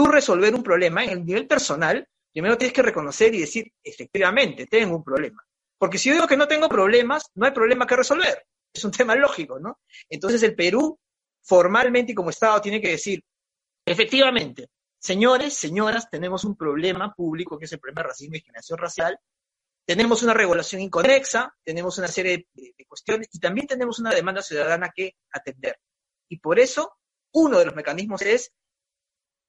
tú 0.00 0.06
resolver 0.06 0.54
un 0.54 0.62
problema 0.62 1.04
en 1.04 1.10
el 1.10 1.26
nivel 1.26 1.46
personal, 1.46 2.08
primero 2.32 2.56
tienes 2.56 2.72
que 2.72 2.80
reconocer 2.80 3.34
y 3.34 3.40
decir, 3.40 3.70
efectivamente, 3.84 4.66
tengo 4.66 4.96
un 4.96 5.04
problema. 5.04 5.44
Porque 5.76 5.98
si 5.98 6.08
yo 6.08 6.14
digo 6.14 6.26
que 6.26 6.38
no 6.38 6.48
tengo 6.48 6.70
problemas, 6.70 7.30
no 7.34 7.44
hay 7.44 7.52
problema 7.52 7.86
que 7.86 7.96
resolver. 7.96 8.46
Es 8.72 8.82
un 8.82 8.92
tema 8.98 9.14
lógico, 9.14 9.60
¿no? 9.60 9.80
Entonces 10.08 10.42
el 10.42 10.54
Perú, 10.54 10.98
formalmente 11.42 12.12
y 12.12 12.14
como 12.14 12.30
Estado, 12.30 12.62
tiene 12.62 12.80
que 12.80 12.92
decir, 12.92 13.22
efectivamente, 13.84 14.68
señores, 14.98 15.52
señoras, 15.52 16.08
tenemos 16.08 16.44
un 16.44 16.56
problema 16.56 17.12
público 17.12 17.58
que 17.58 17.66
es 17.66 17.72
el 17.72 17.78
problema 17.78 18.00
de 18.00 18.08
racismo 18.08 18.36
y 18.36 18.38
discriminación 18.38 18.78
racial. 18.78 19.18
Tenemos 19.84 20.22
una 20.22 20.32
regulación 20.32 20.80
inconexa, 20.80 21.54
tenemos 21.62 21.98
una 21.98 22.08
serie 22.08 22.46
de, 22.54 22.72
de 22.74 22.86
cuestiones 22.86 23.28
y 23.32 23.38
también 23.38 23.66
tenemos 23.66 23.98
una 23.98 24.14
demanda 24.14 24.40
ciudadana 24.40 24.90
que 24.96 25.16
atender. 25.30 25.78
Y 26.26 26.38
por 26.38 26.58
eso, 26.58 26.96
uno 27.32 27.58
de 27.58 27.66
los 27.66 27.74
mecanismos 27.74 28.22
es 28.22 28.50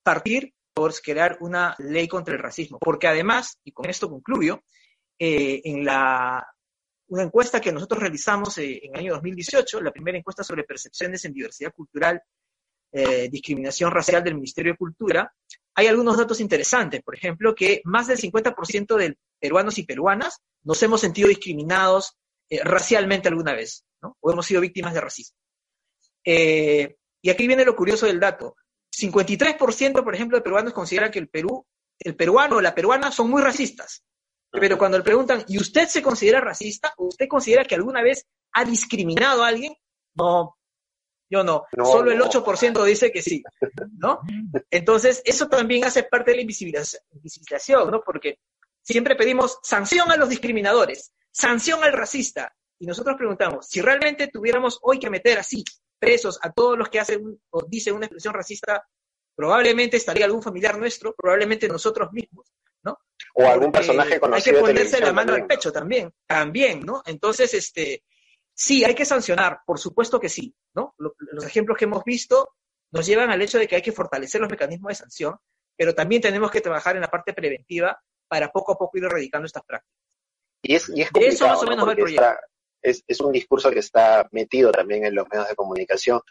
partir 0.04 0.54
por 0.74 0.93
crear 1.02 1.38
una 1.41 1.76
ley 1.80 2.08
contra 2.08 2.34
el 2.34 2.41
racismo, 2.41 2.80
porque 2.80 3.08
además, 3.08 3.60
y 3.64 3.72
con 3.72 3.89
esto 3.89 4.10
concluyo, 4.10 4.64
eh, 5.20 5.62
en 5.66 5.86
la, 5.86 6.45
una 7.10 7.24
encuesta 7.24 7.62
que 7.62 7.72
nosotros 7.72 7.99
realizamos 7.99 8.58
eh, 8.58 8.80
en 8.84 8.95
el 8.95 8.99
año 9.02 9.14
2018, 9.14 9.82
la 9.82 9.91
primera 9.91 10.18
encuesta 10.18 10.43
sobre 10.43 10.64
percepciones 10.64 11.24
en 11.26 11.34
diversidad 11.34 11.74
cultural, 11.74 12.22
eh, 12.93 13.30
discriminación 13.30 13.91
racial 13.91 14.24
del 14.24 14.36
Ministerio 14.36 14.74
de 14.74 14.78
Cultura, 14.78 15.34
hay 15.76 15.88
algunos 15.88 16.18
datos 16.18 16.39
interesantes, 16.39 17.02
por 17.02 17.16
ejemplo, 17.16 17.54
que 17.56 17.82
más 17.86 18.08
del 18.08 18.18
50% 18.18 18.97
de 18.97 19.18
peruanos 19.39 19.78
y 19.78 19.84
peruanas 19.84 20.41
nos 20.64 20.82
hemos 20.84 20.99
sentido 20.99 21.30
discriminados 21.30 22.18
racialmente 22.64 23.30
alguna 23.30 23.54
vez, 23.54 23.86
¿no? 24.02 24.18
o 24.20 24.32
hemos 24.32 24.45
sido 24.45 24.60
víctimas 24.60 24.93
de 24.93 24.99
racismo. 24.99 25.38
y 26.26 27.30
aquí 27.30 27.47
viene 27.47 27.64
lo 27.64 27.78
curioso 27.78 28.08
del 28.08 28.20
dato. 28.20 28.58
53%, 28.92 30.04
por 30.04 30.14
ejemplo, 30.14 30.38
de 30.38 30.44
peruanos 30.44 30.74
consideran 30.74 31.12
que 31.12 31.20
el 31.20 31.30
Perú, 31.30 31.66
el 32.00 32.16
peruano 32.16 32.58
o 32.58 32.62
la 32.62 32.76
peruana 32.76 33.12
son 33.12 33.30
muy 33.30 33.42
racistas. 33.42 34.04
Pero 34.52 34.78
cuando 34.78 34.98
le 34.98 35.04
preguntan, 35.04 35.46
¿y 35.48 35.58
usted 35.58 35.88
se 35.88 36.02
considera 36.02 36.42
racista? 36.42 36.94
¿O 36.98 37.06
usted 37.06 37.28
considera 37.28 37.64
que 37.64 37.76
alguna 37.76 38.02
vez 38.02 38.28
ha 38.52 38.66
discriminado 38.66 39.44
a 39.44 39.48
alguien? 39.48 39.74
No, 40.14 40.58
yo 41.30 41.44
no. 41.44 41.64
Solo 41.74 42.12
el 42.12 42.20
8% 42.20 42.84
dice 42.84 43.12
que 43.12 43.22
sí, 43.22 43.42
¿no? 43.98 44.20
Entonces, 44.70 45.22
eso 45.24 45.48
también 45.48 45.86
hace 45.86 46.04
parte 46.04 46.32
de 46.32 46.38
la 46.38 46.42
invisibilización, 46.42 47.89
¿no? 47.89 48.02
Porque 48.02 48.39
siempre 48.82 49.16
pedimos 49.16 49.60
sanción 49.64 50.12
a 50.12 50.18
los 50.18 50.28
discriminadores, 50.28 51.14
sanción 51.32 51.82
al 51.86 51.94
racista. 51.94 52.54
Y 52.78 52.86
nosotros 52.86 53.16
preguntamos, 53.16 53.68
si 53.70 53.80
realmente 53.80 54.28
tuviéramos 54.28 54.80
hoy 54.82 55.00
que 55.00 55.10
meter 55.10 55.39
así 55.39 55.64
presos 56.02 56.39
a 56.41 56.52
todos 56.52 56.78
los 56.78 56.89
que 56.89 56.99
hacen 56.99 57.39
o 57.52 57.64
dicen 57.68 57.95
una 57.95 58.08
expresión 58.08 58.34
racista, 58.34 58.84
probablemente 59.36 59.97
estaría 59.97 60.26
algún 60.26 60.41
familiar 60.41 60.78
nuestro, 60.78 61.14
probablemente 61.16 61.68
nosotros 61.68 62.12
mismos, 62.12 62.52
¿no? 62.84 62.97
O 63.36 63.45
algún 63.45 63.72
personaje 63.72 64.20
conocido. 64.20 64.58
Hay 64.58 64.64
que 64.64 64.68
ponerse 64.68 64.99
la 64.99 65.14
mano 65.14 65.36
al 65.36 65.45
pecho 65.45 65.72
también, 65.72 66.12
también, 66.26 66.82
¿no? 66.82 67.04
Entonces, 67.06 67.54
este, 67.54 68.04
sí, 68.54 68.84
hay 68.84 68.95
que 68.95 69.06
sancionar, 69.06 69.60
por 69.64 69.80
supuesto 69.80 70.20
que 70.20 70.28
sí, 70.28 70.56
¿no? 70.74 70.95
Los 70.97 71.45
ejemplos 71.45 71.78
que 71.78 71.86
hemos 71.86 72.04
visto 72.04 72.56
nos 72.91 73.06
llevan 73.06 73.30
al 73.30 73.41
hecho 73.41 73.60
de 73.60 73.68
que 73.68 73.76
hay 73.76 73.82
que 73.84 73.91
fortalecer 73.91 74.41
los 74.41 74.49
mecanismos 74.49 74.89
de 74.89 74.95
sanción, 74.95 75.38
pero 75.78 75.93
también 75.93 76.22
tenemos 76.22 76.49
que 76.49 76.62
trabajar 76.62 76.95
en 76.95 77.02
la 77.02 77.12
parte 77.12 77.34
preventiva 77.34 78.02
para 78.28 78.52
poco 78.52 78.74
a 78.74 78.78
poco 78.78 78.97
ir 78.97 79.04
erradicando 79.06 79.45
estas 79.45 79.64
prácticas. 79.64 80.02
Y 80.64 80.76
es, 80.76 80.89
y 80.89 81.02
es 81.02 81.10
Eso 81.14 81.47
más 81.47 81.62
o 81.62 81.68
menos 81.68 81.88
va 81.88 81.91
el 81.91 81.97
proyecto 81.97 82.26
es, 82.82 83.21
un 83.21 83.32
discurso 83.32 83.71
que 83.71 83.79
está 83.79 84.27
metido 84.32 84.71
también 84.71 85.05
en 85.05 85.15
los 85.15 85.27
medios 85.29 85.49
de 85.49 85.55
comunicación. 85.55 86.21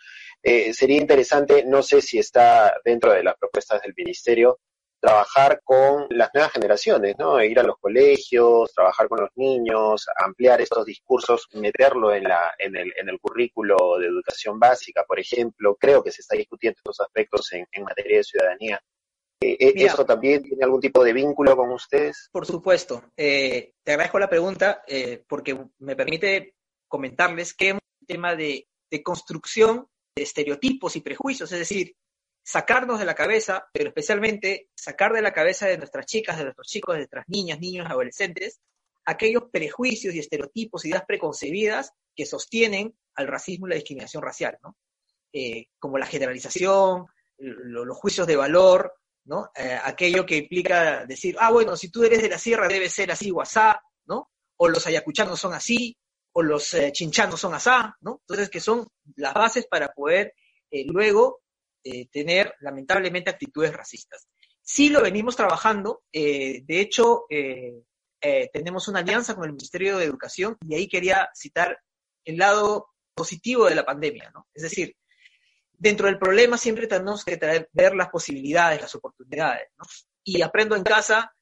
Eh, 0.42 0.72
sería 0.74 1.00
interesante, 1.00 1.64
no 1.64 1.82
sé 1.82 2.00
si 2.00 2.18
está 2.18 2.74
dentro 2.84 3.12
de 3.12 3.22
las 3.22 3.36
propuestas 3.36 3.82
del 3.82 3.94
ministerio, 3.96 4.58
trabajar 5.00 5.62
con 5.64 6.06
las 6.10 6.30
nuevas 6.34 6.52
generaciones, 6.52 7.16
¿no? 7.18 7.42
Ir 7.42 7.58
a 7.58 7.62
los 7.62 7.78
colegios, 7.78 8.72
trabajar 8.74 9.08
con 9.08 9.20
los 9.20 9.30
niños, 9.34 10.06
ampliar 10.18 10.60
estos 10.60 10.84
discursos, 10.84 11.48
meterlo 11.54 12.14
en, 12.14 12.24
la, 12.24 12.52
en, 12.58 12.76
el, 12.76 12.92
en 12.96 13.08
el 13.08 13.18
currículo 13.18 13.98
de 13.98 14.06
educación 14.06 14.58
básica, 14.58 15.04
por 15.04 15.18
ejemplo. 15.18 15.76
Creo 15.80 16.02
que 16.02 16.12
se 16.12 16.20
está 16.20 16.36
discutiendo 16.36 16.76
estos 16.78 17.00
aspectos 17.00 17.50
en, 17.52 17.66
en 17.72 17.84
materia 17.84 18.18
de 18.18 18.24
ciudadanía. 18.24 18.80
Eh, 19.42 19.56
eh 19.58 19.72
¿Eso 19.76 20.04
también 20.04 20.42
tiene 20.42 20.64
algún 20.64 20.80
tipo 20.80 21.02
de 21.02 21.14
vínculo 21.14 21.56
con 21.56 21.70
ustedes? 21.70 22.28
Por 22.30 22.46
supuesto. 22.46 23.04
Eh, 23.16 23.72
te 23.82 23.92
agradezco 23.92 24.18
la 24.18 24.28
pregunta 24.28 24.82
eh, 24.86 25.24
porque 25.26 25.58
me 25.78 25.96
permite 25.96 26.56
comentarles 26.86 27.54
que 27.54 27.68
es 27.68 27.74
un 27.74 28.06
tema 28.06 28.36
de, 28.36 28.68
de, 28.90 29.02
construcción 29.02 29.86
de 30.14 30.24
estereotipos 30.24 30.96
y 30.96 31.00
prejuicios, 31.00 31.50
es 31.52 31.58
decir, 31.58 31.96
sacarnos 32.42 32.98
de 32.98 33.06
la 33.06 33.14
cabeza, 33.14 33.68
pero 33.72 33.88
especialmente 33.88 34.68
sacar 34.74 35.12
de 35.12 35.22
la 35.22 35.32
cabeza 35.32 35.66
de 35.66 35.78
nuestras 35.78 36.04
chicas, 36.04 36.36
de 36.36 36.44
nuestros 36.44 36.66
chicos, 36.66 36.94
de 36.94 37.00
nuestras 37.00 37.24
niñas, 37.28 37.60
niños, 37.60 37.86
adolescentes, 37.88 38.60
aquellos 39.06 39.44
prejuicios 39.50 40.14
y 40.14 40.18
estereotipos, 40.18 40.84
ideas 40.84 41.04
preconcebidas 41.06 41.92
que 42.14 42.26
sostienen 42.26 42.94
al 43.14 43.28
racismo 43.28 43.66
y 43.66 43.70
la 43.70 43.76
discriminación 43.76 44.22
racial, 44.22 44.58
¿no? 44.62 44.76
como 45.78 45.96
la 45.96 46.06
generalización, 46.06 47.06
los 47.38 47.96
juicios 47.96 48.26
de 48.26 48.34
valor, 48.34 48.99
¿no? 49.24 49.50
Eh, 49.54 49.78
aquello 49.82 50.24
que 50.26 50.36
implica 50.36 51.04
decir, 51.06 51.36
ah, 51.38 51.50
bueno, 51.50 51.76
si 51.76 51.90
tú 51.90 52.04
eres 52.04 52.22
de 52.22 52.28
la 52.28 52.38
sierra 52.38 52.68
debe 52.68 52.88
ser 52.88 53.10
así 53.10 53.30
o 53.30 53.40
asá, 53.40 53.80
¿no? 54.06 54.30
O 54.56 54.68
los 54.68 54.86
ayacuchanos 54.86 55.40
son 55.40 55.54
así, 55.54 55.96
o 56.32 56.42
los 56.42 56.74
eh, 56.74 56.92
chinchanos 56.92 57.40
son 57.40 57.54
asá, 57.54 57.96
¿no? 58.00 58.20
Entonces, 58.22 58.50
que 58.50 58.60
son 58.60 58.86
las 59.16 59.34
bases 59.34 59.66
para 59.66 59.92
poder 59.92 60.34
eh, 60.70 60.84
luego 60.86 61.40
tener, 62.12 62.54
lamentablemente, 62.60 63.30
actitudes 63.30 63.72
racistas. 63.72 64.28
Sí 64.60 64.90
lo 64.90 65.00
venimos 65.00 65.34
trabajando, 65.34 66.02
de 66.12 66.62
hecho, 66.68 67.24
tenemos 68.52 68.86
una 68.86 68.98
alianza 68.98 69.34
con 69.34 69.44
el 69.44 69.52
Ministerio 69.52 69.96
de 69.96 70.04
Educación 70.04 70.58
y 70.68 70.74
ahí 70.74 70.86
quería 70.86 71.30
citar 71.34 71.78
el 72.26 72.36
lado 72.36 72.90
positivo 73.14 73.64
de 73.66 73.74
la 73.74 73.86
pandemia, 73.86 74.30
¿no? 74.34 74.46
Es 74.52 74.62
decir, 74.62 74.94
dentro 75.80 76.06
del 76.06 76.18
problema 76.18 76.58
siempre 76.58 76.86
tenemos 76.86 77.24
que 77.24 77.66
ver 77.72 77.94
las 77.94 78.10
posibilidades, 78.10 78.82
las 78.82 78.94
oportunidades, 78.94 79.68
¿no? 79.78 79.84
Y 80.22 80.42
aprendo 80.42 80.76
en 80.76 80.84
casa 80.84 81.34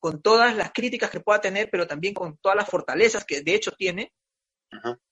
con 0.00 0.22
todas 0.22 0.56
las 0.56 0.72
críticas 0.72 1.10
que 1.10 1.20
pueda 1.20 1.40
tener, 1.40 1.68
pero 1.70 1.86
también 1.86 2.14
con 2.14 2.38
todas 2.38 2.56
las 2.56 2.68
fortalezas 2.68 3.24
que 3.24 3.42
de 3.42 3.54
hecho 3.54 3.72
tiene, 3.72 4.12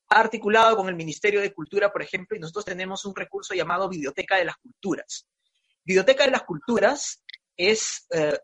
articulado 0.08 0.74
con 0.74 0.88
el 0.88 0.96
Ministerio 0.96 1.42
de 1.42 1.52
Cultura, 1.52 1.92
por 1.92 2.02
ejemplo, 2.02 2.34
y 2.34 2.40
nosotros 2.40 2.64
tenemos 2.64 3.04
un 3.04 3.14
recurso 3.14 3.54
llamado 3.54 3.90
Biblioteca 3.90 4.36
de 4.36 4.46
las 4.46 4.56
Culturas. 4.56 5.28
Biblioteca 5.84 6.24
de 6.24 6.30
las 6.30 6.42
Culturas 6.44 7.22
es 7.56 8.06
eh, 8.10 8.38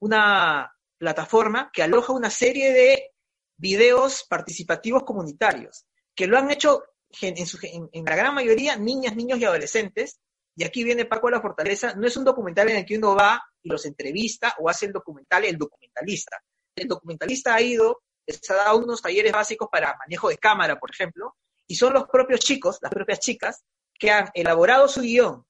una 0.00 0.70
plataforma 0.98 1.70
que 1.72 1.84
aloja 1.84 2.12
una 2.12 2.30
serie 2.30 2.72
de 2.72 3.12
videos 3.56 4.24
participativos 4.28 5.04
comunitarios, 5.04 5.86
que 6.16 6.26
lo 6.26 6.36
han 6.36 6.50
hecho 6.50 6.82
en, 7.22 8.04
la 8.04 8.16
gran 8.16 8.34
mayoría 8.34 8.76
niñas, 8.76 9.16
niños 9.16 9.38
y 9.38 9.44
adolescentes, 9.44 10.20
y 10.54 10.64
aquí 10.64 10.84
viene 10.84 11.04
Paco 11.04 11.26
de 11.26 11.32
la 11.32 11.42
Fortaleza, 11.42 11.94
no 11.94 12.06
es 12.06 12.16
un 12.16 12.24
documental 12.24 12.68
en 12.70 12.76
el 12.76 12.86
que 12.86 12.96
uno 12.96 13.14
va 13.14 13.42
y 13.62 13.68
los 13.68 13.84
entrevista 13.84 14.54
o 14.58 14.68
hace 14.68 14.86
el 14.86 14.92
documental 14.92 15.44
el 15.44 15.58
documentalista. 15.58 16.40
El 16.74 16.88
documentalista 16.88 17.54
ha 17.54 17.60
ido, 17.60 18.02
les 18.26 18.50
ha 18.50 18.54
dado 18.54 18.78
unos 18.78 19.02
talleres 19.02 19.32
básicos 19.32 19.68
para 19.70 19.96
manejo 19.96 20.28
de 20.28 20.38
cámara, 20.38 20.78
por 20.78 20.90
ejemplo, 20.90 21.36
y 21.66 21.74
son 21.74 21.92
los 21.92 22.04
propios 22.08 22.40
chicos, 22.40 22.78
las 22.80 22.90
propias 22.90 23.20
chicas, 23.20 23.64
que 23.98 24.10
han 24.10 24.30
elaborado 24.34 24.88
su 24.88 25.00
guion, 25.00 25.44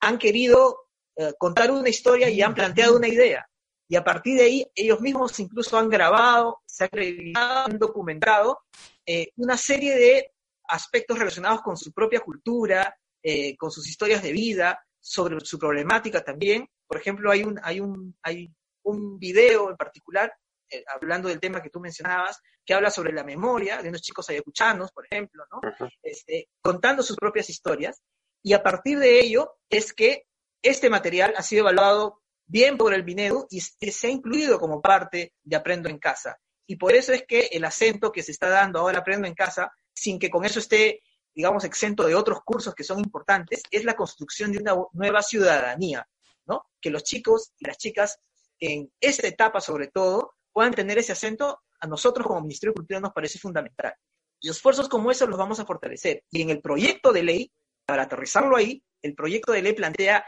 han 0.00 0.18
querido 0.18 0.88
eh, 1.16 1.34
contar 1.38 1.70
una 1.70 1.88
historia 1.88 2.28
y 2.28 2.42
han 2.42 2.54
planteado 2.54 2.96
una 2.96 3.08
idea. 3.08 3.46
Y 3.88 3.96
a 3.96 4.04
partir 4.04 4.38
de 4.38 4.44
ahí, 4.44 4.66
ellos 4.74 5.00
mismos 5.00 5.38
incluso 5.40 5.76
han 5.76 5.88
grabado, 5.88 6.60
se 6.64 6.88
han 7.34 7.78
documentado 7.78 8.60
eh, 9.04 9.32
una 9.36 9.56
serie 9.56 9.96
de 9.96 10.32
aspectos 10.70 11.18
relacionados 11.18 11.60
con 11.62 11.76
su 11.76 11.92
propia 11.92 12.20
cultura, 12.20 12.96
eh, 13.22 13.56
con 13.56 13.70
sus 13.70 13.86
historias 13.88 14.22
de 14.22 14.32
vida, 14.32 14.80
sobre 14.98 15.38
su 15.40 15.58
problemática 15.58 16.22
también. 16.22 16.68
Por 16.86 16.98
ejemplo, 16.98 17.30
hay 17.30 17.42
un, 17.42 17.58
hay 17.62 17.80
un, 17.80 18.16
hay 18.22 18.52
un 18.82 19.18
video 19.18 19.70
en 19.70 19.76
particular, 19.76 20.32
eh, 20.70 20.84
hablando 20.94 21.28
del 21.28 21.40
tema 21.40 21.62
que 21.62 21.70
tú 21.70 21.80
mencionabas, 21.80 22.40
que 22.64 22.74
habla 22.74 22.90
sobre 22.90 23.12
la 23.12 23.24
memoria 23.24 23.82
de 23.82 23.88
unos 23.88 24.02
chicos 24.02 24.28
ayacuchanos, 24.30 24.92
por 24.92 25.06
ejemplo, 25.06 25.44
¿no? 25.50 25.60
este, 26.02 26.48
contando 26.62 27.02
sus 27.02 27.16
propias 27.16 27.50
historias. 27.50 28.00
Y 28.42 28.52
a 28.52 28.62
partir 28.62 28.98
de 28.98 29.20
ello 29.20 29.56
es 29.68 29.92
que 29.92 30.24
este 30.62 30.90
material 30.90 31.34
ha 31.36 31.42
sido 31.42 31.62
evaluado 31.62 32.20
bien 32.46 32.76
por 32.76 32.92
el 32.94 33.02
Binedu 33.02 33.46
y 33.50 33.60
se 33.60 34.06
ha 34.06 34.10
incluido 34.10 34.58
como 34.58 34.80
parte 34.80 35.34
de 35.42 35.56
Aprendo 35.56 35.88
en 35.88 35.98
Casa. 35.98 36.38
Y 36.66 36.76
por 36.76 36.94
eso 36.94 37.12
es 37.12 37.24
que 37.26 37.48
el 37.52 37.64
acento 37.64 38.12
que 38.12 38.22
se 38.22 38.32
está 38.32 38.48
dando 38.48 38.80
ahora 38.80 39.00
Aprendo 39.00 39.26
en 39.26 39.34
Casa, 39.34 39.72
sin 40.00 40.18
que 40.18 40.30
con 40.30 40.46
eso 40.46 40.58
esté, 40.58 41.02
digamos, 41.34 41.62
exento 41.64 42.06
de 42.06 42.14
otros 42.14 42.40
cursos 42.42 42.74
que 42.74 42.84
son 42.84 43.00
importantes, 43.00 43.62
es 43.70 43.84
la 43.84 43.94
construcción 43.94 44.50
de 44.50 44.58
una 44.58 44.74
nueva 44.94 45.22
ciudadanía, 45.22 46.08
¿no? 46.46 46.70
Que 46.80 46.88
los 46.88 47.04
chicos 47.04 47.52
y 47.58 47.66
las 47.66 47.76
chicas 47.76 48.18
en 48.58 48.90
esta 48.98 49.28
etapa 49.28 49.60
sobre 49.60 49.88
todo 49.88 50.32
puedan 50.52 50.72
tener 50.72 50.96
ese 50.96 51.12
acento, 51.12 51.60
a 51.82 51.86
nosotros 51.86 52.26
como 52.26 52.40
Ministerio 52.40 52.72
de 52.72 52.76
Cultura 52.76 53.00
nos 53.00 53.12
parece 53.12 53.38
fundamental. 53.38 53.92
Y 54.40 54.48
esfuerzos 54.48 54.88
como 54.88 55.10
esos 55.10 55.28
los 55.28 55.38
vamos 55.38 55.60
a 55.60 55.66
fortalecer. 55.66 56.24
Y 56.30 56.40
en 56.40 56.48
el 56.48 56.62
proyecto 56.62 57.12
de 57.12 57.22
ley, 57.22 57.52
para 57.84 58.04
aterrizarlo 58.04 58.56
ahí, 58.56 58.82
el 59.02 59.14
proyecto 59.14 59.52
de 59.52 59.60
ley 59.60 59.74
plantea 59.74 60.24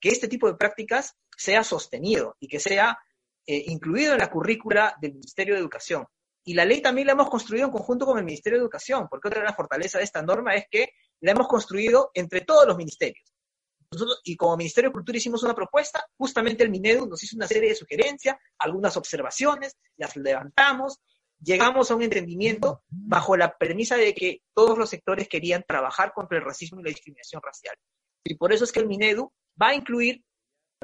que 0.00 0.08
este 0.08 0.26
tipo 0.26 0.48
de 0.48 0.56
prácticas 0.56 1.14
sea 1.36 1.62
sostenido 1.62 2.36
y 2.40 2.48
que 2.48 2.58
sea 2.58 2.98
eh, 3.46 3.62
incluido 3.66 4.12
en 4.12 4.18
la 4.18 4.30
currícula 4.30 4.96
del 5.00 5.12
Ministerio 5.12 5.54
de 5.54 5.60
Educación. 5.60 6.04
Y 6.44 6.54
la 6.54 6.64
ley 6.64 6.82
también 6.82 7.06
la 7.06 7.14
hemos 7.14 7.30
construido 7.30 7.66
en 7.66 7.72
conjunto 7.72 8.04
con 8.04 8.18
el 8.18 8.24
Ministerio 8.24 8.58
de 8.58 8.62
Educación, 8.62 9.08
porque 9.08 9.28
otra 9.28 9.40
de 9.40 9.46
las 9.46 9.56
fortalezas 9.56 10.00
de 10.00 10.04
esta 10.04 10.22
norma 10.22 10.54
es 10.54 10.66
que 10.70 10.90
la 11.20 11.32
hemos 11.32 11.48
construido 11.48 12.10
entre 12.12 12.42
todos 12.42 12.66
los 12.66 12.76
ministerios. 12.76 13.32
Nosotros, 13.90 14.20
y 14.24 14.36
como 14.36 14.56
Ministerio 14.56 14.90
de 14.90 14.94
Cultura 14.94 15.16
hicimos 15.16 15.42
una 15.42 15.54
propuesta, 15.54 16.04
justamente 16.16 16.62
el 16.62 16.70
Minedu 16.70 17.06
nos 17.06 17.22
hizo 17.22 17.36
una 17.36 17.46
serie 17.46 17.70
de 17.70 17.74
sugerencias, 17.74 18.36
algunas 18.58 18.96
observaciones, 18.96 19.76
las 19.96 20.16
levantamos, 20.16 21.00
llegamos 21.40 21.90
a 21.90 21.94
un 21.94 22.02
entendimiento 22.02 22.82
bajo 22.88 23.36
la 23.36 23.56
premisa 23.56 23.96
de 23.96 24.14
que 24.14 24.42
todos 24.52 24.76
los 24.76 24.90
sectores 24.90 25.28
querían 25.28 25.64
trabajar 25.66 26.12
contra 26.12 26.38
el 26.38 26.44
racismo 26.44 26.80
y 26.80 26.84
la 26.84 26.90
discriminación 26.90 27.40
racial. 27.42 27.76
Y 28.24 28.34
por 28.34 28.52
eso 28.52 28.64
es 28.64 28.72
que 28.72 28.80
el 28.80 28.86
Minedu 28.86 29.32
va 29.60 29.68
a 29.68 29.74
incluir, 29.74 30.22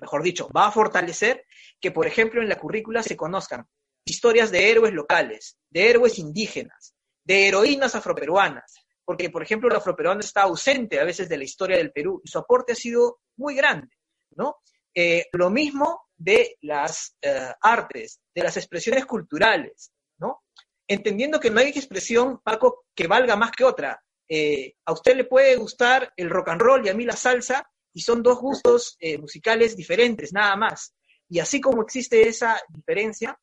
mejor 0.01 0.23
dicho, 0.23 0.49
va 0.57 0.69
a 0.69 0.73
fortalecer 0.73 1.45
que, 1.81 1.91
por 1.91 2.07
ejemplo, 2.07 2.41
en 2.41 2.49
la 2.49 2.59
currícula 2.59 3.03
se 3.03 3.17
conozcan 3.17 3.67
historias 4.05 4.51
de 4.51 4.71
héroes 4.71 4.93
locales, 4.93 5.57
de 5.71 5.91
héroes 5.91 6.19
indígenas, 6.19 6.95
de 7.25 7.49
heroínas 7.49 7.95
afroperuanas, 7.95 8.75
porque, 9.05 9.31
por 9.31 9.43
ejemplo, 9.43 9.69
el 9.69 9.77
afroperuano 9.77 10.21
está 10.21 10.43
ausente 10.43 11.01
a 11.01 11.05
veces 11.05 11.29
de 11.29 11.37
la 11.37 11.45
historia 11.45 11.77
del 11.77 11.93
Perú 11.93 12.21
y 12.25 12.29
su 12.29 12.39
aporte 12.39 12.73
ha 12.73 12.77
sido 12.77 13.21
muy 13.37 13.55
grande, 13.55 13.89
¿no? 14.37 14.59
Eh, 14.95 15.27
lo 15.33 15.51
mismo 15.51 16.03
de 16.17 16.57
las 16.63 17.17
eh, 17.23 17.53
artes, 17.61 18.21
de 18.35 18.43
las 18.43 18.57
expresiones 18.57 19.07
culturales, 19.07 19.93
¿no? 20.19 20.43
Entendiendo 20.87 21.41
que 21.41 21.51
no 21.51 21.61
hay 21.61 21.69
expresión, 21.69 22.41
Paco, 22.41 22.85
que 22.95 23.07
valga 23.07 23.37
más 23.37 23.53
que 23.53 23.65
otra. 23.65 24.01
Eh, 24.29 24.75
a 24.85 24.93
usted 24.93 25.17
le 25.17 25.25
puede 25.25 25.57
gustar 25.57 26.13
el 26.17 26.31
rock 26.31 26.49
and 26.49 26.61
roll 26.61 26.87
y 26.87 26.89
a 26.89 26.95
mí 26.95 27.05
la 27.05 27.17
salsa, 27.17 27.69
y 27.93 28.03
son 28.03 28.23
dos 28.23 28.39
gustos 28.39 28.97
musicales 29.19 29.77
diferentes, 29.77 30.33
nada 30.33 30.55
más. 30.55 30.95
Y 31.29 31.41
así 31.41 31.61
como 31.61 31.83
existe 31.83 32.29
esa 32.29 32.61
diferencia, 32.69 33.37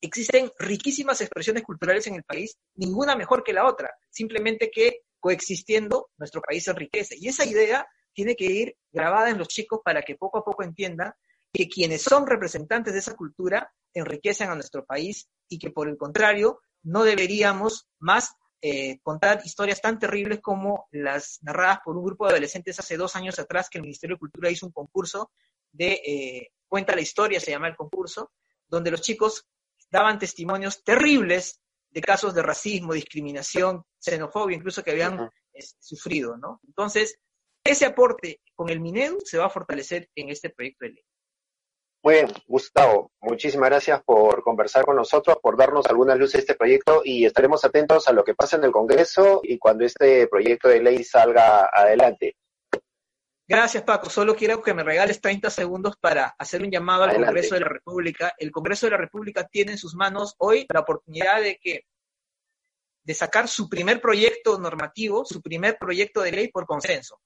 existen 0.00 0.50
riquísimas 0.58 1.20
expresiones 1.20 1.62
culturales 1.62 2.06
en 2.06 2.14
el 2.14 2.24
país, 2.24 2.58
ninguna 2.74 3.16
mejor 3.16 3.42
que 3.42 3.52
la 3.52 3.66
otra, 3.66 3.94
simplemente 4.08 4.70
que 4.70 5.00
coexistiendo 5.18 6.10
nuestro 6.16 6.40
país 6.40 6.64
se 6.64 6.70
enriquece. 6.70 7.16
Y 7.18 7.28
esa 7.28 7.44
idea 7.44 7.86
tiene 8.14 8.34
que 8.34 8.46
ir 8.46 8.76
grabada 8.90 9.30
en 9.30 9.38
los 9.38 9.48
chicos 9.48 9.80
para 9.84 10.02
que 10.02 10.16
poco 10.16 10.38
a 10.38 10.44
poco 10.44 10.62
entiendan 10.62 11.12
que 11.52 11.68
quienes 11.68 12.02
son 12.02 12.26
representantes 12.26 12.92
de 12.92 13.00
esa 13.00 13.14
cultura 13.14 13.72
enriquecen 13.92 14.50
a 14.50 14.54
nuestro 14.54 14.84
país 14.84 15.28
y 15.48 15.58
que 15.58 15.70
por 15.70 15.88
el 15.88 15.96
contrario 15.96 16.60
no 16.82 17.04
deberíamos 17.04 17.88
más 17.98 18.34
eh, 18.62 18.98
contar 19.02 19.40
historias 19.44 19.80
tan 19.80 19.98
terribles 19.98 20.40
como 20.40 20.86
las 20.90 21.38
narradas 21.42 21.80
por 21.84 21.96
un 21.96 22.04
grupo 22.04 22.26
de 22.26 22.32
adolescentes 22.32 22.78
hace 22.78 22.96
dos 22.96 23.16
años 23.16 23.38
atrás 23.38 23.68
que 23.68 23.78
el 23.78 23.82
Ministerio 23.82 24.16
de 24.16 24.20
Cultura 24.20 24.50
hizo 24.50 24.66
un 24.66 24.72
concurso 24.72 25.30
de 25.72 25.92
eh, 26.06 26.50
Cuenta 26.70 26.94
la 26.94 27.00
historia, 27.00 27.40
se 27.40 27.50
llama 27.50 27.66
el 27.66 27.74
concurso, 27.74 28.30
donde 28.68 28.92
los 28.92 29.00
chicos 29.00 29.44
daban 29.90 30.18
testimonios 30.18 30.82
terribles 30.84 31.60
de 31.90 32.00
casos 32.00 32.34
de 32.34 32.42
racismo, 32.42 32.94
discriminación, 32.94 33.84
xenofobia, 33.98 34.56
incluso 34.56 34.82
que 34.82 34.92
habían 34.92 35.28
este, 35.52 35.76
sufrido, 35.80 36.36
¿no? 36.36 36.60
Entonces, 36.66 37.18
ese 37.64 37.86
aporte 37.86 38.40
con 38.54 38.68
el 38.70 38.80
Minedu 38.80 39.18
se 39.24 39.38
va 39.38 39.46
a 39.46 39.50
fortalecer 39.50 40.08
en 40.14 40.30
este 40.30 40.50
proyecto 40.50 40.84
de 40.84 40.92
ley. 40.92 41.04
Muy 42.02 42.14
bien, 42.14 42.28
Gustavo, 42.46 43.12
muchísimas 43.20 43.68
gracias 43.68 44.02
por 44.02 44.42
conversar 44.42 44.86
con 44.86 44.96
nosotros, 44.96 45.36
por 45.42 45.58
darnos 45.58 45.84
algunas 45.86 46.16
luces 46.16 46.34
de 46.34 46.38
este 46.40 46.54
proyecto 46.54 47.02
y 47.04 47.26
estaremos 47.26 47.62
atentos 47.62 48.08
a 48.08 48.12
lo 48.12 48.24
que 48.24 48.34
pasa 48.34 48.56
en 48.56 48.64
el 48.64 48.72
Congreso 48.72 49.40
y 49.42 49.58
cuando 49.58 49.84
este 49.84 50.26
proyecto 50.26 50.68
de 50.68 50.80
ley 50.80 51.04
salga 51.04 51.68
adelante. 51.70 52.36
Gracias, 53.50 53.82
Paco. 53.82 54.08
Solo 54.08 54.36
quiero 54.36 54.62
que 54.62 54.72
me 54.72 54.84
regales 54.84 55.20
30 55.20 55.50
segundos 55.50 55.96
para 55.96 56.36
hacer 56.38 56.62
un 56.62 56.70
llamado 56.70 57.02
al 57.02 57.16
Congreso 57.16 57.56
de 57.56 57.62
la 57.62 57.68
República. 57.68 58.32
El 58.38 58.52
Congreso 58.52 58.86
de 58.86 58.92
la 58.92 58.96
República 58.96 59.44
tiene 59.48 59.72
en 59.72 59.78
sus 59.78 59.96
manos 59.96 60.36
hoy 60.38 60.66
la 60.72 60.78
oportunidad 60.78 61.42
de 61.42 61.58
que 61.60 61.80
de 63.02 63.12
sacar 63.12 63.48
su 63.48 63.68
primer 63.68 64.00
proyecto 64.00 64.56
normativo, 64.56 65.24
su 65.24 65.42
primer 65.42 65.78
proyecto 65.78 66.20
de 66.20 66.30
ley 66.30 66.46
por 66.46 66.64
consenso. 66.64 67.20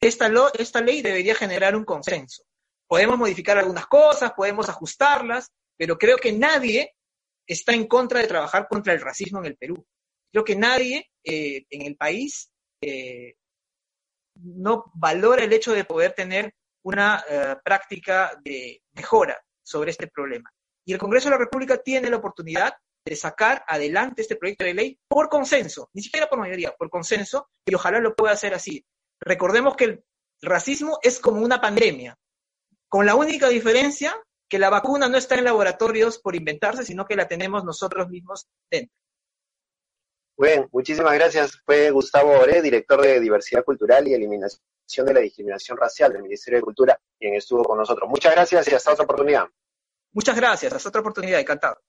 Esta, 0.00 0.30
esta 0.56 0.80
ley 0.80 1.02
debería 1.02 1.34
generar 1.34 1.74
un 1.74 1.84
consenso. 1.84 2.44
Podemos 2.86 3.18
modificar 3.18 3.58
algunas 3.58 3.88
cosas, 3.88 4.34
podemos 4.34 4.68
ajustarlas, 4.68 5.50
pero 5.76 5.98
creo 5.98 6.16
que 6.16 6.30
nadie 6.30 6.94
está 7.44 7.72
en 7.72 7.88
contra 7.88 8.20
de 8.20 8.28
trabajar 8.28 8.68
contra 8.68 8.92
el 8.92 9.00
racismo 9.00 9.40
en 9.40 9.46
el 9.46 9.56
Perú. 9.56 9.84
Creo 10.30 10.44
que 10.44 10.54
nadie 10.54 11.10
eh, 11.24 11.66
en 11.70 11.82
el 11.82 11.96
país 11.96 12.52
eh, 12.80 13.34
no 14.42 14.90
valora 14.94 15.44
el 15.44 15.52
hecho 15.52 15.72
de 15.72 15.84
poder 15.84 16.12
tener 16.12 16.54
una 16.84 17.24
eh, 17.28 17.56
práctica 17.64 18.38
de 18.44 18.82
mejora 18.92 19.40
sobre 19.62 19.90
este 19.90 20.06
problema. 20.06 20.50
Y 20.84 20.92
el 20.92 20.98
Congreso 20.98 21.28
de 21.28 21.32
la 21.32 21.38
República 21.38 21.78
tiene 21.78 22.10
la 22.10 22.16
oportunidad 22.16 22.74
de 23.04 23.16
sacar 23.16 23.64
adelante 23.66 24.22
este 24.22 24.36
proyecto 24.36 24.64
de 24.64 24.74
ley 24.74 24.98
por 25.08 25.28
consenso, 25.28 25.90
ni 25.92 26.02
siquiera 26.02 26.28
por 26.28 26.38
mayoría, 26.38 26.72
por 26.72 26.90
consenso, 26.90 27.48
y 27.64 27.74
ojalá 27.74 28.00
lo 28.00 28.14
pueda 28.14 28.32
hacer 28.32 28.54
así. 28.54 28.84
Recordemos 29.20 29.76
que 29.76 29.84
el 29.84 30.04
racismo 30.42 30.98
es 31.02 31.20
como 31.20 31.40
una 31.40 31.60
pandemia, 31.60 32.16
con 32.88 33.06
la 33.06 33.14
única 33.14 33.48
diferencia 33.48 34.14
que 34.48 34.58
la 34.58 34.70
vacuna 34.70 35.08
no 35.08 35.18
está 35.18 35.34
en 35.36 35.44
laboratorios 35.44 36.18
por 36.18 36.36
inventarse, 36.36 36.84
sino 36.84 37.04
que 37.04 37.16
la 37.16 37.26
tenemos 37.26 37.64
nosotros 37.64 38.08
mismos 38.08 38.46
dentro. 38.70 38.94
Bien, 40.38 40.68
muchísimas 40.70 41.14
gracias. 41.14 41.58
Fue 41.64 41.90
Gustavo 41.90 42.32
Oré, 42.32 42.60
director 42.60 43.00
de 43.00 43.20
Diversidad 43.20 43.64
Cultural 43.64 44.06
y 44.06 44.12
Eliminación 44.12 45.06
de 45.06 45.14
la 45.14 45.20
Discriminación 45.20 45.78
Racial 45.78 46.12
del 46.12 46.22
Ministerio 46.22 46.58
de 46.58 46.64
Cultura, 46.64 47.00
quien 47.18 47.34
estuvo 47.34 47.64
con 47.64 47.78
nosotros. 47.78 48.08
Muchas 48.08 48.34
gracias 48.34 48.68
y 48.68 48.74
hasta 48.74 48.92
otra 48.92 49.04
oportunidad. 49.04 49.46
Muchas 50.12 50.36
gracias, 50.36 50.72
hasta 50.72 50.90
otra 50.90 51.00
oportunidad, 51.00 51.40
encantado. 51.40 51.80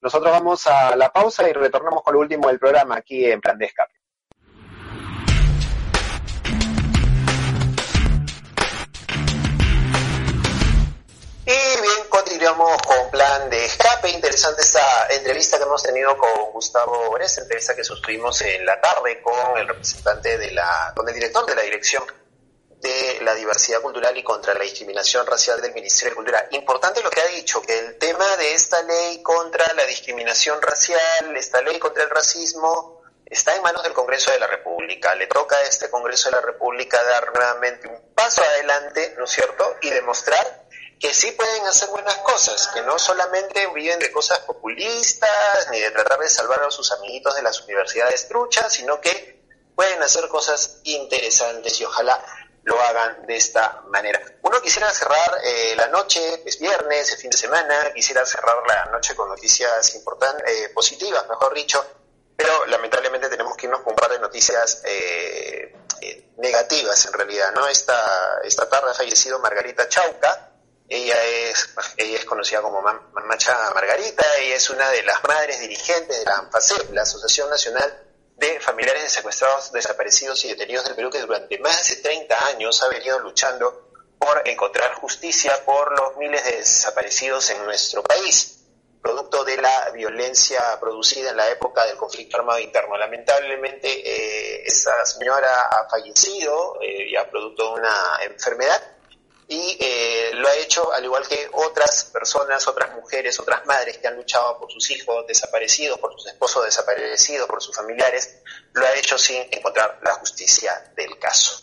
Nosotros 0.00 0.30
vamos 0.30 0.66
a 0.68 0.94
la 0.94 1.12
pausa 1.12 1.48
y 1.48 1.52
retornamos 1.52 2.02
con 2.02 2.14
lo 2.14 2.20
último 2.20 2.46
del 2.48 2.60
programa 2.60 2.96
aquí 2.96 3.24
en 3.24 3.40
Plan 3.40 3.58
de 3.58 3.66
Escape. 3.66 3.92
Interesante 14.04 14.62
esta 14.62 15.08
entrevista 15.10 15.58
que 15.58 15.64
hemos 15.64 15.82
tenido 15.82 16.16
con 16.16 16.52
Gustavo 16.52 17.10
Ores, 17.10 17.36
entrevista 17.38 17.74
que 17.74 17.82
suscribimos 17.82 18.40
en 18.42 18.64
la 18.64 18.80
tarde 18.80 19.20
con 19.20 19.58
el 19.58 19.66
representante 19.66 20.38
de 20.38 20.54
con 20.94 21.08
el 21.08 21.14
director 21.14 21.44
de 21.46 21.54
la 21.54 21.62
Dirección 21.62 22.04
de 22.80 23.18
la 23.22 23.34
Diversidad 23.34 23.80
Cultural 23.80 24.16
y 24.16 24.22
contra 24.22 24.54
la 24.54 24.60
Discriminación 24.60 25.26
Racial 25.26 25.60
del 25.60 25.72
Ministerio 25.74 26.10
de 26.10 26.16
Cultura. 26.16 26.48
Importante 26.52 27.02
lo 27.02 27.10
que 27.10 27.20
ha 27.20 27.26
dicho, 27.26 27.60
que 27.60 27.78
el 27.78 27.98
tema 27.98 28.36
de 28.36 28.54
esta 28.54 28.82
ley 28.82 29.22
contra 29.22 29.72
la 29.74 29.84
discriminación 29.84 30.62
racial, 30.62 31.36
esta 31.36 31.60
ley 31.62 31.78
contra 31.78 32.04
el 32.04 32.10
racismo, 32.10 33.02
está 33.26 33.56
en 33.56 33.62
manos 33.62 33.82
del 33.82 33.94
Congreso 33.94 34.30
de 34.30 34.38
la 34.38 34.46
República. 34.46 35.14
Le 35.16 35.26
toca 35.26 35.56
a 35.56 35.62
este 35.62 35.90
Congreso 35.90 36.30
de 36.30 36.36
la 36.36 36.42
República 36.42 37.02
dar 37.02 37.32
nuevamente 37.34 37.88
un 37.88 38.14
paso 38.14 38.42
adelante, 38.42 39.14
¿no 39.18 39.24
es 39.24 39.30
cierto?, 39.30 39.76
y 39.82 39.90
demostrar 39.90 40.67
que 40.98 41.14
sí 41.14 41.32
pueden 41.32 41.66
hacer 41.66 41.88
buenas 41.90 42.16
cosas, 42.18 42.68
que 42.68 42.82
no 42.82 42.98
solamente 42.98 43.66
viven 43.68 43.98
de 43.98 44.10
cosas 44.10 44.40
populistas, 44.40 45.68
ni 45.70 45.80
de 45.80 45.90
tratar 45.90 46.18
de 46.18 46.28
salvar 46.28 46.62
a 46.62 46.70
sus 46.70 46.90
amiguitos 46.92 47.34
de 47.36 47.42
las 47.42 47.60
universidades 47.62 48.28
truchas, 48.28 48.72
sino 48.72 49.00
que 49.00 49.38
pueden 49.76 50.02
hacer 50.02 50.28
cosas 50.28 50.80
interesantes 50.84 51.80
y 51.80 51.84
ojalá 51.84 52.20
lo 52.64 52.80
hagan 52.80 53.26
de 53.26 53.36
esta 53.36 53.82
manera. 53.86 54.20
Uno 54.42 54.60
quisiera 54.60 54.90
cerrar 54.90 55.40
eh, 55.42 55.74
la 55.76 55.86
noche, 55.88 56.42
es 56.44 56.58
viernes, 56.58 57.12
es 57.12 57.20
fin 57.20 57.30
de 57.30 57.38
semana, 57.38 57.92
quisiera 57.94 58.26
cerrar 58.26 58.56
la 58.66 58.86
noche 58.86 59.14
con 59.14 59.28
noticias 59.28 59.94
importantes, 59.94 60.44
eh, 60.50 60.68
positivas, 60.70 61.28
mejor 61.28 61.54
dicho, 61.54 61.84
pero 62.36 62.66
lamentablemente 62.66 63.28
tenemos 63.28 63.56
que 63.56 63.66
irnos 63.66 63.82
con 63.82 63.92
un 63.92 63.96
par 63.96 64.10
de 64.10 64.18
noticias 64.18 64.82
eh, 64.84 65.74
negativas 66.36 67.06
en 67.06 67.12
realidad, 67.12 67.52
¿no? 67.54 67.66
Esta, 67.68 68.40
esta 68.44 68.68
tarde 68.68 68.90
ha 68.90 68.94
fallecido 68.94 69.38
Margarita 69.38 69.88
Chauca, 69.88 70.47
ella 70.88 71.22
es, 71.24 71.68
ella 71.96 72.18
es 72.18 72.24
conocida 72.24 72.62
como 72.62 72.80
Macha 72.80 73.70
Margarita, 73.74 74.24
ella 74.38 74.56
es 74.56 74.70
una 74.70 74.88
de 74.90 75.02
las 75.02 75.22
madres 75.24 75.60
dirigentes 75.60 76.18
de 76.18 76.24
la 76.24 76.38
ANFACEP, 76.38 76.92
la 76.92 77.02
Asociación 77.02 77.50
Nacional 77.50 78.04
de 78.36 78.60
familiares 78.60 79.02
de 79.02 79.08
secuestrados, 79.10 79.72
desaparecidos 79.72 80.44
y 80.44 80.48
detenidos 80.48 80.84
del 80.86 80.94
Perú 80.94 81.10
que 81.10 81.20
durante 81.20 81.58
más 81.58 81.88
de 81.90 81.96
30 81.96 82.46
años 82.46 82.82
ha 82.82 82.88
venido 82.88 83.18
luchando 83.18 83.90
por 84.18 84.48
encontrar 84.48 84.94
justicia 84.94 85.64
por 85.64 85.98
los 85.98 86.16
miles 86.16 86.44
de 86.44 86.56
desaparecidos 86.56 87.50
en 87.50 87.64
nuestro 87.64 88.02
país, 88.02 88.60
producto 89.02 89.44
de 89.44 89.56
la 89.58 89.90
violencia 89.90 90.78
producida 90.80 91.30
en 91.30 91.36
la 91.36 91.50
época 91.50 91.84
del 91.84 91.96
conflicto 91.96 92.38
armado 92.38 92.60
interno. 92.60 92.96
Lamentablemente, 92.96 93.88
eh, 93.88 94.62
esa 94.64 95.04
señora 95.04 95.64
ha 95.64 95.88
fallecido 95.88 96.78
eh, 96.80 97.10
ya 97.12 97.28
producto 97.28 97.74
de 97.74 97.80
una 97.80 98.18
enfermedad 98.22 98.97
y 99.50 99.78
eh, 99.80 100.30
lo 100.34 100.46
ha 100.46 100.54
hecho 100.56 100.92
al 100.92 101.02
igual 101.02 101.26
que 101.26 101.48
otras 101.54 102.04
personas, 102.12 102.68
otras 102.68 102.94
mujeres, 102.94 103.40
otras 103.40 103.64
madres 103.64 103.96
que 103.96 104.06
han 104.06 104.14
luchado 104.14 104.58
por 104.58 104.70
sus 104.70 104.90
hijos 104.90 105.26
desaparecidos, 105.26 105.98
por 105.98 106.12
sus 106.12 106.26
esposos 106.26 106.66
desaparecidos, 106.66 107.48
por 107.48 107.62
sus 107.62 107.74
familiares, 107.74 108.40
lo 108.74 108.84
ha 108.84 108.94
hecho 108.94 109.16
sin 109.16 109.48
encontrar 109.50 110.00
la 110.02 110.12
justicia 110.14 110.92
del 110.94 111.18
caso. 111.18 111.62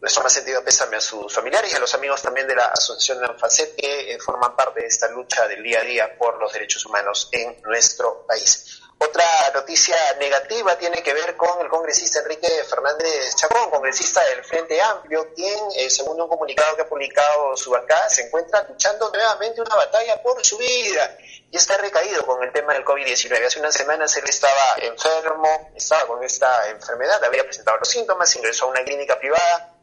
Nuestro 0.00 0.24
más 0.24 0.32
sentido 0.32 0.64
pésame 0.64 0.96
a 0.96 1.00
sus 1.00 1.32
familiares 1.32 1.72
y 1.72 1.76
a 1.76 1.78
los 1.78 1.94
amigos 1.94 2.20
también 2.20 2.48
de 2.48 2.56
la 2.56 2.66
Asociación 2.66 3.24
ANFACET 3.24 3.76
que 3.76 4.12
eh, 4.12 4.18
forman 4.18 4.56
parte 4.56 4.80
de 4.80 4.88
esta 4.88 5.08
lucha 5.08 5.46
del 5.46 5.62
día 5.62 5.80
a 5.80 5.84
día 5.84 6.18
por 6.18 6.38
los 6.40 6.52
derechos 6.52 6.84
humanos 6.86 7.28
en 7.30 7.62
nuestro 7.62 8.26
país. 8.26 8.82
Otra 9.08 9.24
noticia 9.54 9.96
negativa 10.18 10.76
tiene 10.76 11.00
que 11.00 11.14
ver 11.14 11.36
con 11.36 11.60
el 11.60 11.68
congresista 11.68 12.18
Enrique 12.18 12.48
Fernández 12.68 13.36
Chacón, 13.36 13.70
congresista 13.70 14.20
del 14.24 14.44
Frente 14.44 14.82
Amplio, 14.82 15.32
quien, 15.32 15.58
eh, 15.76 15.88
según 15.88 16.20
un 16.20 16.28
comunicado 16.28 16.74
que 16.74 16.82
ha 16.82 16.88
publicado 16.88 17.56
su 17.56 17.70
bancada, 17.70 18.08
se 18.10 18.26
encuentra 18.26 18.66
luchando 18.68 19.08
nuevamente 19.10 19.60
una 19.60 19.76
batalla 19.76 20.20
por 20.22 20.44
su 20.44 20.58
vida 20.58 21.16
y 21.50 21.56
está 21.56 21.76
recaído 21.76 22.26
con 22.26 22.42
el 22.42 22.52
tema 22.52 22.72
del 22.72 22.84
COVID-19. 22.84 23.46
Hace 23.46 23.60
unas 23.60 23.74
semanas 23.74 24.16
él 24.16 24.24
estaba 24.26 24.76
enfermo, 24.78 25.70
estaba 25.76 26.06
con 26.06 26.24
esta 26.24 26.68
enfermedad, 26.70 27.22
había 27.22 27.44
presentado 27.44 27.78
los 27.78 27.88
síntomas, 27.88 28.34
ingresó 28.34 28.64
a 28.66 28.70
una 28.70 28.82
clínica 28.82 29.18
privada, 29.18 29.75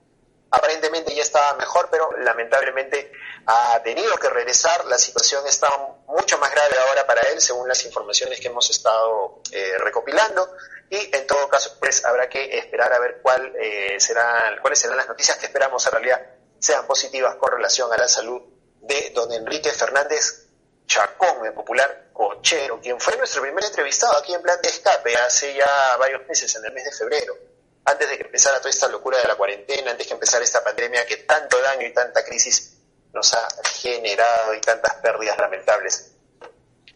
aparentemente 0.54 1.16
ya 1.16 1.24
estaba 1.24 1.56
mejor, 1.56 1.90
pero 1.90 2.12
lamentablemente 2.20 3.12
ha 3.48 3.82
tenido 3.82 4.16
que 4.18 4.30
regresar. 4.30 4.86
La 4.86 5.00
situación 5.00 5.46
está 5.48 5.68
mucho 6.06 6.38
más 6.38 6.52
grave 6.52 6.76
ahora 6.88 7.08
para 7.08 7.22
él, 7.22 7.42
según 7.42 7.68
las 7.68 7.84
informaciones 7.86 8.40
que 8.40 8.50
hemos 8.50 8.70
estado 8.70 9.42
eh, 9.52 9.78
recopilando. 9.80 10.56
Y 10.92 11.10
en 11.16 11.26
todo 11.26 11.50
caso, 11.50 11.76
pues 11.80 12.06
habrá 12.06 12.30
que 12.30 12.56
esperar 12.56 12.94
a 12.94 13.00
ver 13.00 13.20
cuál, 13.24 13.52
eh, 13.60 14.00
serán, 14.00 14.60
cuáles 14.62 14.78
serán 14.78 14.98
las 14.98 15.08
noticias 15.08 15.38
que 15.38 15.48
esperamos 15.48 15.84
en 15.88 15.92
realidad 15.92 16.22
sean 16.60 16.86
positivas 16.86 17.36
con 17.36 17.52
relación 17.52 17.92
a 17.92 17.98
la 17.98 18.08
salud 18.08 18.42
de 18.82 19.10
don 19.14 19.32
Enrique 19.34 19.72
Fernández 19.72 20.46
Chacón, 20.86 21.46
el 21.46 21.54
popular 21.54 22.10
cochero, 22.14 22.80
quien 22.80 23.00
fue 23.02 23.18
nuestro 23.18 23.42
primer 23.42 23.66
entrevistado 23.66 24.18
aquí 24.18 24.34
en 24.34 24.42
Plan 24.42 24.62
de 24.62 24.70
Escape 24.70 25.16
hace 25.16 25.56
ya 25.56 25.98
varios 25.98 26.26
meses, 26.28 26.56
en 26.56 26.66
el 26.66 26.72
mes 26.72 26.86
de 26.86 26.92
febrero 26.92 27.53
antes 27.86 28.10
de 28.10 28.18
que 28.18 28.24
empezara 28.24 28.60
toda 28.60 28.70
esta 28.70 28.88
locura 28.88 29.18
de 29.18 29.28
la 29.28 29.36
cuarentena, 29.36 29.92
antes 29.92 30.08
que 30.08 30.14
empezara 30.14 30.44
esta 30.44 30.64
pandemia 30.64 31.06
que 31.06 31.18
tanto 31.18 31.60
daño 31.62 31.86
y 31.88 31.94
tanta 31.94 32.24
crisis 32.24 32.78
nos 33.14 33.34
ha 33.34 33.48
generado 33.76 34.54
y 34.54 34.62
tantas 34.62 34.96
pérdidas 34.96 35.38
lamentables 35.38 36.12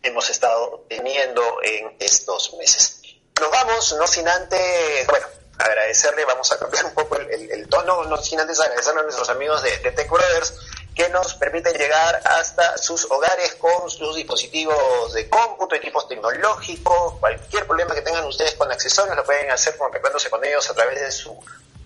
hemos 0.02 0.30
estado 0.30 0.86
teniendo 0.88 1.60
en 1.64 1.96
estos 2.00 2.54
meses. 2.56 3.02
Nos 3.40 3.52
vamos, 3.52 3.94
no 3.94 4.08
sin 4.08 4.28
antes, 4.28 5.08
bueno, 5.08 5.28
agradecerle, 5.58 6.26
vamos 6.26 6.52
a 6.52 6.60
cambiar 6.60 6.86
un 6.86 6.94
poco 6.94 7.18
el, 7.18 7.68
tono, 7.70 8.04
no 8.06 8.18
sin 8.18 8.40
antes 8.40 8.60
agradecerle 8.60 9.02
a 9.02 9.04
nuestros 9.04 9.30
amigos 9.30 9.62
de, 9.64 9.78
de 9.80 9.92
Tech 9.92 10.10
Brothers 10.10 10.54
que 10.98 11.10
nos 11.10 11.36
permiten 11.36 11.78
llegar 11.78 12.20
hasta 12.26 12.76
sus 12.80 13.06
hogares 13.12 13.54
con 13.56 13.88
sus 13.88 14.16
dispositivos 14.16 15.14
de 15.14 15.30
cómputo, 15.30 15.76
equipos 15.76 16.08
tecnológicos, 16.08 17.14
cualquier 17.20 17.68
problema 17.68 17.94
que 17.94 18.02
tengan 18.02 18.26
ustedes 18.26 18.56
con 18.56 18.72
accesorios 18.72 19.16
lo 19.16 19.24
pueden 19.24 19.52
hacer 19.52 19.78
contactándose 19.78 20.32
con 20.32 20.44
ellos 20.44 20.68
a 20.68 20.74
través 20.74 21.00
de 21.00 21.12
su 21.12 21.40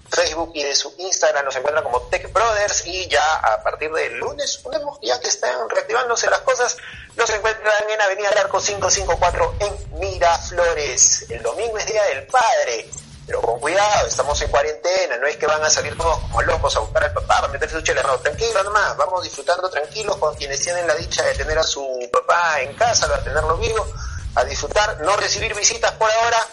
Facebook 0.09 0.51
y 0.53 0.63
de 0.63 0.73
su 0.73 0.95
Instagram. 0.97 1.43
Nos 1.43 1.57
encuentran 1.57 1.83
como 1.83 2.03
Tech 2.03 2.31
Brothers 2.31 2.87
y 2.87 3.09
ya 3.09 3.35
a 3.35 3.61
partir 3.61 3.91
del 3.91 4.17
lunes, 4.17 4.63
ya 5.01 5.19
que 5.19 5.27
están 5.27 5.69
reactivándose 5.69 6.29
las 6.29 6.39
cosas, 6.39 6.77
nos 7.17 7.29
encuentran 7.31 7.89
en 7.89 8.01
Avenida 8.01 8.29
Arco 8.39 8.59
554 8.59 9.55
en 9.59 9.99
Miraflores. 9.99 11.25
El 11.29 11.43
domingo 11.43 11.77
es 11.77 11.85
Día 11.85 12.03
del 12.05 12.27
Padre, 12.27 12.89
pero 13.31 13.41
con 13.43 13.61
cuidado, 13.61 14.07
estamos 14.07 14.41
en 14.41 14.51
cuarentena, 14.51 15.15
no 15.15 15.25
es 15.25 15.37
que 15.37 15.47
van 15.47 15.63
a 15.63 15.69
salir 15.69 15.97
todos 15.97 16.19
como 16.19 16.41
locos 16.41 16.75
a 16.75 16.79
buscar 16.79 17.05
al 17.05 17.13
papá, 17.13 17.37
a 17.37 17.47
meterse 17.47 17.77
su 17.77 17.81
chela, 17.81 18.03
no, 18.03 18.17
tranquilo 18.19 18.61
nomás, 18.61 18.97
vamos 18.97 19.23
disfrutando 19.23 19.69
tranquilos 19.69 20.17
con 20.17 20.35
quienes 20.35 20.59
tienen 20.59 20.85
la 20.85 20.95
dicha 20.95 21.23
de 21.23 21.33
tener 21.35 21.57
a 21.57 21.63
su 21.63 21.81
papá 22.11 22.59
en 22.59 22.73
casa, 22.73 23.05
a 23.05 23.23
tenerlo 23.23 23.55
vivo, 23.55 23.87
a 24.35 24.43
disfrutar, 24.43 24.99
no 24.99 25.15
recibir 25.15 25.55
visitas 25.55 25.93
por 25.93 26.11
ahora, 26.11 26.45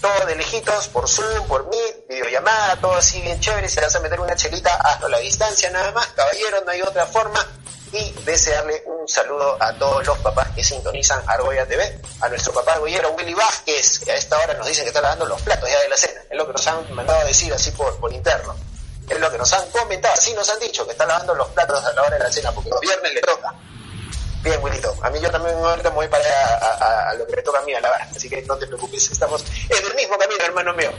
todo 0.00 0.26
de 0.26 0.36
lejitos, 0.36 0.88
por 0.88 1.06
Zoom, 1.06 1.46
por 1.46 1.68
Meet, 1.68 2.08
videollamada, 2.08 2.76
todo 2.76 2.94
así 2.94 3.20
bien 3.20 3.38
chévere, 3.38 3.68
si 3.68 3.78
vas 3.80 3.94
a 3.94 4.00
meter 4.00 4.18
una 4.18 4.34
chelita, 4.34 4.76
hazlo 4.76 5.08
a 5.08 5.10
la 5.10 5.18
distancia 5.18 5.68
nada 5.68 5.92
más, 5.92 6.06
caballero, 6.06 6.62
no 6.64 6.70
hay 6.70 6.80
otra 6.80 7.04
forma, 7.04 7.46
y 7.94 8.12
desearle 8.24 8.82
un 8.86 9.06
saludo 9.06 9.56
a 9.60 9.72
todos 9.78 10.04
los 10.04 10.18
papás 10.18 10.48
que 10.54 10.64
sintonizan 10.64 11.22
Argolla 11.28 11.64
TV, 11.64 12.00
a 12.20 12.28
nuestro 12.28 12.52
papá 12.52 12.72
argollero 12.72 13.12
Willy 13.12 13.34
Vázquez, 13.34 14.00
que 14.00 14.10
a 14.10 14.16
esta 14.16 14.36
hora 14.36 14.54
nos 14.54 14.66
dice 14.66 14.82
que 14.82 14.88
está 14.88 15.00
lavando 15.00 15.26
los 15.26 15.40
platos 15.42 15.70
ya 15.70 15.80
de 15.80 15.88
la 15.88 15.96
cena, 15.96 16.20
es 16.28 16.36
lo 16.36 16.44
que 16.46 16.52
nos 16.52 16.66
han 16.66 16.92
mandado 16.94 17.20
a 17.20 17.24
decir 17.24 17.52
así 17.54 17.70
por, 17.70 17.96
por 18.00 18.12
interno, 18.12 18.56
es 19.08 19.20
lo 19.20 19.30
que 19.30 19.38
nos 19.38 19.52
han 19.52 19.70
comentado, 19.70 20.12
así 20.14 20.34
nos 20.34 20.48
han 20.50 20.58
dicho 20.58 20.84
que 20.84 20.92
está 20.92 21.06
lavando 21.06 21.36
los 21.36 21.48
platos 21.50 21.84
a 21.84 21.92
la 21.92 22.02
hora 22.02 22.18
de 22.18 22.24
la 22.24 22.32
cena, 22.32 22.50
porque 22.50 22.70
los 22.70 22.80
viernes 22.80 23.14
le 23.14 23.20
toca. 23.20 23.54
Bien, 24.44 24.62
Willito. 24.62 24.94
A 25.00 25.08
mí 25.08 25.18
yo 25.20 25.30
también 25.30 25.56
ahorita 25.56 25.88
me 25.88 25.96
voy 25.96 26.08
para 26.08 26.22
a, 26.28 27.08
a, 27.08 27.14
lo 27.14 27.26
que 27.26 27.34
me 27.34 27.40
toca 27.40 27.60
a 27.60 27.62
mí 27.62 27.72
a 27.72 27.80
lavar. 27.80 28.02
Así 28.14 28.28
que 28.28 28.42
no 28.42 28.58
te 28.58 28.66
preocupes, 28.66 29.10
estamos 29.10 29.42
en 29.70 29.86
el 29.86 29.94
mismo 29.94 30.18
camino, 30.18 30.44
hermano 30.44 30.74
mío. 30.74 30.90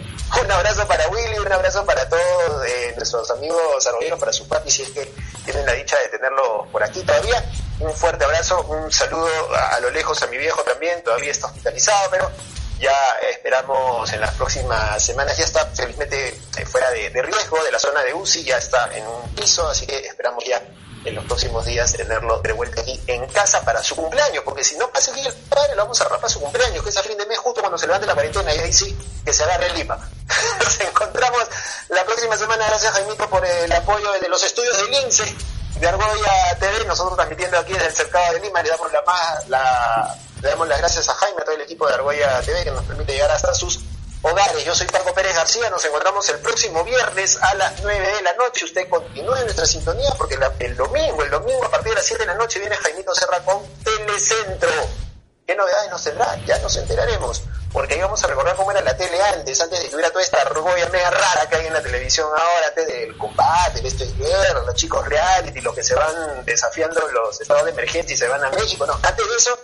Un 0.41 0.51
abrazo 0.51 0.87
para 0.87 1.07
Willy, 1.09 1.37
un 1.37 1.51
abrazo 1.51 1.85
para 1.85 2.09
todos 2.09 2.65
eh, 2.67 2.93
nuestros 2.97 3.29
amigos 3.29 3.85
arroyeros, 3.85 4.19
para 4.19 4.33
su 4.33 4.47
papi, 4.47 4.71
si 4.71 4.81
es 4.81 4.89
que 4.89 5.13
tienen 5.43 5.63
la 5.63 5.73
dicha 5.73 5.95
de 5.99 6.07
tenerlo 6.07 6.67
por 6.71 6.81
aquí 6.81 7.03
todavía. 7.03 7.45
Un 7.79 7.93
fuerte 7.93 8.25
abrazo, 8.25 8.63
un 8.63 8.91
saludo 8.91 9.29
a, 9.55 9.75
a 9.75 9.79
lo 9.79 9.91
lejos 9.91 10.19
a 10.23 10.27
mi 10.27 10.39
viejo 10.39 10.63
también, 10.63 11.03
todavía 11.03 11.29
está 11.29 11.45
hospitalizado, 11.45 12.09
pero 12.09 12.31
ya 12.79 12.97
esperamos 13.29 14.11
en 14.11 14.21
las 14.21 14.33
próximas 14.33 15.03
semanas, 15.03 15.37
ya 15.37 15.45
está 15.45 15.63
felizmente 15.67 16.29
eh, 16.29 16.65
fuera 16.65 16.89
de, 16.89 17.11
de 17.11 17.21
riesgo 17.21 17.63
de 17.63 17.71
la 17.71 17.77
zona 17.77 18.01
de 18.01 18.11
UCI, 18.11 18.43
ya 18.43 18.57
está 18.57 18.89
en 18.91 19.05
un 19.05 19.35
piso, 19.35 19.69
así 19.69 19.85
que 19.85 19.99
esperamos 19.99 20.43
ya 20.43 20.59
en 21.05 21.15
los 21.15 21.25
próximos 21.25 21.65
días 21.65 21.93
tenerlo 21.93 22.39
de 22.39 22.51
vuelta 22.53 22.81
aquí 22.81 22.99
en 23.07 23.25
casa 23.27 23.61
para 23.63 23.81
su 23.83 23.95
cumpleaños, 23.95 24.43
porque 24.43 24.63
si 24.63 24.75
no 24.77 24.89
pasa 24.89 25.11
el 25.17 25.33
padre, 25.33 25.75
lo 25.75 25.83
vamos 25.83 26.01
a 26.01 26.09
rapar 26.09 26.29
su 26.29 26.39
cumpleaños, 26.39 26.83
que 26.83 26.89
es 26.89 26.97
a 26.97 27.03
fin 27.03 27.17
de 27.17 27.25
mes, 27.25 27.37
justo 27.37 27.61
cuando 27.61 27.77
se 27.77 27.85
levante 27.85 28.07
la 28.07 28.13
cuarentena, 28.13 28.53
y 28.53 28.59
ahí 28.59 28.73
sí, 28.73 28.97
que 29.23 29.31
se 29.31 29.43
agarre 29.43 29.67
el 29.67 29.75
Lima. 29.75 29.97
Nos 30.59 30.79
encontramos 30.81 31.47
la 31.89 32.03
próxima 32.05 32.35
semana, 32.35 32.65
gracias 32.67 32.93
Jaimito 32.93 33.29
por 33.29 33.45
el 33.45 33.71
apoyo 33.71 34.11
de 34.13 34.27
los 34.27 34.43
estudios 34.43 34.75
del 34.77 35.03
INSE, 35.03 35.35
de 35.79 35.87
Argolla 35.87 36.57
TV, 36.59 36.85
nosotros 36.85 37.15
transmitiendo 37.15 37.59
aquí 37.59 37.73
desde 37.73 37.87
el 37.87 37.93
cercado 37.93 38.33
de 38.33 38.39
Lima, 38.39 38.63
le 38.63 38.69
damos 38.69 38.91
la 38.91 39.01
más, 39.03 39.49
la, 39.49 40.17
le 40.41 40.49
damos 40.49 40.67
las 40.67 40.79
gracias 40.79 41.07
a 41.07 41.13
Jaime, 41.13 41.41
a 41.41 41.45
todo 41.45 41.55
el 41.55 41.61
equipo 41.61 41.87
de 41.87 41.93
Argolla 41.93 42.41
TV, 42.41 42.63
que 42.63 42.71
nos 42.71 42.83
permite 42.85 43.13
llegar 43.13 43.31
hasta 43.31 43.53
sus 43.53 43.79
hogares. 44.25 44.65
Yo 44.65 44.73
soy 44.73 44.87
Paco 44.87 45.13
Pérez 45.13 45.35
García, 45.35 45.69
nos 45.69 45.85
encontramos 45.85 46.27
el 46.29 46.39
próximo 46.39 46.83
viernes 46.83 47.37
a 47.41 47.53
las 47.55 47.81
9 47.81 48.15
de 48.15 48.21
la 48.23 48.33
noche. 48.33 48.65
Usted 48.65 48.89
continúe 48.89 49.35
nuestra 49.43 49.65
sintonía 49.65 50.09
porque 50.17 50.37
el 50.59 50.75
domingo, 50.75 51.23
el 51.23 51.29
domingo 51.29 51.63
a 51.65 51.69
partir 51.69 51.89
de 51.91 51.95
las 51.95 52.05
7 52.05 52.23
de 52.23 52.27
la 52.27 52.35
noche 52.35 52.59
viene 52.59 52.75
Jaimito 52.75 53.13
Serra 53.13 53.39
con 53.41 53.61
Telecentro. 53.83 54.69
¿Qué 55.45 55.55
novedades 55.55 55.91
nos 55.91 56.03
tendrá? 56.03 56.35
Ya 56.45 56.57
nos 56.59 56.75
enteraremos. 56.75 57.43
Porque 57.71 57.95
ahí 57.95 58.01
vamos 58.01 58.23
a 58.23 58.27
recordar 58.27 58.55
cómo 58.55 58.71
era 58.71 58.81
la 58.81 58.95
tele 58.95 59.21
antes, 59.21 59.59
antes 59.61 59.83
de 59.83 59.89
que 59.89 59.95
hubiera 59.95 60.09
toda 60.09 60.23
esta 60.23 60.41
argolla 60.41 60.89
mega 60.89 61.11
rara 61.11 61.47
que 61.49 61.57
hay 61.57 61.67
en 61.67 61.73
la 61.73 61.81
televisión 61.81 62.27
ahora, 62.29 62.67
antes 62.69 62.87
del 62.87 63.17
combate, 63.17 63.81
de 63.81 63.87
esto 63.89 64.05
es 64.05 64.17
guerra, 64.17 64.61
los 64.61 64.75
chicos 64.75 65.05
reality, 65.05 65.59
los 65.59 65.75
que 65.75 65.83
se 65.83 65.93
van 65.93 66.45
desafiando 66.45 67.05
los 67.09 67.41
estados 67.41 67.65
de 67.65 67.71
emergencia 67.71 68.13
y 68.13 68.17
se 68.17 68.27
van 68.29 68.43
a 68.43 68.49
México. 68.51 68.85
No, 68.85 68.93
antes 68.93 69.27
de 69.27 69.35
eso 69.35 69.59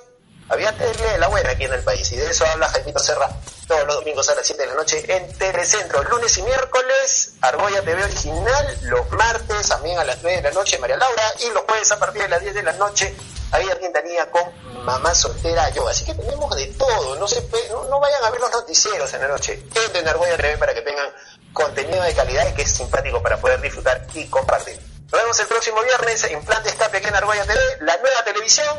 había 0.49 0.71
tele 0.77 1.11
de 1.13 1.17
la 1.19 1.29
buena 1.29 1.51
aquí 1.51 1.63
en 1.63 1.73
el 1.73 1.83
país 1.83 2.11
y 2.11 2.17
de 2.17 2.29
eso 2.29 2.45
habla 2.45 2.67
Jaimito 2.67 2.99
Serra 2.99 3.29
todos 3.71 3.87
los 3.87 3.95
domingos 3.95 4.27
a 4.27 4.35
las 4.35 4.45
7 4.45 4.63
de 4.63 4.67
la 4.67 4.75
noche 4.75 5.05
en 5.07 5.31
Telecentro, 5.37 6.03
lunes 6.03 6.37
y 6.37 6.41
miércoles 6.43 7.35
Argolla 7.39 7.81
TV 7.81 8.03
original, 8.03 8.79
los 8.81 9.09
martes 9.11 9.69
también 9.69 9.97
a 9.97 10.03
las 10.03 10.21
9 10.21 10.41
de 10.41 10.43
la 10.43 10.51
noche 10.51 10.77
María 10.77 10.97
Laura 10.97 11.23
y 11.39 11.49
los 11.51 11.63
jueves 11.63 11.89
a 11.89 11.97
partir 11.97 12.21
de 12.21 12.27
las 12.27 12.41
10 12.41 12.53
de 12.53 12.63
la 12.63 12.73
noche 12.73 13.15
ahí 13.51 13.69
Argentanía 13.69 14.29
con 14.29 14.43
Mamá 14.83 15.15
Soltera 15.15 15.69
Yo, 15.69 15.87
así 15.87 16.03
que 16.03 16.13
tenemos 16.15 16.53
de 16.53 16.65
todo, 16.73 17.15
no 17.15 17.25
se 17.29 17.41
no, 17.89 17.97
vayan 17.97 18.21
a 18.25 18.31
ver 18.31 18.41
los 18.41 18.51
noticieros 18.51 19.13
en 19.13 19.21
la 19.21 19.29
noche, 19.29 19.63
entren 19.85 20.05
a 20.05 20.11
Argolla 20.11 20.35
TV 20.35 20.57
para 20.57 20.73
que 20.73 20.81
tengan 20.81 21.07
contenido 21.53 22.03
de 22.03 22.13
calidad 22.13 22.49
y 22.49 22.53
que 22.53 22.63
es 22.63 22.71
simpático 22.73 23.23
para 23.23 23.39
poder 23.39 23.61
disfrutar 23.61 24.05
y 24.13 24.25
compartir. 24.27 24.77
Nos 25.09 25.21
vemos 25.21 25.39
el 25.39 25.47
próximo 25.47 25.81
viernes 25.81 26.21
en 26.25 26.43
Plan 26.43 26.61
de 26.61 26.71
Escape 26.71 26.97
aquí 26.97 27.07
en 27.07 27.15
Argolla 27.15 27.45
TV, 27.45 27.61
la 27.81 27.95
nueva 27.95 28.21
televisión. 28.25 28.75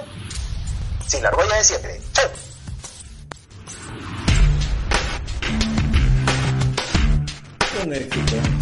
Sí, 1.07 1.19
la 1.23 1.29
Argolla 1.29 1.57
de 1.57 1.65
siempre. 1.65 1.99
¡Chau! 2.13 2.31
Un 7.81 7.91
éxito. 7.91 8.62